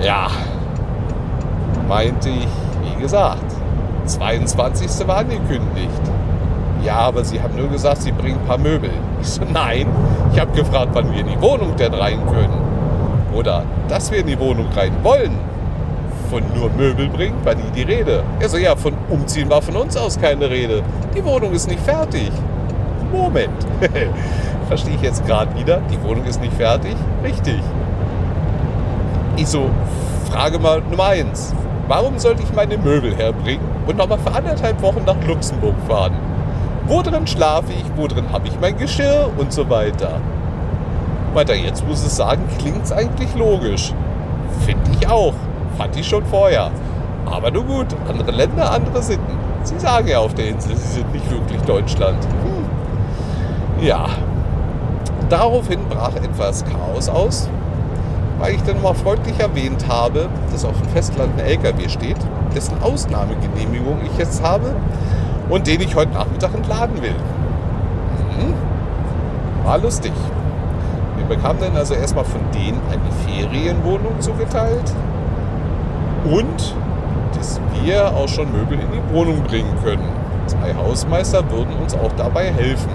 Ja, 0.03 0.27
meinte 1.87 2.29
ich, 2.29 2.47
wie 2.83 3.01
gesagt, 3.01 3.43
22. 4.05 5.07
war 5.07 5.17
angekündigt. 5.17 6.01
Ja, 6.83 6.95
aber 6.97 7.23
Sie 7.23 7.41
haben 7.41 7.55
nur 7.55 7.69
gesagt, 7.69 8.01
Sie 8.01 8.11
bringen 8.11 8.39
ein 8.41 8.47
paar 8.47 8.57
Möbel. 8.57 8.89
Ich 9.21 9.29
so, 9.29 9.41
nein, 9.51 9.87
ich 10.33 10.39
habe 10.39 10.51
gefragt, 10.51 10.89
wann 10.93 11.11
wir 11.13 11.21
in 11.21 11.27
die 11.27 11.41
Wohnung 11.41 11.75
denn 11.77 11.93
rein 11.93 12.19
können. 12.27 12.61
Oder, 13.33 13.63
dass 13.87 14.11
wir 14.11 14.19
in 14.19 14.27
die 14.27 14.39
Wohnung 14.39 14.67
rein 14.75 14.91
wollen. 15.01 15.37
Von 16.33 16.41
nur 16.55 16.71
Möbel 16.71 17.09
bringen 17.09 17.37
war 17.45 17.53
nie 17.53 17.69
die 17.75 17.83
Rede. 17.83 18.23
Er 18.39 18.49
so, 18.49 18.57
ja, 18.57 18.75
von 18.75 18.95
Umziehen 19.07 19.51
war 19.51 19.61
von 19.61 19.75
uns 19.75 19.95
aus 19.95 20.19
keine 20.19 20.49
Rede. 20.49 20.81
Die 21.15 21.23
Wohnung 21.23 21.51
ist 21.51 21.67
nicht 21.67 21.81
fertig. 21.81 22.31
Moment. 23.11 23.67
Verstehe 24.67 24.95
ich 24.95 25.03
jetzt 25.03 25.23
gerade 25.27 25.55
wieder? 25.55 25.79
Die 25.91 26.01
Wohnung 26.01 26.25
ist 26.25 26.41
nicht 26.41 26.53
fertig? 26.53 26.95
Richtig. 27.23 27.59
Ich 29.35 29.47
so, 29.47 29.69
Frage 30.31 30.57
mal 30.57 30.81
Nummer 30.89 31.09
eins. 31.09 31.53
Warum 31.87 32.17
sollte 32.17 32.41
ich 32.41 32.51
meine 32.51 32.79
Möbel 32.79 33.15
herbringen 33.15 33.67
und 33.85 33.97
nochmal 33.97 34.17
für 34.17 34.33
anderthalb 34.33 34.81
Wochen 34.81 35.03
nach 35.05 35.27
Luxemburg 35.27 35.75
fahren? 35.87 36.13
Wo 36.87 37.03
drin 37.03 37.27
schlafe 37.27 37.73
ich? 37.73 37.85
Wo 37.95 38.07
drin 38.07 38.25
habe 38.33 38.47
ich 38.47 38.59
mein 38.59 38.75
Geschirr 38.75 39.29
und 39.37 39.53
so 39.53 39.69
weiter? 39.69 40.19
Weiter, 41.35 41.53
jetzt 41.53 41.87
muss 41.87 42.03
es 42.03 42.15
sagen, 42.15 42.41
klingt 42.57 42.85
es 42.85 42.91
eigentlich 42.91 43.35
logisch. 43.35 43.93
Finde 44.65 44.89
ich 44.99 45.07
auch. 45.07 45.35
Fand 45.77 45.95
ich 45.95 46.07
schon 46.07 46.25
vorher. 46.25 46.71
Aber 47.25 47.51
nur 47.51 47.63
gut, 47.63 47.87
andere 48.07 48.31
Länder, 48.31 48.71
andere 48.71 49.01
Sitten. 49.01 49.37
Sie 49.63 49.79
sagen 49.79 50.07
ja 50.07 50.19
auf 50.19 50.33
der 50.33 50.49
Insel, 50.49 50.75
sie 50.75 50.93
sind 50.95 51.13
nicht 51.13 51.29
wirklich 51.31 51.61
Deutschland. 51.61 52.23
Hm. 52.23 53.85
Ja. 53.85 54.07
Daraufhin 55.29 55.87
brach 55.89 56.15
etwas 56.15 56.63
Chaos 56.65 57.09
aus 57.09 57.49
weil 58.43 58.55
ich 58.55 58.63
dann 58.63 58.81
mal 58.81 58.93
freundlich 58.93 59.39
erwähnt 59.39 59.85
habe, 59.87 60.27
dass 60.51 60.65
auf 60.65 60.77
dem 60.77 60.89
Festland 60.89 61.39
ein 61.39 61.45
LKW 61.45 61.87
steht, 61.87 62.17
dessen 62.53 62.75
Ausnahmegenehmigung 62.81 63.99
ich 64.03 64.17
jetzt 64.17 64.43
habe 64.43 64.75
und 65.47 65.65
den 65.65 65.79
ich 65.79 65.95
heute 65.95 66.11
Nachmittag 66.11 66.53
entladen 66.53 67.01
will. 67.01 67.15
Mhm. 68.37 68.53
War 69.63 69.77
lustig. 69.77 70.11
Wir 71.15 71.25
bekamen 71.25 71.61
dann 71.61 71.77
also 71.77 71.93
erstmal 71.93 72.25
von 72.25 72.41
denen 72.53 72.81
eine 72.91 73.11
Ferienwohnung 73.25 74.19
zugeteilt 74.19 74.91
und 76.25 76.75
dass 77.35 77.59
wir 77.81 78.13
auch 78.15 78.27
schon 78.27 78.51
Möbel 78.51 78.79
in 78.79 78.87
die 78.91 79.13
Wohnung 79.13 79.43
bringen 79.43 79.75
können. 79.83 80.07
Zwei 80.47 80.73
Hausmeister 80.75 81.49
würden 81.51 81.73
uns 81.81 81.93
auch 81.93 82.11
dabei 82.17 82.51
helfen. 82.51 82.89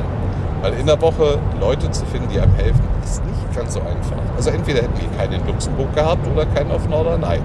Weil 0.60 0.74
in 0.74 0.86
der 0.86 1.00
Woche 1.00 1.38
Leute 1.60 1.90
zu 1.90 2.04
finden, 2.06 2.28
die 2.32 2.40
einem 2.40 2.54
helfen, 2.54 2.82
ist 3.04 3.24
nicht 3.24 3.56
ganz 3.56 3.74
so 3.74 3.80
einfach. 3.80 4.16
Also 4.36 4.50
entweder 4.50 4.82
hätten 4.82 5.00
wir 5.00 5.16
keinen 5.16 5.40
in 5.40 5.46
Luxemburg 5.46 5.94
gehabt 5.94 6.26
oder 6.26 6.46
keinen 6.46 6.70
auf 6.72 6.88
Norderney. 6.88 7.38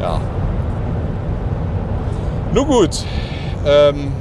Ja. 0.00 0.20
Nun 2.54 2.66
gut. 2.66 3.04
Ähm, 3.66 4.12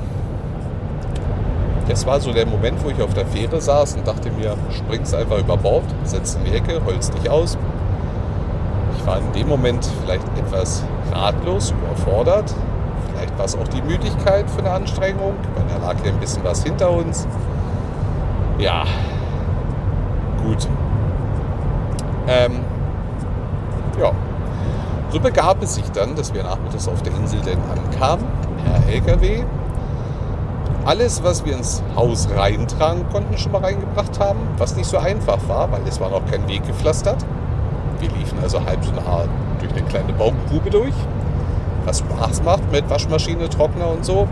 das 1.88 2.06
war 2.06 2.20
so 2.20 2.34
der 2.34 2.46
Moment, 2.46 2.84
wo 2.84 2.90
ich 2.90 3.02
auf 3.02 3.14
der 3.14 3.26
Fähre 3.28 3.62
saß 3.62 3.96
und 3.96 4.08
dachte 4.08 4.32
mir, 4.32 4.56
springst 4.72 5.14
einfach 5.16 5.38
über 5.38 5.56
Bord, 5.56 5.84
setzt 6.04 6.38
in 6.40 6.46
die 6.46 6.58
Ecke, 6.58 6.82
holst 6.86 7.14
dich 7.14 7.30
aus. 7.30 7.58
War 9.06 9.20
in 9.20 9.32
dem 9.34 9.48
Moment 9.48 9.88
vielleicht 10.02 10.26
etwas 10.38 10.84
ratlos, 11.14 11.72
überfordert. 11.72 12.54
Vielleicht 13.12 13.38
war 13.38 13.46
es 13.46 13.56
auch 13.56 13.68
die 13.68 13.82
Müdigkeit 13.82 14.50
für 14.50 14.60
eine 14.60 14.72
Anstrengung, 14.72 15.36
weil 15.56 15.66
da 15.68 15.88
lag 15.88 15.96
ja 16.04 16.12
ein 16.12 16.20
bisschen 16.20 16.44
was 16.44 16.64
hinter 16.64 16.92
uns. 16.92 17.28
Ja, 18.58 18.84
gut. 20.44 20.68
Ähm, 22.28 22.62
ja, 24.00 24.12
so 25.16 25.20
begab 25.20 25.62
es 25.64 25.76
sich 25.76 25.90
dann, 25.92 26.16
dass 26.16 26.34
wir 26.34 26.44
nachmittags 26.44 26.88
auf 26.88 27.02
der 27.04 27.14
Insel 27.16 27.40
denn 27.42 27.60
ankamen, 27.72 28.26
per 28.64 28.94
LKW. 28.94 29.44
Alles, 30.86 31.24
was 31.24 31.46
wir 31.46 31.56
ins 31.56 31.82
Haus 31.96 32.28
reintragen 32.36 33.08
konnten, 33.12 33.38
schon 33.38 33.52
mal 33.52 33.62
reingebracht 33.62 34.20
haben, 34.20 34.40
was 34.58 34.76
nicht 34.76 34.88
so 34.88 34.98
einfach 34.98 35.38
war, 35.48 35.72
weil 35.72 35.82
es 35.88 36.00
war 36.00 36.10
noch 36.10 36.26
kein 36.30 36.48
Weg 36.48 36.68
gepflastert. 36.68 37.26
Also 38.46 38.64
halb 38.64 38.86
so 38.86 38.92
nah 38.92 39.24
durch 39.60 39.72
eine 39.72 39.82
kleine 39.82 40.14
Baumgrube 40.14 40.70
durch, 40.70 40.94
was 41.84 41.98
Spaß 41.98 42.44
macht 42.44 42.72
mit 42.72 42.88
Waschmaschine, 42.88 43.50
Trockner 43.50 43.90
und 43.90 44.06
so. 44.06 44.28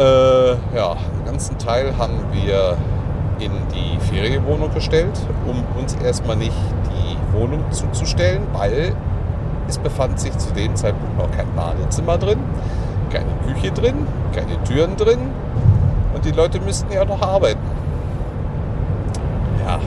Äh, 0.00 0.50
ja, 0.74 0.96
den 1.16 1.26
ganzen 1.26 1.58
Teil 1.58 1.96
haben 1.96 2.24
wir 2.32 2.76
in 3.38 3.52
die 3.72 4.00
Ferienwohnung 4.00 4.74
gestellt, 4.74 5.16
um 5.46 5.62
uns 5.80 5.94
erstmal 5.94 6.34
nicht 6.34 6.56
die 6.86 7.38
Wohnung 7.38 7.62
zuzustellen, 7.70 8.42
weil 8.52 8.96
es 9.68 9.78
befand 9.78 10.18
sich 10.18 10.36
zu 10.36 10.52
dem 10.52 10.74
Zeitpunkt 10.74 11.18
noch 11.18 11.30
kein 11.30 11.46
Badezimmer 11.54 12.18
drin, 12.18 12.40
keine 13.12 13.30
Küche 13.46 13.70
drin, 13.70 14.08
keine 14.34 14.60
Türen 14.64 14.96
drin 14.96 15.20
und 16.16 16.24
die 16.24 16.32
Leute 16.32 16.58
müssten 16.58 16.92
ja 16.92 17.04
noch 17.04 17.22
arbeiten. 17.22 17.60
Ja, 19.64 19.78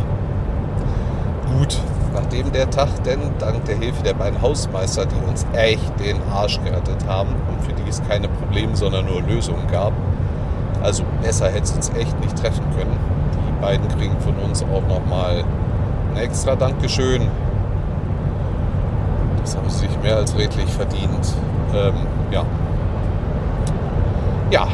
gut, 1.57 1.77
nachdem 2.13 2.51
der 2.51 2.69
Tag 2.69 3.03
denn 3.05 3.19
dank 3.39 3.65
der 3.65 3.77
Hilfe 3.77 4.03
der 4.03 4.13
beiden 4.13 4.41
Hausmeister, 4.41 5.05
die 5.05 5.29
uns 5.29 5.45
echt 5.53 5.99
den 5.99 6.17
Arsch 6.31 6.59
gerettet 6.63 7.05
haben 7.07 7.29
und 7.49 7.65
für 7.65 7.73
die 7.73 7.89
es 7.89 8.01
keine 8.07 8.27
Probleme, 8.27 8.75
sondern 8.75 9.05
nur 9.05 9.21
Lösungen 9.21 9.67
gab, 9.71 9.93
also 10.81 11.03
besser 11.21 11.47
hätte 11.47 11.63
es 11.63 11.71
uns 11.71 11.89
echt 11.89 12.19
nicht 12.19 12.37
treffen 12.37 12.63
können, 12.77 12.97
beiden 13.61 13.87
kriegen 13.87 14.19
von 14.19 14.35
uns 14.35 14.61
auch 14.63 14.85
nochmal 14.87 15.43
ein 16.11 16.17
extra 16.17 16.55
Dankeschön. 16.55 17.29
Das 19.41 19.55
haben 19.55 19.69
sie 19.69 19.87
sich 19.87 20.01
mehr 20.01 20.17
als 20.17 20.37
redlich 20.37 20.69
verdient. 20.69 21.33
Ähm, 21.73 21.93
ja. 22.31 22.43
Ja. 24.51 24.67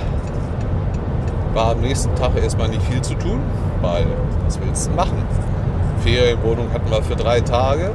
War 1.53 1.71
am 1.71 1.81
nächsten 1.81 2.13
Tag 2.15 2.35
erstmal 2.35 2.69
nicht 2.69 2.81
viel 2.83 3.01
zu 3.01 3.13
tun, 3.13 3.41
weil 3.81 4.05
was 4.45 4.59
willst 4.59 4.87
du 4.87 4.91
machen? 4.95 5.23
Ferienwohnung 5.99 6.71
hatten 6.73 6.89
wir 6.89 7.01
für 7.01 7.15
drei 7.15 7.41
Tage. 7.41 7.91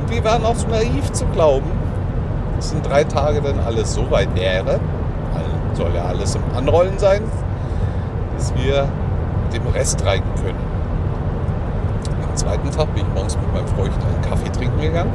Und 0.00 0.10
wir 0.10 0.24
waren 0.24 0.44
auch 0.44 0.56
so 0.56 0.68
naiv 0.68 1.12
zu 1.12 1.24
glauben, 1.26 1.70
dass 2.56 2.72
in 2.72 2.82
drei 2.82 3.04
Tage 3.04 3.40
dann 3.40 3.58
alles 3.60 3.94
so 3.94 4.10
weit 4.10 4.34
wäre, 4.34 4.80
soll 5.74 5.94
ja 5.94 6.04
alles 6.04 6.34
im 6.34 6.42
Anrollen 6.56 6.98
sein, 6.98 7.22
dass 8.36 8.54
wir 8.54 8.86
dem 9.52 9.66
Rest 9.68 10.04
reiten 10.04 10.28
können. 10.42 10.58
Am 12.28 12.36
zweiten 12.36 12.70
Tag 12.70 12.94
bin 12.94 13.04
ich 13.06 13.14
morgens 13.14 13.36
mit 13.36 13.52
meinem 13.52 13.66
Freund 13.68 13.92
einen 13.92 14.22
Kaffee 14.22 14.50
trinken 14.50 14.80
gegangen. 14.80 15.12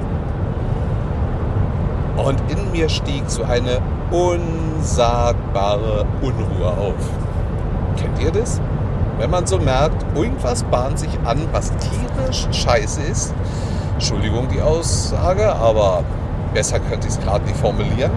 Und 2.17 2.41
in 2.51 2.71
mir 2.71 2.89
stieg 2.89 3.23
so 3.27 3.43
eine 3.43 3.79
unsagbare 4.11 6.05
Unruhe 6.21 6.67
auf. 6.67 6.95
Kennt 7.95 8.19
ihr 8.21 8.32
das? 8.32 8.59
Wenn 9.20 9.32
man 9.32 9.47
so 9.47 9.57
merkt, 9.57 10.05
irgendwas 10.15 10.63
bahnt 10.63 10.99
sich 10.99 11.09
an, 11.26 11.47
was 11.51 11.72
tierisch 11.78 12.47
scheiße 12.51 13.01
ist. 13.01 13.34
Entschuldigung 13.93 14.47
die 14.47 14.61
Aussage, 14.61 15.53
aber 15.55 16.03
besser 16.53 16.80
könnte 16.80 17.07
ich 17.07 17.13
es 17.13 17.20
gerade 17.20 17.45
nicht 17.45 17.57
formulieren. 17.57 18.11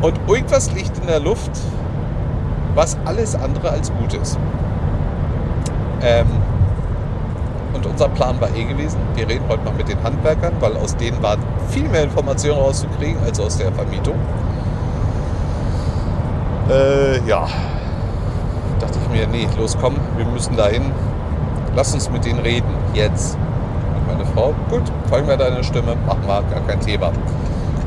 Und 0.00 0.18
irgendwas 0.26 0.72
liegt 0.72 0.96
in 0.98 1.06
der 1.06 1.20
Luft, 1.20 1.50
was 2.74 2.96
alles 3.04 3.34
andere 3.34 3.70
als 3.70 3.92
gut 3.92 4.14
ist. 4.14 4.38
Ähm, 6.02 6.26
und 7.74 7.86
unser 7.86 8.08
Plan 8.08 8.40
war 8.40 8.48
eh 8.54 8.64
gewesen, 8.64 8.98
wir 9.14 9.28
reden 9.28 9.44
heute 9.48 9.64
mal 9.64 9.74
mit 9.74 9.88
den 9.88 10.02
Handwerkern, 10.02 10.54
weil 10.60 10.76
aus 10.76 10.96
denen 10.96 11.22
waren 11.22 11.40
viel 11.68 11.88
mehr 11.88 12.04
Informationen 12.04 12.60
rauszukriegen 12.60 13.22
als 13.24 13.40
aus 13.40 13.58
der 13.58 13.72
Vermietung. 13.72 14.16
Äh, 16.70 17.20
ja, 17.26 17.46
mir, 19.14 19.26
nee, 19.28 19.48
los 19.56 19.76
komm, 19.80 19.94
wir 20.16 20.26
müssen 20.26 20.56
dahin. 20.56 20.82
Lass 21.76 21.94
uns 21.94 22.10
mit 22.10 22.24
denen 22.24 22.40
reden, 22.40 22.68
jetzt. 22.92 23.36
Und 23.96 24.06
meine 24.06 24.26
Frau, 24.26 24.54
gut, 24.68 24.82
folgen 25.08 25.28
wir 25.28 25.36
deine 25.36 25.62
Stimme, 25.64 25.96
machen 26.06 26.22
wir, 26.26 26.42
gar 26.42 26.60
kein 26.66 26.80
Thema. 26.80 27.12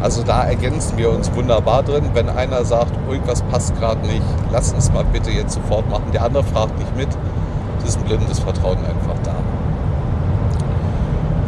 Also 0.01 0.23
da 0.23 0.43
ergänzen 0.43 0.97
wir 0.97 1.09
uns 1.09 1.33
wunderbar 1.33 1.83
drin. 1.83 2.11
Wenn 2.13 2.29
einer 2.29 2.63
sagt, 2.63 2.91
irgendwas 3.09 3.41
passt 3.43 3.75
gerade 3.79 4.01
nicht, 4.01 4.21
lass 4.51 4.71
uns 4.71 4.91
mal 4.91 5.03
bitte 5.03 5.31
jetzt 5.31 5.53
sofort 5.53 5.89
machen. 5.89 6.11
Der 6.13 6.23
andere 6.23 6.43
fragt 6.43 6.77
nicht 6.77 6.95
mit. 6.95 7.09
Das 7.79 7.89
ist 7.89 7.99
ein 7.99 8.05
blindes 8.05 8.39
Vertrauen 8.39 8.77
einfach 8.77 9.19
da. 9.23 9.33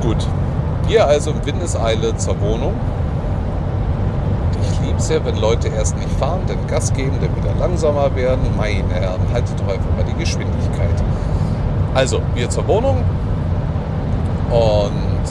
Gut, 0.02 0.28
wir 0.88 1.06
also 1.06 1.32
in 1.32 1.46
Windeseile 1.46 2.18
zur 2.18 2.40
Wohnung. 2.42 2.74
Ich 4.80 4.88
liebe 4.88 4.98
es 4.98 5.10
ja, 5.10 5.24
wenn 5.26 5.38
Leute 5.38 5.68
erst 5.68 5.98
nicht 5.98 6.10
fahren, 6.12 6.42
dann 6.48 6.58
Gas 6.68 6.94
geben, 6.94 7.18
dann 7.22 7.36
wieder 7.36 7.54
langsamer 7.60 8.16
werden. 8.16 8.42
Meine 8.58 8.94
Herren, 8.94 9.20
haltet 9.34 9.60
doch 9.60 9.74
einfach 9.74 9.90
mal 9.96 10.06
die 10.08 10.18
Geschwindigkeit. 10.18 11.04
Also, 11.94 12.22
wir 12.34 12.50
zur 12.50 12.68
Wohnung 12.68 13.04
und 14.52 15.24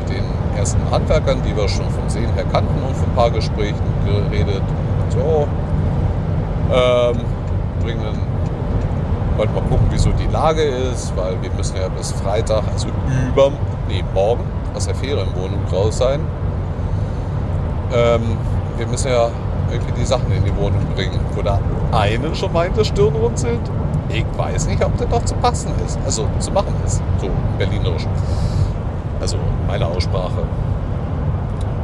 mit 0.00 0.16
den 0.16 0.24
ersten 0.58 0.80
Handwerkern, 0.90 1.40
die 1.42 1.56
wir 1.56 1.68
schon 1.68 1.88
vom 1.90 2.08
Sehen 2.08 2.32
her 2.34 2.44
kannten 2.50 2.82
und 2.82 2.96
von 2.96 3.08
ein 3.08 3.14
paar 3.14 3.30
Gesprächen 3.30 3.76
geredet. 4.04 4.62
So, 5.10 5.46
ähm, 6.72 7.16
bringen 7.82 8.36
wollten 9.36 9.54
mal 9.54 9.62
gucken, 9.62 9.86
wieso 9.90 10.10
die 10.10 10.26
Lage 10.26 10.62
ist, 10.62 11.14
weil 11.16 11.40
wir 11.42 11.50
müssen 11.52 11.76
ja 11.76 11.88
bis 11.88 12.12
Freitag, 12.12 12.62
also 12.72 12.88
über, 13.28 13.52
nee, 13.88 14.02
morgen 14.14 14.44
aus 14.74 14.86
der 14.86 14.94
Ferienwohnung 14.94 15.60
raus 15.72 15.98
sein. 15.98 16.20
Ähm, 17.94 18.36
wir 18.76 18.86
müssen 18.86 19.08
ja 19.08 19.30
irgendwie 19.70 19.92
die 20.00 20.04
Sachen 20.04 20.30
in 20.32 20.44
die 20.44 20.56
Wohnung 20.56 20.84
bringen, 20.94 21.20
wo 21.34 21.42
der 21.42 21.58
eine 21.92 22.34
schon 22.34 22.52
meinte, 22.52 22.84
Stirn 22.84 23.14
runzelt. 23.16 23.60
Ich 24.08 24.24
weiß 24.36 24.66
nicht, 24.68 24.84
ob 24.84 24.96
das 24.98 25.08
noch 25.08 25.24
zu 25.24 25.34
passen 25.36 25.72
ist, 25.84 25.98
also 26.04 26.26
zu 26.38 26.52
machen 26.52 26.74
ist, 26.84 27.02
so 27.20 27.28
berlinerisch. 27.58 28.06
Also 29.20 29.36
meine 29.66 29.86
Aussprache. 29.86 30.46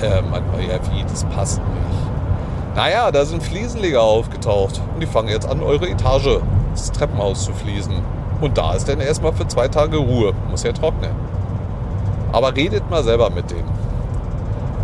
Ähm, 0.02 0.24
ja, 0.68 0.78
wie, 0.92 1.02
das 1.02 1.24
passt 1.24 1.58
nicht. 1.58 2.76
Naja, 2.76 3.10
da 3.10 3.24
sind 3.24 3.42
Fliesenleger 3.42 4.02
aufgetaucht 4.02 4.80
und 4.94 5.00
die 5.02 5.06
fangen 5.06 5.28
jetzt 5.28 5.48
an, 5.48 5.62
eure 5.62 5.88
Etage, 5.88 6.40
das 6.72 6.90
Treppenhaus 6.92 7.44
zu 7.44 7.52
fließen. 7.52 7.94
Und 8.40 8.58
da 8.58 8.74
ist 8.74 8.88
dann 8.88 9.00
erstmal 9.00 9.32
für 9.32 9.46
zwei 9.46 9.68
Tage 9.68 9.98
Ruhe, 9.98 10.32
muss 10.50 10.62
ja 10.62 10.72
trocknen. 10.72 11.12
Aber 12.32 12.56
redet 12.56 12.88
mal 12.90 13.04
selber 13.04 13.30
mit 13.30 13.50
denen. 13.50 13.68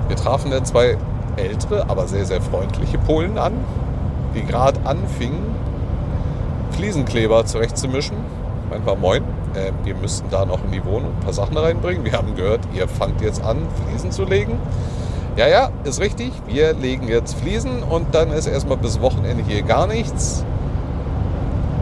Wir 0.07 0.17
trafen 0.17 0.51
dann 0.51 0.65
zwei 0.65 0.97
ältere, 1.39 1.89
aber 1.89 2.07
sehr, 2.07 2.25
sehr 2.25 2.41
freundliche 2.41 2.99
Polen 2.99 3.39
an, 3.39 3.53
die 4.35 4.45
gerade 4.45 4.79
anfingen, 4.85 5.43
Fliesenkleber 6.73 7.47
zurechtzumischen. 7.47 8.17
Einfach 8.71 8.97
moin, 8.97 9.23
äh, 9.55 9.73
wir 9.85 9.95
müssten 9.95 10.29
da 10.31 10.45
noch 10.45 10.63
in 10.65 10.73
die 10.73 10.85
Wohnung 10.85 11.13
ein 11.17 11.25
paar 11.25 11.33
Sachen 11.33 11.57
reinbringen. 11.57 12.05
Wir 12.05 12.13
haben 12.13 12.35
gehört, 12.37 12.61
ihr 12.75 12.87
fangt 12.87 13.21
jetzt 13.21 13.43
an, 13.43 13.59
Fliesen 13.87 14.13
zu 14.13 14.25
legen. 14.25 14.59
Ja, 15.37 15.47
ja, 15.47 15.71
ist 15.85 16.01
richtig. 16.01 16.33
Wir 16.47 16.75
legen 16.75 17.09
jetzt 17.09 17.39
Fliesen 17.39 17.83
und 17.83 18.15
dann 18.15 18.31
ist 18.31 18.47
erstmal 18.47 18.77
bis 18.77 19.01
Wochenende 19.01 19.45
hier 19.47 19.63
gar 19.63 19.87
nichts. 19.87 20.45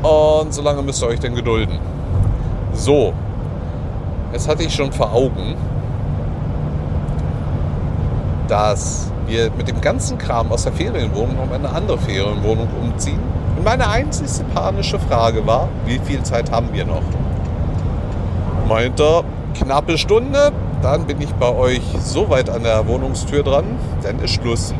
Und 0.03 0.53
so 0.53 0.63
lange 0.63 0.83
müsst 0.83 1.03
ihr 1.03 1.09
euch 1.09 1.21
dann 1.21 1.35
gedulden. 1.35 1.79
So, 2.75 3.15
jetzt 4.33 4.47
hatte 4.47 4.63
ich 4.63 4.75
schon 4.75 4.93
vor 4.93 5.13
Augen, 5.13 5.57
dass 8.47 9.11
wir 9.27 9.51
mit 9.57 9.69
dem 9.69 9.81
ganzen 9.81 10.19
Kram 10.19 10.51
aus 10.53 10.65
der 10.65 10.73
Ferienwohnung 10.73 11.37
noch 11.37 11.51
eine 11.53 11.69
andere 11.69 11.99
Ferienwohnung 11.99 12.69
umziehen. 12.83 13.21
Und 13.57 13.65
meine 13.65 13.89
einzigste 13.89 14.45
panische 14.45 14.99
Frage 14.99 15.47
war, 15.47 15.69
wie 15.85 15.99
viel 15.99 16.23
Zeit 16.23 16.51
haben 16.51 16.69
wir 16.73 16.85
noch? 16.85 17.03
Meint 18.69 19.01
er, 19.01 19.25
knappe 19.55 19.97
Stunde, 19.99 20.53
dann 20.83 21.07
bin 21.07 21.21
ich 21.21 21.33
bei 21.35 21.55
euch 21.55 21.83
so 22.01 22.29
weit 22.29 22.51
an 22.51 22.63
der 22.63 22.87
Wohnungstür 22.87 23.43
dran, 23.43 23.65
dann 24.03 24.19
ist 24.21 24.35
Schluss. 24.35 24.75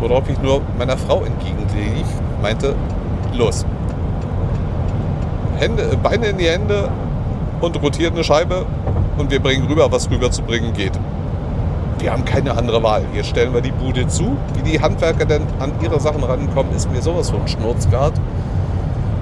Worauf 0.00 0.28
ich 0.28 0.40
nur 0.40 0.60
meiner 0.78 0.96
Frau 0.96 1.22
entgegenlief, 1.24 2.06
meinte, 2.42 2.74
los. 3.32 3.64
Hände, 5.58 5.96
Beine 6.02 6.26
in 6.26 6.38
die 6.38 6.48
Hände 6.48 6.88
und 7.60 7.80
rotiert 7.82 8.12
eine 8.12 8.24
Scheibe 8.24 8.66
und 9.16 9.30
wir 9.30 9.40
bringen 9.40 9.66
rüber, 9.66 9.90
was 9.90 10.10
rüber 10.10 10.30
zu 10.30 10.42
bringen 10.42 10.72
geht. 10.72 10.92
Wir 12.04 12.12
haben 12.12 12.26
keine 12.26 12.54
andere 12.54 12.82
Wahl. 12.82 13.02
Hier 13.14 13.24
stellen 13.24 13.54
wir 13.54 13.62
die 13.62 13.70
Bude 13.70 14.06
zu. 14.08 14.36
Wie 14.52 14.62
die 14.62 14.78
Handwerker 14.78 15.24
denn 15.24 15.40
an 15.58 15.72
ihre 15.82 15.98
Sachen 15.98 16.22
rankommen, 16.22 16.76
ist 16.76 16.92
mir 16.92 17.00
sowas 17.00 17.30
von 17.30 17.48
Schnurzgard. 17.48 18.12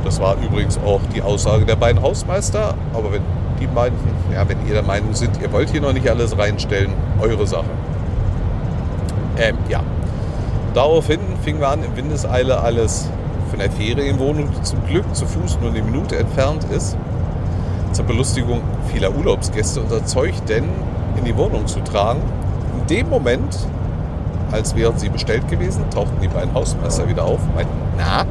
Das 0.05 0.21
war 0.21 0.35
übrigens 0.43 0.79
auch 0.79 0.99
die 1.15 1.23
Aussage 1.23 1.65
der 1.65 1.77
beiden 1.77 2.03
Hausmeister. 2.03 2.75
Aber 2.93 3.13
wenn 3.13 3.23
die 3.61 3.69
meinten, 3.69 4.11
ja, 4.35 4.49
wenn 4.49 4.67
ihr 4.67 4.73
der 4.75 4.83
Meinung 4.83 5.15
sind, 5.15 5.41
ihr 5.41 5.53
wollt 5.53 5.71
hier 5.71 5.81
noch 5.81 5.93
nicht 5.93 6.11
alles 6.11 6.37
reinstellen, 6.37 6.93
eure 7.21 7.47
Sache. 7.47 7.71
Ähm, 9.39 9.59
ja. 9.69 9.83
Daraufhin 10.75 11.21
fingen 11.45 11.61
wir 11.61 11.69
an, 11.69 11.85
in 11.85 11.97
Windeseile 11.97 12.63
alles 12.63 13.09
von 13.51 13.61
der 13.61 13.71
Ferienwohnung 13.71 14.49
zum 14.65 14.85
Glück 14.87 15.05
zu 15.15 15.25
Fuß 15.27 15.61
nur 15.61 15.71
eine 15.71 15.83
Minute 15.83 16.17
entfernt 16.17 16.65
ist, 16.65 16.97
zur 17.93 18.07
Belustigung 18.07 18.61
vieler 18.93 19.15
Urlaubsgäste 19.15 19.83
unser 19.83 20.05
Zeug 20.05 20.35
denn 20.49 20.65
in 21.17 21.25
die 21.25 21.37
Wohnung 21.37 21.69
zu 21.69 21.79
tragen. 21.79 22.23
Dem 22.93 23.09
Moment, 23.09 23.57
als 24.51 24.77
wären 24.77 24.99
sie 24.99 25.09
bestellt 25.09 25.49
gewesen, 25.49 25.83
tauchten 25.89 26.21
die 26.21 26.29
beiden 26.29 26.53
Hausmeister 26.53 27.09
wieder 27.09 27.25
auf 27.25 27.41
und 27.41 27.55
meinten, 27.55 27.73
na, 27.97 28.27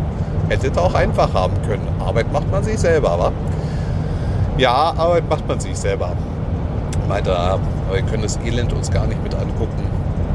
hättet 0.50 0.76
ihr 0.76 0.82
auch 0.84 0.94
einfach 0.94 1.34
haben 1.34 1.60
können. 1.68 1.88
Arbeit 2.00 2.32
macht 2.32 2.52
man 2.52 2.64
sich 2.64 2.78
selber, 2.78 3.18
wa? 3.18 3.32
Ja, 4.60 4.94
Arbeit 4.96 5.28
macht 5.28 5.48
man 5.48 5.60
sich 5.60 5.76
selber. 5.76 6.12
Meinte 7.10 7.32
er, 7.32 7.54
aber 7.54 7.62
wir 7.92 8.04
können 8.04 8.22
das 8.22 8.38
Elend 8.46 8.72
uns 8.72 8.92
gar 8.92 9.08
nicht 9.08 9.24
mit 9.24 9.34
angucken. 9.34 9.84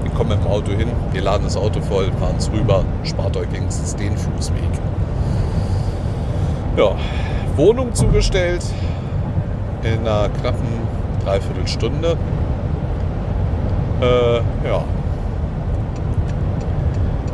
Wir 0.03 0.11
kommen 0.11 0.31
dem 0.31 0.45
Auto 0.49 0.73
hin, 0.73 0.89
wir 1.13 1.23
laden 1.23 1.45
das 1.45 1.57
Auto 1.57 1.81
voll, 1.81 2.11
fahren 2.19 2.35
es 2.37 2.51
rüber, 2.51 2.83
spart 3.05 3.37
euch 3.37 3.53
wenigstens 3.53 3.95
den 3.95 4.17
Fußweg. 4.17 4.59
Ja, 6.77 6.97
Wohnung 7.55 7.95
zugestellt 7.95 8.65
in 9.85 10.01
einer 10.01 10.31
knappen 10.31 10.67
Dreiviertelstunde. 11.25 12.17
Äh, 14.01 14.37
ja. 14.69 14.85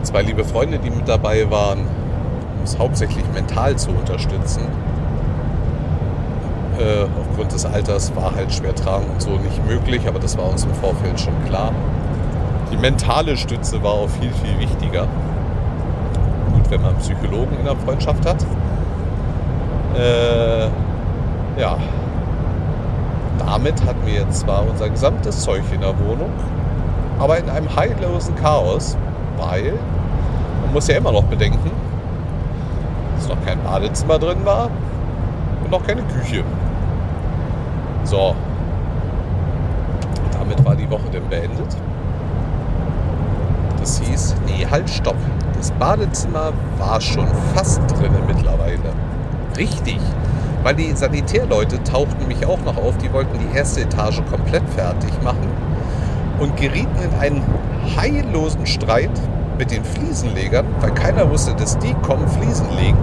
Zwei 0.03 0.23
liebe 0.23 0.45
Freunde, 0.45 0.79
die 0.79 0.91
mit 0.91 1.09
dabei 1.09 1.51
waren, 1.51 1.81
um 1.81 2.65
es 2.65 2.79
hauptsächlich 2.79 3.25
mental 3.35 3.77
zu 3.77 3.91
unterstützen 3.91 4.63
äh, 6.83 7.07
aufgrund 7.21 7.53
des 7.53 7.65
Alters 7.65 8.15
war 8.17 8.35
halt 8.35 8.53
schwer 8.53 8.75
tragen 8.75 9.07
und 9.13 9.23
so 9.23 9.31
nicht 9.31 9.65
möglich, 9.67 10.07
aber 10.07 10.19
das 10.19 10.37
war 10.37 10.49
uns 10.49 10.65
im 10.65 10.75
Vorfeld 10.75 11.21
schon 11.21 11.35
klar. 11.47 11.73
Die 12.71 12.77
mentale 12.77 13.37
Stütze 13.37 13.83
war 13.83 13.93
auch 13.93 14.09
viel, 14.09 14.33
viel 14.33 14.59
wichtiger. 14.59 15.07
Gut, 16.53 16.71
wenn 16.71 16.81
man 16.81 16.91
einen 16.91 16.99
Psychologen 16.99 17.59
in 17.59 17.65
der 17.65 17.77
Freundschaft 17.77 18.27
hat. 18.27 18.45
Äh, 19.97 20.65
ja. 21.61 21.77
Damit 23.47 23.85
hatten 23.85 24.07
wir 24.07 24.15
jetzt 24.15 24.41
zwar 24.41 24.67
unser 24.69 24.89
gesamtes 24.89 25.43
Zeug 25.43 25.63
in 25.73 25.81
der 25.81 25.99
Wohnung, 25.99 26.31
aber 27.19 27.39
in 27.39 27.49
einem 27.49 27.75
heillosen 27.75 28.35
Chaos, 28.37 28.97
weil 29.37 29.75
man 30.63 30.73
muss 30.73 30.89
ja 30.89 30.97
immer 30.97 31.13
noch 31.13 31.25
bedenken, 31.25 31.71
dass 33.17 33.29
noch 33.29 33.45
kein 33.45 33.63
Badezimmer 33.63 34.19
drin 34.19 34.45
war 34.45 34.71
und 35.63 35.71
noch 35.71 35.87
keine 35.87 36.03
Küche. 36.03 36.45
So. 38.05 38.35
Damit 40.33 40.65
war 40.65 40.75
die 40.75 40.91
Woche 40.91 41.09
dann 41.13 41.29
beendet. 41.29 41.77
Das 43.79 44.01
hieß, 44.01 44.37
nee, 44.47 44.67
halt, 44.71 44.89
stopp. 44.89 45.17
Das 45.57 45.71
Badezimmer 45.73 46.53
war 46.79 47.01
schon 47.01 47.27
fast 47.55 47.81
drinnen 47.91 48.23
mittlerweile. 48.27 48.79
Richtig. 49.57 49.99
Weil 50.63 50.75
die 50.75 50.93
Sanitärleute 50.93 51.83
tauchten 51.83 52.19
nämlich 52.21 52.47
auch 52.47 52.61
noch 52.65 52.77
auf, 52.77 52.97
die 52.99 53.13
wollten 53.13 53.39
die 53.39 53.57
erste 53.57 53.81
Etage 53.81 54.23
komplett 54.31 54.69
fertig 54.71 55.11
machen 55.23 55.49
und 56.39 56.57
gerieten 56.57 57.03
in 57.03 57.19
einen 57.19 57.43
heillosen 57.97 58.67
Streit 58.67 59.11
mit 59.59 59.71
den 59.71 59.85
Fliesenlegern, 59.85 60.67
weil 60.81 60.93
keiner 60.95 61.31
wusste, 61.31 61.55
dass 61.55 61.79
die 61.79 61.95
kommen 61.95 62.29
Fliesen 62.29 62.67
legen 62.77 62.99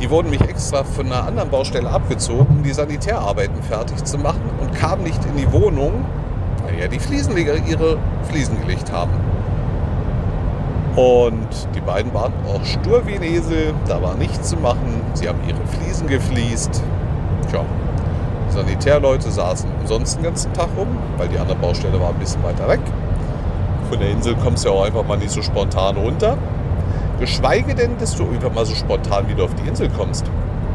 die 0.00 0.10
wurden 0.10 0.30
mich 0.30 0.40
extra 0.42 0.84
von 0.84 1.06
einer 1.06 1.26
anderen 1.26 1.50
Baustelle 1.50 1.90
abgezogen, 1.90 2.58
um 2.58 2.62
die 2.62 2.72
Sanitärarbeiten 2.72 3.62
fertig 3.62 4.04
zu 4.04 4.18
machen 4.18 4.42
und 4.60 4.72
kamen 4.74 5.02
nicht 5.02 5.24
in 5.24 5.36
die 5.36 5.50
Wohnung, 5.52 6.04
weil 6.64 6.78
ja 6.78 6.88
die 6.88 7.00
Fliesenleger 7.00 7.54
ihre 7.66 7.98
Fliesen 8.30 8.60
gelegt 8.60 8.92
haben. 8.92 9.10
Und 10.98 11.48
die 11.76 11.80
beiden 11.80 12.12
waren 12.12 12.32
auch 12.48 12.64
stur 12.64 13.06
wie 13.06 13.14
ein 13.14 13.22
Esel, 13.22 13.72
da 13.86 14.02
war 14.02 14.16
nichts 14.16 14.48
zu 14.48 14.56
machen. 14.56 15.00
Sie 15.14 15.28
haben 15.28 15.38
ihre 15.46 15.64
Fliesen 15.68 16.08
gefliest. 16.08 16.82
Tja, 17.48 17.60
Sanitärleute 18.48 19.30
saßen 19.30 19.70
umsonst 19.80 20.16
den 20.16 20.24
ganzen 20.24 20.52
Tag 20.54 20.66
rum, 20.76 20.88
weil 21.16 21.28
die 21.28 21.38
andere 21.38 21.56
Baustelle 21.56 22.00
war 22.00 22.08
ein 22.08 22.18
bisschen 22.18 22.42
weiter 22.42 22.66
weg. 22.66 22.80
Von 23.88 24.00
der 24.00 24.10
Insel 24.10 24.34
kommst 24.42 24.64
du 24.64 24.70
ja 24.70 24.74
auch 24.74 24.86
einfach 24.86 25.06
mal 25.06 25.18
nicht 25.18 25.30
so 25.30 25.40
spontan 25.40 25.96
runter. 25.98 26.36
Geschweige 27.20 27.76
denn, 27.76 27.96
dass 27.98 28.16
du 28.16 28.24
irgendwann 28.24 28.54
mal 28.54 28.66
so 28.66 28.74
spontan 28.74 29.28
wieder 29.28 29.44
auf 29.44 29.54
die 29.54 29.68
Insel 29.68 29.88
kommst. 29.90 30.28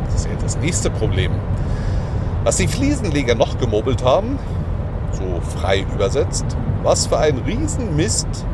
Das 0.05 0.15
ist 0.15 0.26
ja 0.28 0.32
das 0.41 0.57
nächste 0.57 0.89
Problem. 0.89 1.34
Was 2.45 2.55
die 2.55 2.69
Fliesenleger 2.69 3.36
noch 3.36 3.57
gemobelt 3.57 4.05
haben, 4.05 4.39
so 5.11 5.41
frei 5.59 5.86
übersetzt, 5.93 6.45
was 6.82 7.07
für 7.07 7.17
ein 7.17 7.39
Riesenmist. 7.39 8.45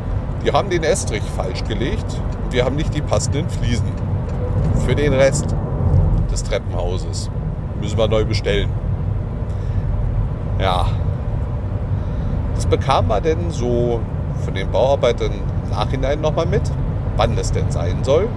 Die 0.44 0.52
haben 0.52 0.70
den 0.70 0.84
Estrich 0.84 1.24
falsch 1.36 1.64
gelegt 1.66 2.06
und 2.44 2.54
wir 2.54 2.64
haben 2.66 2.76
nicht 2.76 2.94
die 2.94 3.02
passenden 3.02 3.50
Fliesen. 3.50 3.92
Für 4.86 4.96
den 4.96 5.14
Rest 5.14 5.54
des 6.32 6.44
Treppenhauses 6.44 7.30
müssen 7.82 7.98
wir 7.98 8.08
neu 8.08 8.26
bestellen. 8.26 8.70
Ja, 10.60 10.88
das 12.56 12.66
bekam 12.66 13.08
man 13.08 13.24
denn 13.24 13.52
so 13.52 14.02
von 14.44 14.54
den 14.54 14.70
Bauarbeitern 14.72 15.32
im 15.32 15.70
Nachhinein 15.70 16.22
nochmal 16.22 16.46
mit, 16.46 16.64
wann 17.18 17.36
das 17.36 17.52
denn 17.52 17.70
sein 17.72 18.04
soll. 18.04 18.28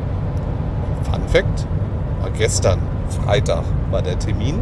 Fun 1.03 1.23
Fact, 1.29 1.67
war 2.21 2.31
gestern, 2.31 2.79
Freitag, 3.25 3.65
war 3.91 4.03
der 4.03 4.19
Termin. 4.19 4.61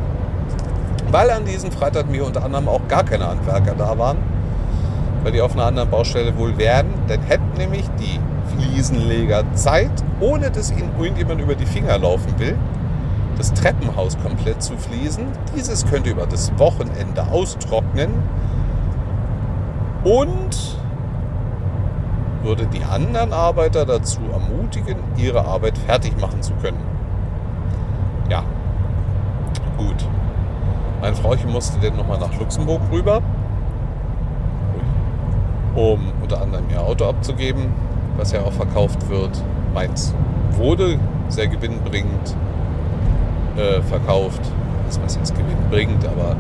Weil 1.11 1.30
an 1.30 1.45
diesem 1.45 1.72
Freitag 1.72 2.09
mir 2.09 2.24
unter 2.24 2.45
anderem 2.45 2.68
auch 2.68 2.86
gar 2.88 3.05
keine 3.05 3.26
Handwerker 3.26 3.74
da 3.76 3.99
waren, 3.99 4.18
weil 5.22 5.32
die 5.32 5.40
auf 5.40 5.52
einer 5.52 5.66
anderen 5.66 5.90
Baustelle 5.90 6.36
wohl 6.36 6.56
wären, 6.58 6.86
dann 7.08 7.20
hätten 7.22 7.56
nämlich 7.58 7.84
die 7.98 8.20
Fliesenleger 8.56 9.44
Zeit, 9.54 9.90
ohne 10.20 10.50
dass 10.50 10.70
ihnen 10.70 10.90
irgendjemand 10.98 11.40
über 11.40 11.54
die 11.54 11.66
Finger 11.66 11.98
laufen 11.98 12.38
will, 12.38 12.56
das 13.36 13.52
Treppenhaus 13.54 14.18
komplett 14.18 14.62
zu 14.62 14.76
fließen. 14.76 15.24
Dieses 15.56 15.86
könnte 15.86 16.10
über 16.10 16.26
das 16.26 16.52
Wochenende 16.58 17.26
austrocknen 17.30 18.10
und 20.04 20.76
würde 22.42 22.66
die 22.66 22.82
anderen 22.84 23.32
Arbeiter 23.32 23.84
dazu 23.84 24.20
ermutigen, 24.32 24.96
ihre 25.16 25.44
Arbeit 25.44 25.76
fertig 25.78 26.18
machen 26.20 26.42
zu 26.42 26.54
können. 26.54 26.78
Ja, 28.30 28.44
gut. 29.76 30.06
Mein 31.00 31.14
Frauchen 31.14 31.50
musste 31.50 31.78
dann 31.80 31.96
nochmal 31.96 32.18
nach 32.18 32.38
Luxemburg 32.38 32.80
rüber, 32.90 33.22
um 35.74 36.12
unter 36.22 36.42
anderem 36.42 36.64
ihr 36.70 36.80
Auto 36.80 37.06
abzugeben, 37.06 37.66
was 38.16 38.32
ja 38.32 38.42
auch 38.42 38.52
verkauft 38.52 39.08
wird. 39.08 39.30
Meins 39.74 40.14
wurde 40.52 40.98
sehr 41.28 41.48
gewinnbringend 41.48 42.34
äh, 43.56 43.80
verkauft. 43.82 44.40
Das 44.86 45.00
was 45.02 45.16
jetzt 45.16 45.34
Gewinn 45.34 45.56
bringt, 45.70 46.04
aber 46.04 46.36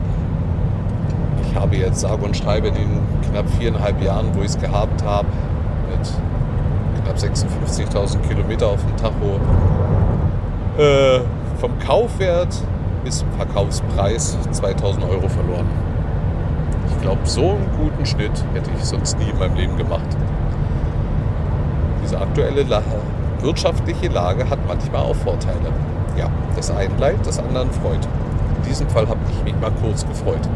ich 1.42 1.54
habe 1.54 1.76
jetzt 1.76 2.00
sage 2.00 2.24
und 2.24 2.36
schreibe 2.36 2.68
in 2.68 2.74
den 2.74 3.00
knapp 3.30 3.48
viereinhalb 3.58 4.02
Jahren, 4.02 4.34
wo 4.34 4.40
ich 4.40 4.48
es 4.48 4.58
gehabt 4.58 5.04
habe, 5.04 5.28
mit 5.90 7.04
knapp 7.04 7.16
56.000 7.16 8.18
Kilometer 8.28 8.68
auf 8.68 8.84
dem 8.84 8.96
Tacho, 8.96 9.40
äh, 10.78 11.20
vom 11.60 11.78
Kaufwert 11.78 12.56
bis 13.04 13.18
zum 13.18 13.30
Verkaufspreis 13.32 14.36
2000 14.50 15.04
Euro 15.04 15.28
verloren. 15.28 15.66
Ich 17.00 17.06
glaube, 17.06 17.22
so 17.24 17.52
einen 17.52 17.66
guten 17.78 18.04
Schnitt 18.04 18.44
hätte 18.52 18.70
ich 18.76 18.84
sonst 18.84 19.18
nie 19.18 19.30
in 19.30 19.38
meinem 19.38 19.54
Leben 19.54 19.78
gemacht. 19.78 20.04
Diese 22.04 22.20
aktuelle 22.20 22.62
La 22.64 22.82
wirtschaftliche 23.40 24.08
Lage 24.08 24.50
hat 24.50 24.58
manchmal 24.68 25.04
auch 25.04 25.14
Vorteile. 25.14 25.72
Ja, 26.18 26.28
das 26.56 26.70
einen 26.70 26.98
leid, 26.98 27.16
das 27.24 27.38
anderen 27.38 27.70
freut. 27.70 28.06
In 28.58 28.68
diesem 28.68 28.86
Fall 28.90 29.08
habe 29.08 29.18
ich 29.30 29.44
mich 29.44 29.58
mal 29.62 29.70
kurz 29.82 30.06
gefreut. 30.06 30.46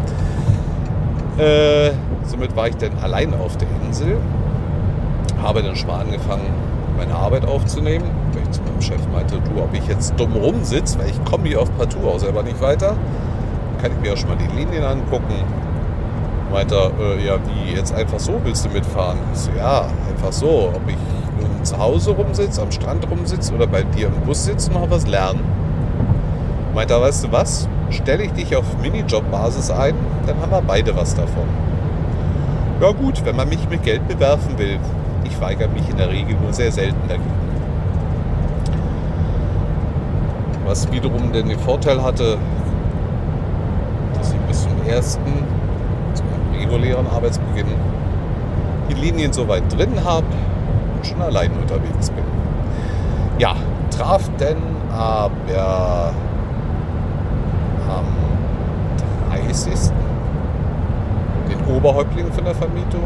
Äh, 1.38 1.92
somit 2.24 2.55
war 2.55 2.68
ich 2.68 2.76
dann 2.76 2.92
allein 3.03 3.32
auf 3.32 3.57
der 3.57 3.68
Insel, 3.86 4.18
habe 5.42 5.62
dann 5.62 5.74
schon 5.74 5.88
mal 5.88 6.01
angefangen, 6.01 6.45
meine 6.99 7.14
Arbeit 7.14 7.47
aufzunehmen, 7.47 8.05
weil 8.34 8.42
ich 8.42 8.51
zu 8.51 8.61
meinem 8.61 8.82
Chef 8.82 9.01
meinte, 9.11 9.36
du, 9.36 9.62
ob 9.62 9.72
ich 9.72 9.88
jetzt 9.88 10.12
dumm 10.20 10.34
rumsitze, 10.34 10.99
weil 10.99 11.09
ich 11.09 11.24
komme 11.24 11.49
hier 11.49 11.62
auf 11.62 11.74
Partout 11.78 12.07
auch 12.07 12.18
selber 12.18 12.42
nicht 12.42 12.61
weiter, 12.61 12.97
kann 13.80 13.92
ich 13.92 14.01
mir 14.01 14.12
auch 14.12 14.18
schon 14.18 14.28
mal 14.28 14.36
die 14.36 14.55
Linien 14.55 14.84
angucken. 14.84 15.32
Meinte 16.51 16.74
er, 16.74 16.90
äh, 17.01 17.26
ja 17.26 17.34
wie, 17.47 17.74
jetzt 17.74 17.92
einfach 17.92 18.20
so 18.20 18.40
willst 18.45 18.64
du 18.64 18.70
mitfahren? 18.70 19.18
Ich 19.32 19.40
so, 19.40 19.51
ja, 19.57 19.86
einfach 20.09 20.32
so, 20.32 20.70
ob 20.74 20.82
ich 20.86 20.97
nun 21.40 21.64
zu 21.64 21.78
Hause 21.78 22.12
rumsitze, 22.12 22.62
am 22.62 22.70
Strand 22.70 23.09
rumsitze 23.11 23.53
oder 23.55 23.66
bei 23.66 23.82
dir 23.82 24.07
im 24.07 24.20
Bus 24.20 24.45
sitze 24.45 24.70
und 24.70 24.80
noch 24.80 24.90
was 24.90 25.07
lernen. 25.07 25.40
Meinte 26.74 26.95
er, 26.95 27.01
weißt 27.01 27.24
du 27.24 27.32
was, 27.32 27.68
stelle 27.90 28.24
ich 28.24 28.32
dich 28.32 28.57
auf 28.57 28.64
Minijob-Basis 28.82 29.70
ein, 29.70 29.95
dann 30.26 30.40
haben 30.40 30.51
wir 30.51 30.62
beide 30.62 30.97
was 30.97 31.14
davon. 31.14 31.49
Ja 32.80 32.90
gut, 32.90 33.24
wenn 33.24 33.36
man 33.36 33.49
mich 33.49 33.68
mit 33.68 33.82
Geld 33.82 34.07
bewerfen 34.09 34.59
will. 34.59 34.78
Ich 35.24 35.40
weigere 35.40 35.68
mich 35.68 35.88
in 35.88 35.97
der 35.97 36.11
Regel 36.11 36.36
nur 36.42 36.53
sehr 36.53 36.70
selten 36.70 37.09
dagegen. 37.09 37.24
Was 40.66 40.90
wiederum 40.90 41.32
den 41.32 41.59
Vorteil 41.59 42.03
hatte, 42.03 42.36
dass 44.18 44.32
ich 44.32 44.38
bis 44.40 44.62
zum 44.62 44.86
ersten, 44.86 45.45
regulären 46.64 47.06
Arbeitsbeginn, 47.06 47.66
die 48.88 48.94
Linien 48.94 49.32
so 49.32 49.46
weit 49.48 49.64
drin 49.76 49.92
habe 50.04 50.26
und 50.96 51.06
schon 51.06 51.20
allein 51.20 51.52
unterwegs 51.52 52.10
bin. 52.10 52.24
Ja, 53.38 53.54
traf 53.90 54.28
denn 54.40 54.56
aber 54.90 56.12
am 57.88 58.06
30. 59.30 59.72
den 61.50 61.76
Oberhäuptling 61.76 62.32
von 62.32 62.44
der 62.44 62.54
Vermietung, 62.54 63.02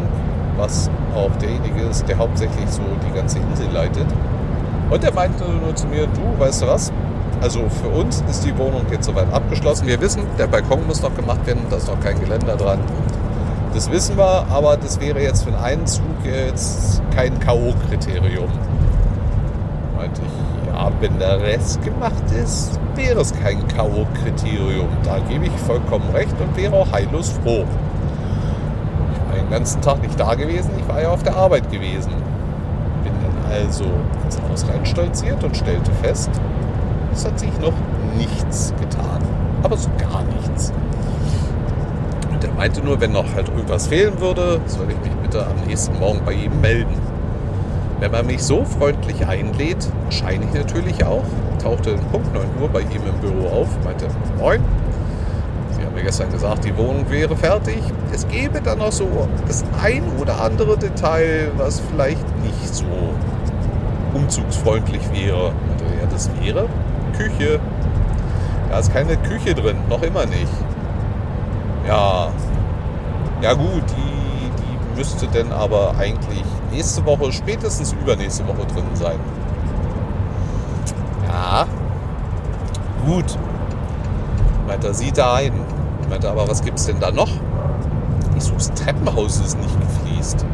was 0.56 0.90
auch 1.16 1.30
derjenige 1.40 1.82
ist, 1.82 2.08
der 2.08 2.18
hauptsächlich 2.18 2.68
so 2.68 2.82
die 3.06 3.16
ganze 3.16 3.38
Insel 3.38 3.70
leitet. 3.72 4.06
Und 4.90 5.04
er 5.04 5.12
meinte 5.12 5.44
nur 5.44 5.74
zu 5.74 5.86
mir, 5.86 6.06
du, 6.06 6.40
weißt 6.40 6.62
du 6.62 6.66
was? 6.66 6.92
Also 7.40 7.60
für 7.68 7.88
uns 7.88 8.22
ist 8.28 8.44
die 8.44 8.56
Wohnung 8.58 8.82
jetzt 8.90 9.06
soweit 9.06 9.32
abgeschlossen. 9.32 9.86
Wir 9.86 10.00
wissen, 10.00 10.22
der 10.38 10.46
Balkon 10.46 10.86
muss 10.86 11.02
noch 11.02 11.14
gemacht 11.14 11.46
werden, 11.46 11.62
da 11.70 11.76
ist 11.76 11.88
noch 11.88 12.00
kein 12.00 12.18
Geländer 12.18 12.56
dran. 12.56 12.80
Das 13.78 13.92
wissen 13.92 14.16
wir, 14.16 14.44
aber 14.50 14.76
das 14.76 15.00
wäre 15.00 15.22
jetzt 15.22 15.44
für 15.44 15.56
einen 15.56 15.86
Zug 15.86 16.02
jetzt 16.24 17.00
kein 17.14 17.38
K.O.-Kriterium. 17.38 18.48
Meinte 19.96 20.20
ich, 20.20 20.66
ja, 20.66 20.90
wenn 20.98 21.16
der 21.20 21.40
Rest 21.40 21.80
gemacht 21.84 22.24
ist, 22.42 22.80
wäre 22.96 23.20
es 23.20 23.32
kein 23.40 23.68
K.O.-Kriterium. 23.68 24.88
Da 25.04 25.20
gebe 25.28 25.46
ich 25.46 25.52
vollkommen 25.64 26.10
recht 26.12 26.34
und 26.40 26.56
wäre 26.56 26.74
auch 26.74 26.90
heillos 26.90 27.28
froh. 27.28 27.64
Ich 29.12 29.30
war 29.30 29.36
den 29.36 29.48
ganzen 29.48 29.80
Tag 29.80 30.02
nicht 30.02 30.18
da 30.18 30.34
gewesen, 30.34 30.72
ich 30.76 30.88
war 30.88 31.00
ja 31.00 31.10
auf 31.10 31.22
der 31.22 31.36
Arbeit 31.36 31.70
gewesen. 31.70 32.10
Bin 33.04 33.12
dann 33.22 33.52
also 33.52 33.84
ins 34.24 34.40
Haus 34.42 34.68
reinstolziert 34.68 35.44
und 35.44 35.56
stellte 35.56 35.92
fest, 36.02 36.30
es 37.12 37.24
hat 37.24 37.38
sich 37.38 37.56
noch 37.60 37.74
nichts 38.16 38.74
getan. 38.80 39.22
Aber 39.62 39.76
so 39.76 39.88
gar 40.00 40.24
nichts. 40.24 40.72
Und 42.58 42.64
meinte 42.64 42.82
nur, 42.82 43.00
wenn 43.00 43.12
noch 43.12 43.36
halt 43.36 43.48
irgendwas 43.50 43.86
fehlen 43.86 44.18
würde, 44.18 44.60
soll 44.66 44.88
ich 44.90 45.08
mich 45.08 45.16
bitte 45.22 45.46
am 45.46 45.68
nächsten 45.68 45.96
Morgen 46.00 46.22
bei 46.26 46.32
ihm 46.32 46.60
melden. 46.60 46.92
Wenn 48.00 48.10
man 48.10 48.26
mich 48.26 48.42
so 48.42 48.64
freundlich 48.64 49.24
einlädt, 49.24 49.86
scheine 50.10 50.44
ich 50.44 50.52
natürlich 50.52 51.04
auch, 51.04 51.22
tauchte 51.62 51.94
um 51.94 52.00
Punkt 52.10 52.34
9 52.34 52.44
Uhr 52.60 52.68
bei 52.68 52.80
ihm 52.80 53.02
im 53.06 53.20
Büro 53.20 53.46
auf, 53.46 53.68
meinte, 53.84 54.08
moin, 54.40 54.60
Sie 55.70 55.84
haben 55.84 55.94
mir 55.94 56.02
gestern 56.02 56.32
gesagt, 56.32 56.64
die 56.64 56.76
Wohnung 56.76 57.08
wäre 57.08 57.36
fertig. 57.36 57.78
Es 58.12 58.26
gäbe 58.26 58.60
dann 58.60 58.78
noch 58.78 58.90
so 58.90 59.06
das 59.46 59.64
ein 59.80 60.02
oder 60.20 60.40
andere 60.40 60.76
Detail, 60.76 61.52
was 61.56 61.80
vielleicht 61.92 62.26
nicht 62.42 62.74
so 62.74 62.86
umzugsfreundlich 64.14 65.02
wäre. 65.12 65.52
Meinte, 65.68 65.84
ja, 66.00 66.08
das 66.10 66.28
wäre 66.42 66.66
Küche. 67.16 67.60
Da 68.68 68.80
ist 68.80 68.92
keine 68.92 69.16
Küche 69.16 69.54
drin, 69.54 69.76
noch 69.88 70.02
immer 70.02 70.26
nicht. 70.26 70.48
Ja, 71.88 72.28
ja 73.40 73.54
gut, 73.54 73.82
die, 73.96 74.50
die 74.62 74.98
müsste 74.98 75.26
denn 75.26 75.50
aber 75.50 75.94
eigentlich 75.98 76.44
nächste 76.70 77.02
Woche, 77.06 77.32
spätestens 77.32 77.94
übernächste 77.94 78.46
Woche 78.46 78.66
drin 78.66 78.84
sein. 78.92 79.18
Ja, 81.26 81.66
gut. 83.06 83.38
Meinte 84.66 84.92
sieht 84.92 85.16
da 85.16 85.36
ein. 85.36 85.52
Meinte 86.10 86.28
aber, 86.30 86.46
was 86.46 86.60
gibt's 86.62 86.84
denn 86.84 87.00
da 87.00 87.10
noch? 87.10 87.30
Ich 88.36 88.44
so, 88.44 88.52
das 88.52 88.70
Treppenhaus 88.74 89.40
ist 89.40 89.58
nicht 89.58 89.74
gefliest. 89.80 90.44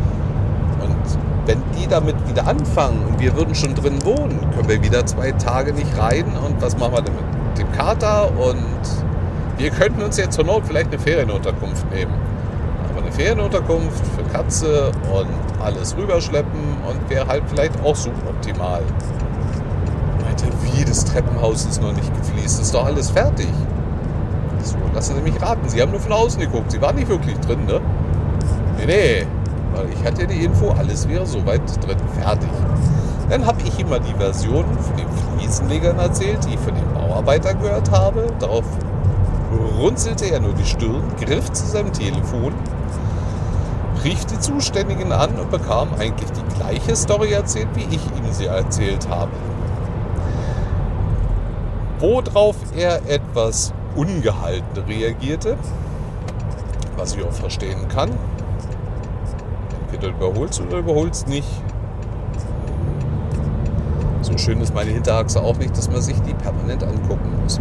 Und 0.81 1.19
wenn 1.47 1.61
die 1.77 1.89
damit 1.89 2.15
wieder 2.29 2.47
anfangen 2.47 3.05
und 3.09 3.19
wir 3.19 3.37
würden 3.37 3.57
schon 3.57 3.75
drin 3.75 4.05
wohnen, 4.05 4.39
können 4.55 4.69
wir 4.69 4.81
wieder 4.85 5.05
zwei 5.05 5.33
Tage 5.33 5.73
nicht 5.73 5.99
rein. 5.99 6.27
Und 6.47 6.63
was 6.63 6.79
machen 6.79 6.93
wir 6.93 7.03
denn 7.03 7.15
mit 7.15 7.59
dem 7.59 7.73
Kater? 7.73 8.31
Und 8.39 9.04
wir 9.57 9.71
könnten 9.71 10.03
uns 10.03 10.17
jetzt 10.17 10.35
zur 10.35 10.45
Not 10.45 10.63
vielleicht 10.67 10.89
eine 10.89 10.99
Ferienunterkunft 10.99 11.91
nehmen. 11.93 12.13
Aber 12.91 13.03
eine 13.03 13.13
Ferienunterkunft 13.13 14.05
für 14.17 14.23
Katze 14.33 14.93
und 15.13 15.63
alles 15.63 15.97
rüberschleppen 15.97 16.61
und 16.89 17.11
wäre 17.11 17.27
halt 17.27 17.43
vielleicht 17.49 17.81
auch 17.85 17.97
suboptimal. 17.97 18.83
Meinte, 20.25 20.47
wie, 20.63 20.85
das 20.85 21.05
Treppenhaus 21.05 21.67
ist 21.67 21.83
noch 21.83 21.93
nicht 21.93 22.13
gefliest, 22.15 22.61
ist 22.61 22.75
doch 22.75 22.87
alles 22.87 23.11
fertig. 23.11 23.49
So, 24.63 24.77
lassen 24.95 25.17
Sie 25.17 25.23
mich 25.23 25.41
raten, 25.43 25.69
Sie 25.69 25.81
haben 25.81 25.91
nur 25.91 26.01
von 26.01 26.13
außen 26.13 26.41
geguckt, 26.41 26.71
Sie 26.71 26.81
waren 26.81 26.97
nicht 26.97 27.09
wirklich 27.09 27.39
drin, 27.41 27.67
ne? 27.67 27.81
Nee, 28.79 28.87
nee, 28.87 29.27
weil 29.75 29.87
ich 29.91 30.05
hatte 30.05 30.27
die 30.27 30.45
Info, 30.45 30.71
alles 30.71 31.09
wäre 31.09 31.27
soweit 31.27 31.63
drin 31.85 31.99
fertig. 32.21 32.49
Dann 33.29 33.47
habe 33.47 33.59
ich 33.63 33.79
immer 33.79 33.99
die 34.01 34.15
Version 34.15 34.65
von 34.65 34.97
den 34.97 35.07
Fliesenlegern 35.39 35.99
erzählt, 35.99 36.39
die 36.47 36.55
ich 36.55 36.61
von 36.61 36.75
den 36.75 36.93
Bauarbeitern 36.95 37.59
gehört 37.61 37.91
habe. 37.91 38.27
Darauf 38.39 38.65
runzelte 39.79 40.27
er 40.27 40.41
nur 40.41 40.53
die 40.55 40.65
Stirn, 40.65 41.03
griff 41.21 41.53
zu 41.53 41.67
seinem 41.67 41.93
Telefon, 41.93 42.53
rief 44.05 44.25
die 44.27 44.39
Zuständigen 44.39 45.13
an 45.13 45.35
und 45.37 45.51
bekam 45.51 45.89
eigentlich 45.99 46.31
die 46.33 46.55
gleiche 46.57 46.95
Story 46.97 47.33
erzählt, 47.33 47.69
wie 47.75 47.95
ich 47.95 48.05
ihm 48.17 48.33
sie 48.33 48.47
erzählt 48.47 49.09
habe. 49.09 49.33
Worauf 51.99 52.57
er 52.77 53.01
etwas 53.09 53.73
ungehalten 53.95 54.83
reagierte, 54.87 55.57
was 56.97 57.15
ich 57.15 57.25
auch 57.25 57.33
verstehen 57.33 57.89
kann. 57.89 58.11
Entweder 59.85 60.09
überholst 60.09 60.61
oder 60.61 60.79
überholst 60.79 61.29
nicht. 61.29 61.49
So 64.23 64.37
schön 64.39 64.61
ist 64.61 64.75
meine 64.75 64.91
Hinterachse 64.91 65.41
auch 65.41 65.57
nicht, 65.57 65.77
dass 65.77 65.91
man 65.91 66.01
sich 66.01 66.19
die 66.23 66.35
permanent 66.35 66.83
angucken 66.83 67.41
muss. 67.43 67.61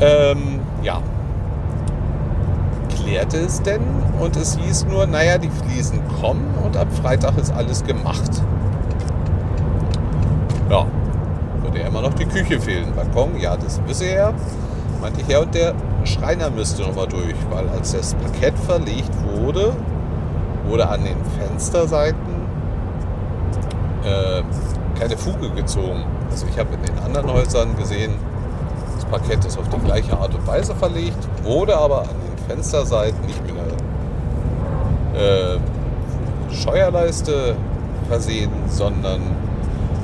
Ähm, 0.00 0.60
ja. 0.82 1.00
Klärte 2.94 3.38
es 3.38 3.62
denn 3.62 3.82
und 4.20 4.36
es 4.36 4.56
hieß 4.56 4.86
nur, 4.86 5.06
naja, 5.06 5.38
die 5.38 5.50
Fliesen 5.50 6.00
kommen 6.20 6.54
und 6.64 6.76
ab 6.76 6.88
Freitag 7.02 7.36
ist 7.38 7.52
alles 7.52 7.84
gemacht. 7.84 8.42
Ja, 10.70 10.86
würde 11.62 11.80
ja 11.80 11.86
immer 11.86 12.02
noch 12.02 12.14
die 12.14 12.26
Küche 12.26 12.60
fehlen. 12.60 12.92
Balkon, 12.94 13.38
ja, 13.38 13.56
das 13.56 13.80
wisse 13.86 14.06
er. 14.06 14.34
Meinte 15.00 15.20
ich, 15.20 15.28
ja, 15.28 15.40
und 15.40 15.54
der 15.54 15.74
Schreiner 16.04 16.50
müsste 16.50 16.82
nochmal 16.82 17.08
durch, 17.08 17.34
weil 17.50 17.68
als 17.70 17.92
das 17.92 18.14
Parkett 18.14 18.58
verlegt 18.58 19.10
wurde, 19.36 19.72
wurde 20.68 20.88
an 20.88 21.04
den 21.04 21.16
Fensterseiten 21.38 22.16
äh, 24.04 24.42
keine 24.98 25.16
Fuge 25.16 25.50
gezogen. 25.50 26.04
Also 26.30 26.46
ich 26.46 26.58
habe 26.58 26.74
in 26.74 26.82
den 26.82 26.98
anderen 27.04 27.32
Häusern 27.32 27.76
gesehen, 27.76 28.14
Parkett 29.12 29.44
ist 29.44 29.58
auf 29.58 29.68
die 29.68 29.78
gleiche 29.84 30.16
Art 30.16 30.34
und 30.34 30.46
Weise 30.46 30.74
verlegt, 30.74 31.18
wurde 31.42 31.76
aber 31.76 32.00
an 32.00 32.08
den 32.08 32.46
Fensterseiten 32.48 33.20
nicht 33.26 33.42
mit 33.42 33.52
einer 33.52 35.20
äh, 35.20 35.58
Scheuerleiste 36.50 37.54
versehen, 38.08 38.50
sondern 38.68 39.20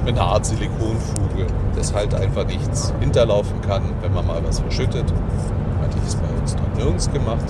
mit 0.05 0.19
einer 0.19 0.29
Art 0.29 0.45
Silikonfuge, 0.45 1.47
dass 1.75 1.95
halt 1.95 2.15
einfach 2.15 2.47
nichts 2.47 2.93
hinterlaufen 3.01 3.63
kann, 3.63 3.83
wenn 4.03 4.13
man 4.13 4.27
mal 4.27 4.43
was 4.47 4.61
verschüttet. 4.61 5.11
Hatte 5.81 5.97
ich 6.03 6.09
es 6.09 6.15
bei 6.15 6.29
uns 6.41 6.55
noch 6.55 6.77
nirgends 6.77 7.11
gemacht. 7.11 7.47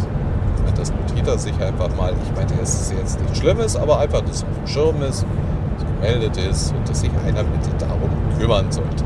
Das 0.77 0.93
notiert 0.93 1.27
er 1.27 1.39
sich 1.39 1.61
einfach 1.61 1.89
mal. 1.97 2.13
Ich 2.23 2.37
meinte, 2.37 2.55
es 2.63 2.83
ist 2.83 2.93
jetzt 2.93 3.21
nichts 3.21 3.39
Schlimmes, 3.39 3.75
aber 3.75 3.99
einfach, 3.99 4.21
dass 4.21 4.37
es 4.37 4.43
auf 4.45 4.59
dem 4.59 4.67
Schirm 4.69 5.03
ist 5.03 5.27
gemeldet 6.01 6.37
ist 6.37 6.73
und 6.73 6.89
dass 6.89 7.01
sich 7.01 7.11
einer 7.27 7.43
bitte 7.43 7.71
darum 7.79 8.11
kümmern 8.39 8.71
sollte. 8.71 9.05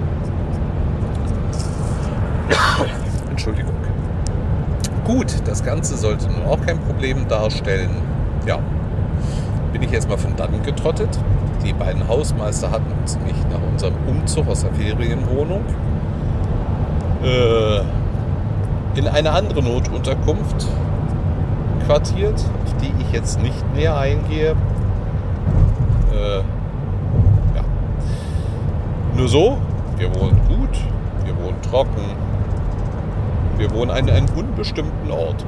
Entschuldigung. 3.30 3.74
Gut, 5.12 5.34
das 5.44 5.62
Ganze 5.62 5.98
sollte 5.98 6.26
nun 6.30 6.46
auch 6.46 6.64
kein 6.64 6.78
Problem 6.78 7.28
darstellen. 7.28 7.90
Ja, 8.46 8.60
bin 9.70 9.82
ich 9.82 9.92
erstmal 9.92 10.16
von 10.16 10.34
dann 10.36 10.62
getrottet. 10.62 11.18
Die 11.62 11.74
beiden 11.74 12.08
Hausmeister 12.08 12.70
hatten 12.70 12.90
uns 12.98 13.16
nämlich 13.16 13.36
nach 13.50 13.60
unserem 13.70 13.92
Umzug 14.06 14.48
aus 14.48 14.62
der 14.62 14.72
Ferienwohnung 14.72 15.60
äh, 17.22 17.80
in 18.98 19.06
eine 19.06 19.32
andere 19.32 19.62
Notunterkunft 19.62 20.66
quartiert, 21.84 22.42
auf 22.64 22.74
die 22.80 22.94
ich 23.02 23.12
jetzt 23.12 23.38
nicht 23.42 23.74
näher 23.74 23.98
eingehe. 23.98 24.52
Äh, 26.10 26.42
nur 29.14 29.28
so, 29.28 29.58
wir 29.98 30.08
wohnen 30.14 30.40
gut, 30.48 30.78
wir 31.26 31.36
wohnen 31.36 31.60
trocken, 31.60 32.00
wir 33.58 33.70
wohnen 33.72 33.90
an 33.90 34.08
einem 34.08 34.26
unbestimmten 34.36 35.10
Ort. 35.10 35.44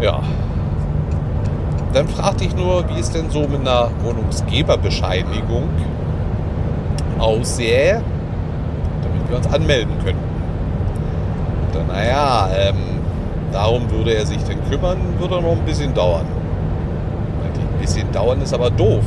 Ja. 0.00 0.20
Dann 1.92 2.08
fragte 2.08 2.44
ich 2.44 2.56
nur, 2.56 2.88
wie 2.88 2.98
es 2.98 3.10
denn 3.10 3.30
so 3.30 3.40
mit 3.40 3.60
einer 3.60 3.90
Wohnungsgeberbescheinigung 4.02 5.68
aussähe, 7.18 8.02
damit 9.02 9.28
wir 9.28 9.36
uns 9.36 9.46
anmelden 9.52 9.92
könnten. 10.04 10.22
Dann, 11.72 11.86
naja, 11.86 12.48
ähm, 12.56 12.76
darum 13.52 13.90
würde 13.90 14.14
er 14.14 14.26
sich 14.26 14.42
denn 14.44 14.58
kümmern, 14.70 14.98
würde 15.18 15.40
noch 15.40 15.52
ein 15.52 15.64
bisschen 15.64 15.94
dauern. 15.94 16.26
Ein 17.44 17.80
bisschen 17.80 18.10
dauern 18.12 18.40
ist 18.40 18.54
aber 18.54 18.70
doof. 18.70 19.04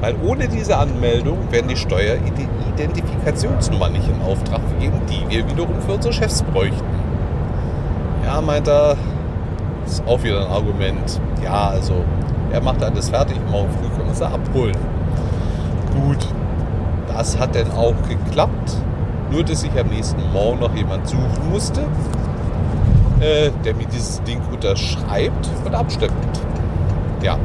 Weil 0.00 0.14
ohne 0.24 0.46
diese 0.46 0.76
Anmeldung 0.76 1.38
werden 1.50 1.68
die 1.68 1.76
Steueridentifikationsnummer 2.78 3.88
nicht 3.88 4.08
in 4.08 4.22
Auftrag 4.22 4.60
gegeben, 4.74 5.00
die 5.10 5.28
wir 5.28 5.48
wiederum 5.48 5.80
für 5.84 5.94
unsere 5.94 6.14
Chefs 6.14 6.42
bräuchten. 6.42 6.84
Ja, 8.24 8.40
meint 8.40 8.68
er, 8.68 8.96
ist 9.84 10.02
auch 10.06 10.22
wieder 10.22 10.46
ein 10.46 10.52
Argument. 10.52 11.20
Ja, 11.42 11.70
also 11.70 12.04
er 12.52 12.62
macht 12.62 12.82
alles 12.82 13.08
fertig, 13.08 13.36
morgen 13.50 13.70
früh 13.72 13.88
können 13.88 14.06
wir 14.06 14.12
es 14.12 14.22
abholen. 14.22 14.76
Gut, 15.94 16.26
das 17.12 17.38
hat 17.38 17.56
dann 17.56 17.70
auch 17.72 17.94
geklappt. 18.08 18.76
Nur, 19.30 19.42
dass 19.42 19.62
ich 19.62 19.78
am 19.78 19.88
nächsten 19.88 20.32
Morgen 20.32 20.60
noch 20.60 20.74
jemand 20.74 21.08
suchen 21.08 21.50
musste, 21.50 21.80
äh, 23.20 23.50
der 23.64 23.74
mir 23.74 23.86
dieses 23.86 24.22
Ding 24.22 24.40
unterschreibt 24.52 25.50
und 25.66 25.74
abstimmt. 25.74 26.12
Ja, 27.22 27.36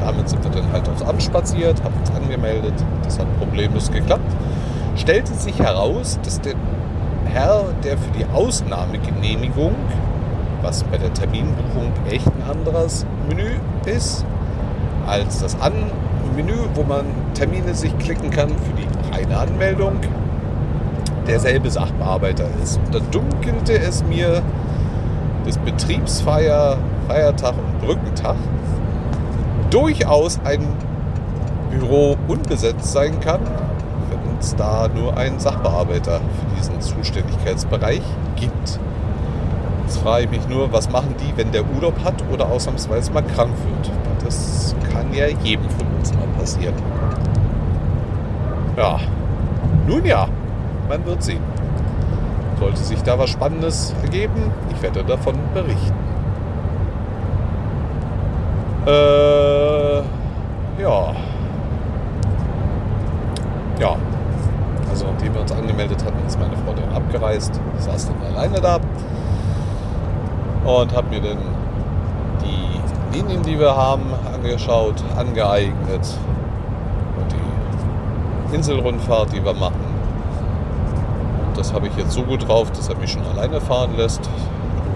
damit 0.00 0.28
sind 0.28 0.42
wir 0.44 0.50
dann 0.50 0.70
halt 0.72 0.88
aufs 0.88 1.02
Amt 1.02 1.22
spaziert, 1.22 1.82
haben 1.82 1.94
uns 1.98 2.10
angemeldet. 2.12 2.74
Das 3.02 3.18
hat 3.18 3.26
problemlos 3.38 3.90
geklappt. 3.90 4.30
Stellte 4.98 5.32
sich 5.34 5.58
heraus, 5.58 6.18
dass 6.22 6.40
der 6.40 6.54
Herr, 7.24 7.64
der 7.84 7.96
für 7.96 8.10
die 8.10 8.26
Ausnahmegenehmigung, 8.26 9.74
was 10.60 10.84
bei 10.84 10.98
der 10.98 11.14
Terminbuchung 11.14 11.92
echt 12.10 12.26
ein 12.26 12.50
anderes 12.50 13.06
Menü 13.28 13.52
ist, 13.86 14.26
als 15.06 15.40
das 15.40 15.58
An 15.60 15.72
Menü, 16.36 16.54
wo 16.74 16.82
man 16.82 17.06
Termine 17.34 17.74
sich 17.74 17.96
klicken 17.98 18.30
kann 18.30 18.50
für 18.50 18.72
die 18.76 19.16
reine 19.16 19.38
Anmeldung, 19.38 20.00
derselbe 21.26 21.70
Sachbearbeiter 21.70 22.46
ist. 22.62 22.78
Und 22.78 22.94
da 22.94 22.98
dunkelte 23.10 23.78
es 23.78 24.04
mir, 24.04 24.42
dass 25.44 25.58
Betriebsfeier, 25.58 26.76
Feiertag 27.06 27.54
und 27.56 27.86
Brückentag 27.86 28.36
durchaus 29.70 30.38
ein 30.44 30.60
Büro 31.70 32.16
unbesetzt 32.26 32.92
sein 32.92 33.20
kann, 33.20 33.40
es 34.40 34.54
da 34.56 34.88
nur 34.88 35.16
einen 35.16 35.38
Sachbearbeiter 35.38 36.20
für 36.20 36.56
diesen 36.56 36.80
Zuständigkeitsbereich 36.80 38.02
gibt. 38.36 38.78
Jetzt 39.84 39.98
frage 39.98 40.24
ich 40.24 40.30
mich 40.30 40.48
nur, 40.48 40.72
was 40.72 40.90
machen 40.90 41.14
die, 41.18 41.36
wenn 41.36 41.50
der 41.50 41.64
Urlaub 41.74 41.94
hat 42.04 42.22
oder 42.32 42.46
ausnahmsweise 42.46 43.10
mal 43.12 43.22
krank 43.22 43.52
wird? 43.64 43.90
Das 44.24 44.74
kann 44.92 45.12
ja 45.14 45.26
jedem 45.42 45.68
von 45.70 45.86
uns 45.98 46.12
mal 46.12 46.26
passieren. 46.38 46.74
Ja, 48.76 49.00
nun 49.86 50.04
ja, 50.04 50.28
man 50.88 51.04
wird 51.06 51.22
sehen. 51.22 51.42
Sollte 52.60 52.78
sich 52.78 53.02
da 53.02 53.18
was 53.18 53.30
Spannendes 53.30 53.94
ergeben, 54.02 54.52
ich 54.70 54.82
werde 54.82 55.04
davon 55.04 55.36
berichten. 55.54 55.94
Äh, 58.86 59.98
ja. 60.82 61.14
Ja. 63.80 63.96
Nachdem 65.18 65.34
wir 65.34 65.40
uns 65.40 65.50
angemeldet 65.50 66.04
hatten, 66.04 66.24
ist 66.28 66.38
meine 66.38 66.56
Frau 66.58 66.72
dann 66.74 66.94
abgereist. 66.94 67.60
Ich 67.76 67.84
saß 67.84 68.06
dann 68.06 68.36
alleine 68.36 68.60
da 68.60 68.78
und 70.64 70.94
habe 70.94 71.08
mir 71.08 71.20
dann 71.20 71.38
die 72.40 73.16
Linien, 73.18 73.42
die 73.42 73.58
wir 73.58 73.74
haben, 73.74 74.04
angeschaut, 74.32 74.94
angeeignet 75.16 76.06
und 77.16 77.32
die 77.32 78.54
Inselrundfahrt, 78.54 79.32
die 79.32 79.44
wir 79.44 79.54
machen. 79.54 79.84
Und 81.48 81.58
das 81.58 81.72
habe 81.72 81.88
ich 81.88 81.96
jetzt 81.96 82.12
so 82.12 82.22
gut 82.22 82.46
drauf, 82.46 82.70
dass 82.70 82.88
er 82.88 82.96
mich 82.98 83.10
schon 83.10 83.26
alleine 83.26 83.60
fahren 83.60 83.96
lässt. 83.96 84.20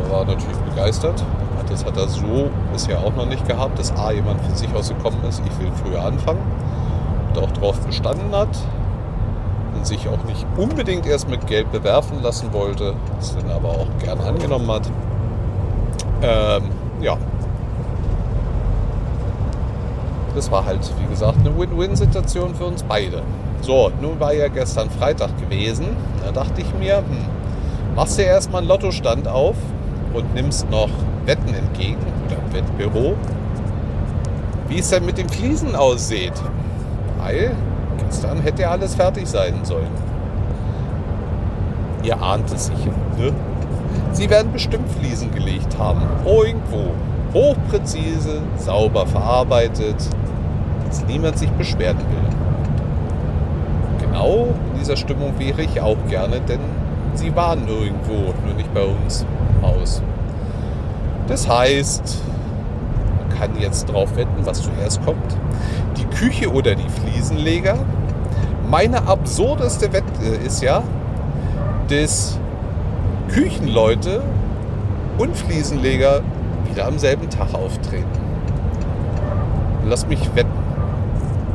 Ich 0.04 0.12
war 0.12 0.24
natürlich 0.24 0.56
begeistert. 0.58 1.20
Das 1.68 1.84
hat 1.84 1.96
er 1.96 2.06
so 2.06 2.48
bisher 2.72 3.00
auch 3.00 3.16
noch 3.16 3.26
nicht 3.26 3.48
gehabt, 3.48 3.76
dass 3.76 3.90
A 3.96 4.12
jemand 4.12 4.40
von 4.42 4.54
sich 4.54 4.72
aus 4.72 4.90
gekommen 4.90 5.18
ist, 5.28 5.42
ich 5.44 5.58
will 5.58 5.72
früher 5.82 6.04
anfangen 6.04 6.42
und 7.28 7.42
auch 7.42 7.50
darauf 7.50 7.80
bestanden 7.80 8.32
hat 8.32 8.50
sich 9.86 10.08
auch 10.08 10.24
nicht 10.24 10.46
unbedingt 10.56 11.06
erst 11.06 11.28
mit 11.28 11.46
Geld 11.46 11.70
bewerfen 11.72 12.22
lassen 12.22 12.52
wollte, 12.52 12.94
es 13.20 13.34
dann 13.34 13.50
aber 13.50 13.70
auch 13.70 13.88
gern 14.02 14.20
angenommen 14.20 14.70
hat. 14.70 14.90
Ähm, 16.22 16.70
ja. 17.00 17.16
Das 20.34 20.50
war 20.50 20.64
halt, 20.64 20.80
wie 21.00 21.06
gesagt, 21.08 21.38
eine 21.40 21.56
Win-Win-Situation 21.58 22.54
für 22.54 22.64
uns 22.64 22.82
beide. 22.82 23.22
So, 23.60 23.90
nun 24.00 24.18
war 24.18 24.32
ja 24.32 24.48
gestern 24.48 24.90
Freitag 24.90 25.38
gewesen. 25.38 25.96
Da 26.24 26.32
dachte 26.32 26.62
ich 26.62 26.74
mir, 26.74 26.98
hm, 26.98 27.04
machst 27.94 28.18
du 28.18 28.22
erstmal 28.22 28.60
einen 28.60 28.68
Lottostand 28.68 29.28
auf 29.28 29.56
und 30.14 30.34
nimmst 30.34 30.70
noch 30.70 30.88
Wetten 31.26 31.54
entgegen 31.54 31.98
oder 32.26 32.36
Wettbüro, 32.52 33.14
wie 34.68 34.78
es 34.78 34.90
dann 34.90 35.04
mit 35.04 35.18
den 35.18 35.28
Fliesen 35.28 35.76
aussieht. 35.76 36.32
Weil 37.18 37.54
gestern 38.12 38.42
hätte 38.42 38.62
ja 38.62 38.70
alles 38.70 38.94
fertig 38.94 39.26
sein 39.26 39.54
sollen. 39.62 39.88
Ihr 42.02 42.20
ahnt 42.20 42.52
es 42.52 42.66
sicher. 42.66 42.92
Ne? 43.16 43.32
Sie 44.12 44.28
werden 44.28 44.52
bestimmt 44.52 44.90
Fliesen 44.90 45.32
gelegt 45.32 45.78
haben. 45.78 46.02
Irgendwo. 46.26 46.90
Hochpräzise, 47.32 48.42
sauber 48.58 49.06
verarbeitet, 49.06 49.96
dass 50.86 51.06
niemand 51.06 51.38
sich 51.38 51.50
beschweren 51.52 51.96
will. 51.96 52.28
Genau 54.06 54.48
in 54.72 54.78
dieser 54.78 54.96
Stimmung 54.96 55.32
wäre 55.38 55.62
ich 55.62 55.80
auch 55.80 55.96
gerne, 56.10 56.40
denn 56.40 56.60
sie 57.14 57.34
waren 57.34 57.66
irgendwo, 57.66 58.34
nur 58.44 58.54
nicht 58.54 58.74
bei 58.74 58.84
uns 58.84 59.24
im 59.56 59.66
Haus. 59.66 60.02
Das 61.28 61.48
heißt, 61.48 62.18
man 63.18 63.38
kann 63.38 63.58
jetzt 63.58 63.86
drauf 63.86 64.14
wetten, 64.16 64.44
was 64.44 64.60
zuerst 64.60 65.02
kommt. 65.02 65.38
Die 65.96 66.04
Küche 66.14 66.52
oder 66.52 66.74
die 66.74 66.88
Fliesenleger. 67.00 67.78
Meine 68.72 69.06
absurdeste 69.06 69.92
Wette 69.92 70.24
ist 70.46 70.62
ja, 70.62 70.82
dass 71.90 72.38
Küchenleute 73.28 74.22
und 75.18 75.36
Fliesenleger 75.36 76.22
wieder 76.70 76.86
am 76.86 76.98
selben 76.98 77.28
Tag 77.28 77.52
auftreten. 77.52 78.08
Lass 79.86 80.06
mich 80.06 80.34
wetten. 80.34 80.48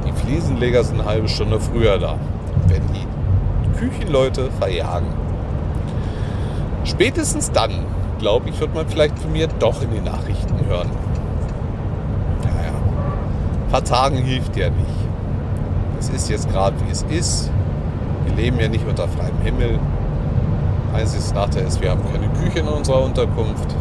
Die 0.06 0.12
Fliesenleger 0.12 0.84
sind 0.84 1.00
eine 1.00 1.10
halbe 1.10 1.28
Stunde 1.28 1.60
früher 1.60 1.98
da, 1.98 2.20
wenn 2.68 2.84
die 2.94 3.80
Küchenleute 3.80 4.52
verjagen. 4.60 5.08
Spätestens 6.84 7.52
dann, 7.52 7.72
glaube 8.20 8.50
ich, 8.50 8.60
wird 8.60 8.76
man 8.76 8.88
vielleicht 8.88 9.18
von 9.18 9.32
mir 9.32 9.48
doch 9.48 9.82
in 9.82 9.90
die 9.90 10.02
Nachrichten 10.02 10.54
hören. 10.70 10.92
Naja, 12.44 12.74
vertagen 13.72 14.18
hilft 14.18 14.56
ja 14.56 14.70
nicht. 14.70 15.07
Es 16.08 16.24
ist 16.24 16.30
jetzt 16.30 16.50
gerade 16.50 16.76
wie 16.86 16.92
es 16.92 17.04
ist. 17.10 17.52
Wir 18.26 18.36
leben 18.36 18.60
ja 18.60 18.70
nicht 18.70 18.88
unter 18.88 19.08
freiem 19.08 19.38
Himmel. 19.44 19.78
Einziges 20.94 21.34
Nachteil 21.34 21.66
ist, 21.66 21.82
wir 21.82 21.92
haben 21.92 22.02
keine 22.12 22.30
Küche 22.30 22.60
in 22.60 22.68
unserer 22.68 23.04
Unterkunft. 23.04 23.76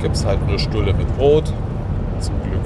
Gibt 0.00 0.16
es 0.16 0.26
halt 0.26 0.46
nur 0.48 0.58
Stulle 0.58 0.92
mit 0.92 1.16
Brot. 1.16 1.52
Zum 2.18 2.34
Glück 2.42 2.60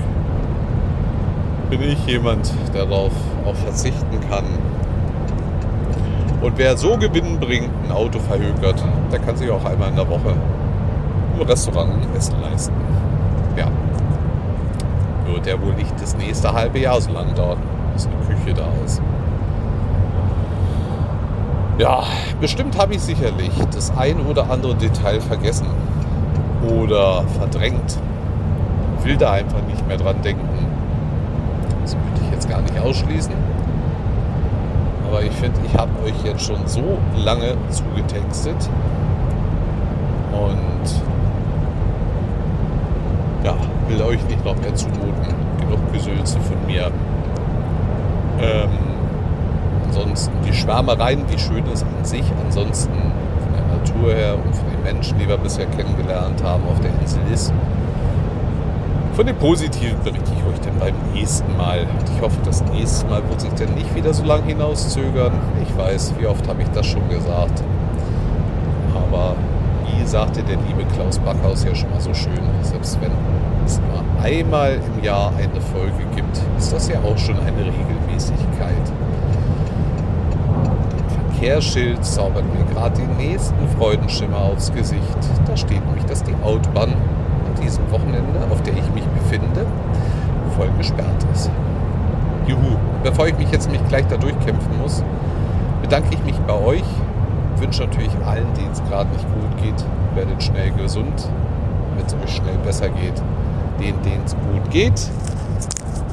bin 1.69 1.83
ich 1.83 2.07
jemand, 2.07 2.53
der 2.73 2.87
darauf 2.87 3.13
auch 3.45 3.55
verzichten 3.55 4.21
kann. 4.31 4.45
Und 6.41 6.57
wer 6.57 6.77
so 6.77 6.97
gewinnbringend 6.97 7.71
ein 7.85 7.93
Auto 7.93 8.21
verhökert, 8.21 8.83
der 9.11 9.19
kann 9.19 9.37
sich 9.37 9.51
auch 9.51 9.65
einmal 9.65 9.91
in 9.91 9.97
der 9.97 10.09
Woche 10.09 10.35
im 11.35 11.47
Restaurant 11.47 11.93
Essen 12.17 12.41
leisten. 12.41 12.75
Ja. 13.57 13.67
Wird 15.27 15.47
der 15.47 15.61
wohl 15.61 15.75
nicht 15.75 15.93
das 16.01 16.17
nächste 16.17 16.53
halbe 16.53 16.79
Jahr 16.79 17.01
so 17.01 17.13
lang 17.13 17.35
dauern, 17.35 17.59
bis 17.93 18.07
eine 18.07 18.17
Da 18.55 18.69
ist. 18.85 19.03
Ja, 21.79 22.05
bestimmt 22.41 22.79
habe 22.79 22.95
ich 22.95 23.03
sicherlich 23.03 23.51
das 23.75 23.95
ein 23.97 24.21
oder 24.21 24.51
andere 24.51 24.75
Detail 24.77 25.21
vergessen 25.21 25.67
oder 26.67 27.25
verdrängt. 27.39 27.99
Will 29.03 29.17
da 29.17 29.33
einfach 29.33 29.61
nicht 29.69 29.87
mehr 29.87 29.99
dran 29.99 30.23
denken. 30.23 30.49
Das 31.83 31.95
möchte 31.95 32.25
ich 32.25 32.31
jetzt 32.31 32.49
gar 32.49 32.63
nicht 32.63 32.79
ausschließen. 32.79 33.35
Aber 35.09 35.23
ich 35.23 35.33
finde, 35.33 35.61
ich 35.67 35.77
habe 35.77 35.91
euch 36.05 36.25
jetzt 36.25 36.45
schon 36.45 36.67
so 36.67 36.99
lange 37.17 37.57
zugetextet. 37.71 38.71
Und 40.33 41.03
ja, 43.45 43.55
will 43.89 44.03
euch 44.03 44.25
nicht 44.29 44.45
noch 44.45 44.57
mehr 44.57 44.75
zumuten. 44.75 45.35
Genug 45.61 45.93
Gesülze 45.93 46.41
von 46.41 46.67
mir. 46.67 46.91
Ähm, 48.41 48.69
ansonsten 49.87 50.33
die 50.47 50.53
Schwärmereien, 50.53 51.25
wie 51.29 51.39
schön 51.39 51.65
es 51.73 51.83
an 51.83 52.05
sich 52.05 52.25
ansonsten 52.45 52.93
von 52.93 53.53
der 53.55 53.79
Natur 53.79 54.15
her 54.15 54.35
und 54.35 54.55
von 54.55 54.71
den 54.71 54.83
Menschen, 54.83 55.19
die 55.19 55.29
wir 55.29 55.39
bisher 55.39 55.67
kennengelernt 55.67 56.43
haben 56.43 56.65
auf 56.69 56.81
der 56.81 56.91
Insel 57.01 57.21
ist. 57.33 57.53
Von 59.15 59.25
den 59.25 59.37
Positiven 59.37 59.99
berichte 60.05 60.31
ich 60.37 60.45
euch 60.45 60.61
dann 60.61 60.79
beim 60.79 60.95
nächsten 61.15 61.57
Mal. 61.57 61.81
Und 61.81 62.15
ich 62.15 62.21
hoffe, 62.21 62.37
das 62.45 62.63
nächste 62.65 63.07
Mal 63.07 63.23
wird 63.31 63.41
sich 63.41 63.53
dann 63.55 63.75
nicht 63.75 63.95
wieder 63.95 64.13
so 64.13 64.23
lange 64.25 64.45
hinauszögern. 64.45 65.33
Ich 65.63 65.75
weiß, 65.75 66.13
wie 66.19 66.27
oft 66.27 66.47
habe 66.47 66.61
ich 66.61 66.69
das 66.69 66.85
schon 66.85 67.09
gesagt. 67.09 67.63
Aber 68.95 69.35
wie 69.87 70.05
sagte 70.07 70.43
der 70.43 70.57
liebe 70.69 70.85
Klaus 70.95 71.19
Backhaus 71.19 71.65
ja 71.65 71.75
schon 71.75 71.91
mal 71.91 72.01
so 72.01 72.13
schön, 72.13 72.39
selbst 72.61 73.01
wenn 73.01 73.11
es 73.67 73.81
nur 73.81 74.25
einmal 74.25 74.75
im 74.75 75.05
Jahr 75.05 75.33
eine 75.37 75.61
Folge 75.61 76.05
gibt, 76.15 76.41
ist 76.57 76.73
das 76.73 76.89
ja 76.89 76.99
auch 77.01 77.19
schon 77.19 77.37
eine 77.41 77.59
Regelmäßigkeit. 77.59 78.93
Verkehrsschild 81.31 82.05
zaubert 82.05 82.45
mir 82.55 82.65
gerade 82.73 82.97
den 82.97 83.17
nächsten 83.17 83.69
Freudenschimmer 83.77 84.39
aufs 84.39 84.73
Gesicht. 84.73 85.19
Da 85.47 85.57
steht 85.57 85.85
nämlich, 85.85 86.05
dass 86.05 86.23
die 86.23 86.35
Autobahn 86.43 86.95
diesem 87.63 87.91
Wochenende, 87.91 88.41
auf 88.51 88.63
der 88.63 88.75
ich 88.75 88.91
mich 88.95 89.05
befinde, 89.05 89.67
voll 90.57 90.71
gesperrt 90.79 91.27
ist. 91.35 91.51
Juhu. 92.47 92.77
Bevor 93.03 93.29
ich 93.29 93.39
mich 93.39 93.51
jetzt 93.51 93.71
mich 93.71 93.87
gleich 93.89 94.07
da 94.07 94.17
durchkämpfen 94.17 94.79
muss, 94.81 95.03
bedanke 95.83 96.09
ich 96.13 96.25
mich 96.25 96.39
bei 96.41 96.55
euch. 96.55 96.85
Wünsche 97.57 97.85
natürlich 97.85 98.11
allen, 98.25 98.53
denen 98.55 98.73
es 98.73 98.83
gerade 98.85 99.11
nicht 99.11 99.27
gut 99.33 99.63
geht, 99.63 99.85
werdet 100.15 100.43
schnell 100.43 100.71
gesund, 100.73 101.29
damit 101.91 102.07
es 102.07 102.15
euch 102.15 102.37
schnell 102.37 102.57
besser 102.65 102.89
geht. 102.89 103.23
Denen, 103.81 104.25
es 104.25 104.35
gut 104.35 104.71
geht, 104.71 105.11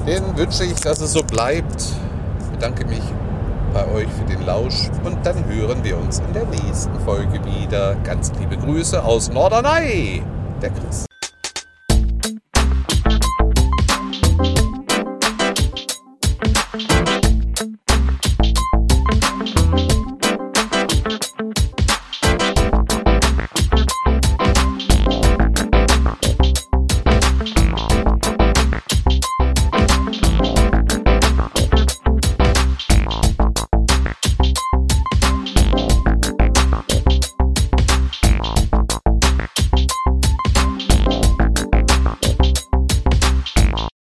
denen 0.05 0.38
wünsche 0.38 0.66
ich, 0.66 0.80
dass 0.82 0.99
es 0.99 1.14
so 1.14 1.24
bleibt. 1.24 1.93
Bedanke 2.51 2.86
mich 2.86 3.01
bei 3.74 3.88
euch 3.91 4.07
für 4.09 4.26
den 4.26 4.45
Lausch 4.45 4.89
und 5.03 5.26
dann 5.26 5.45
hören 5.45 5.84
wir 5.84 5.97
uns 5.97 6.20
in 6.20 6.34
der 6.34 6.45
nächsten 6.45 6.99
Folge 7.01 7.39
wieder. 7.45 7.95
Ganz 8.03 8.32
liebe 8.39 8.57
Grüße 8.57 9.03
aus 9.03 9.32
Norderney, 9.32 10.24
der 10.61 10.70
Chris. 10.72 11.05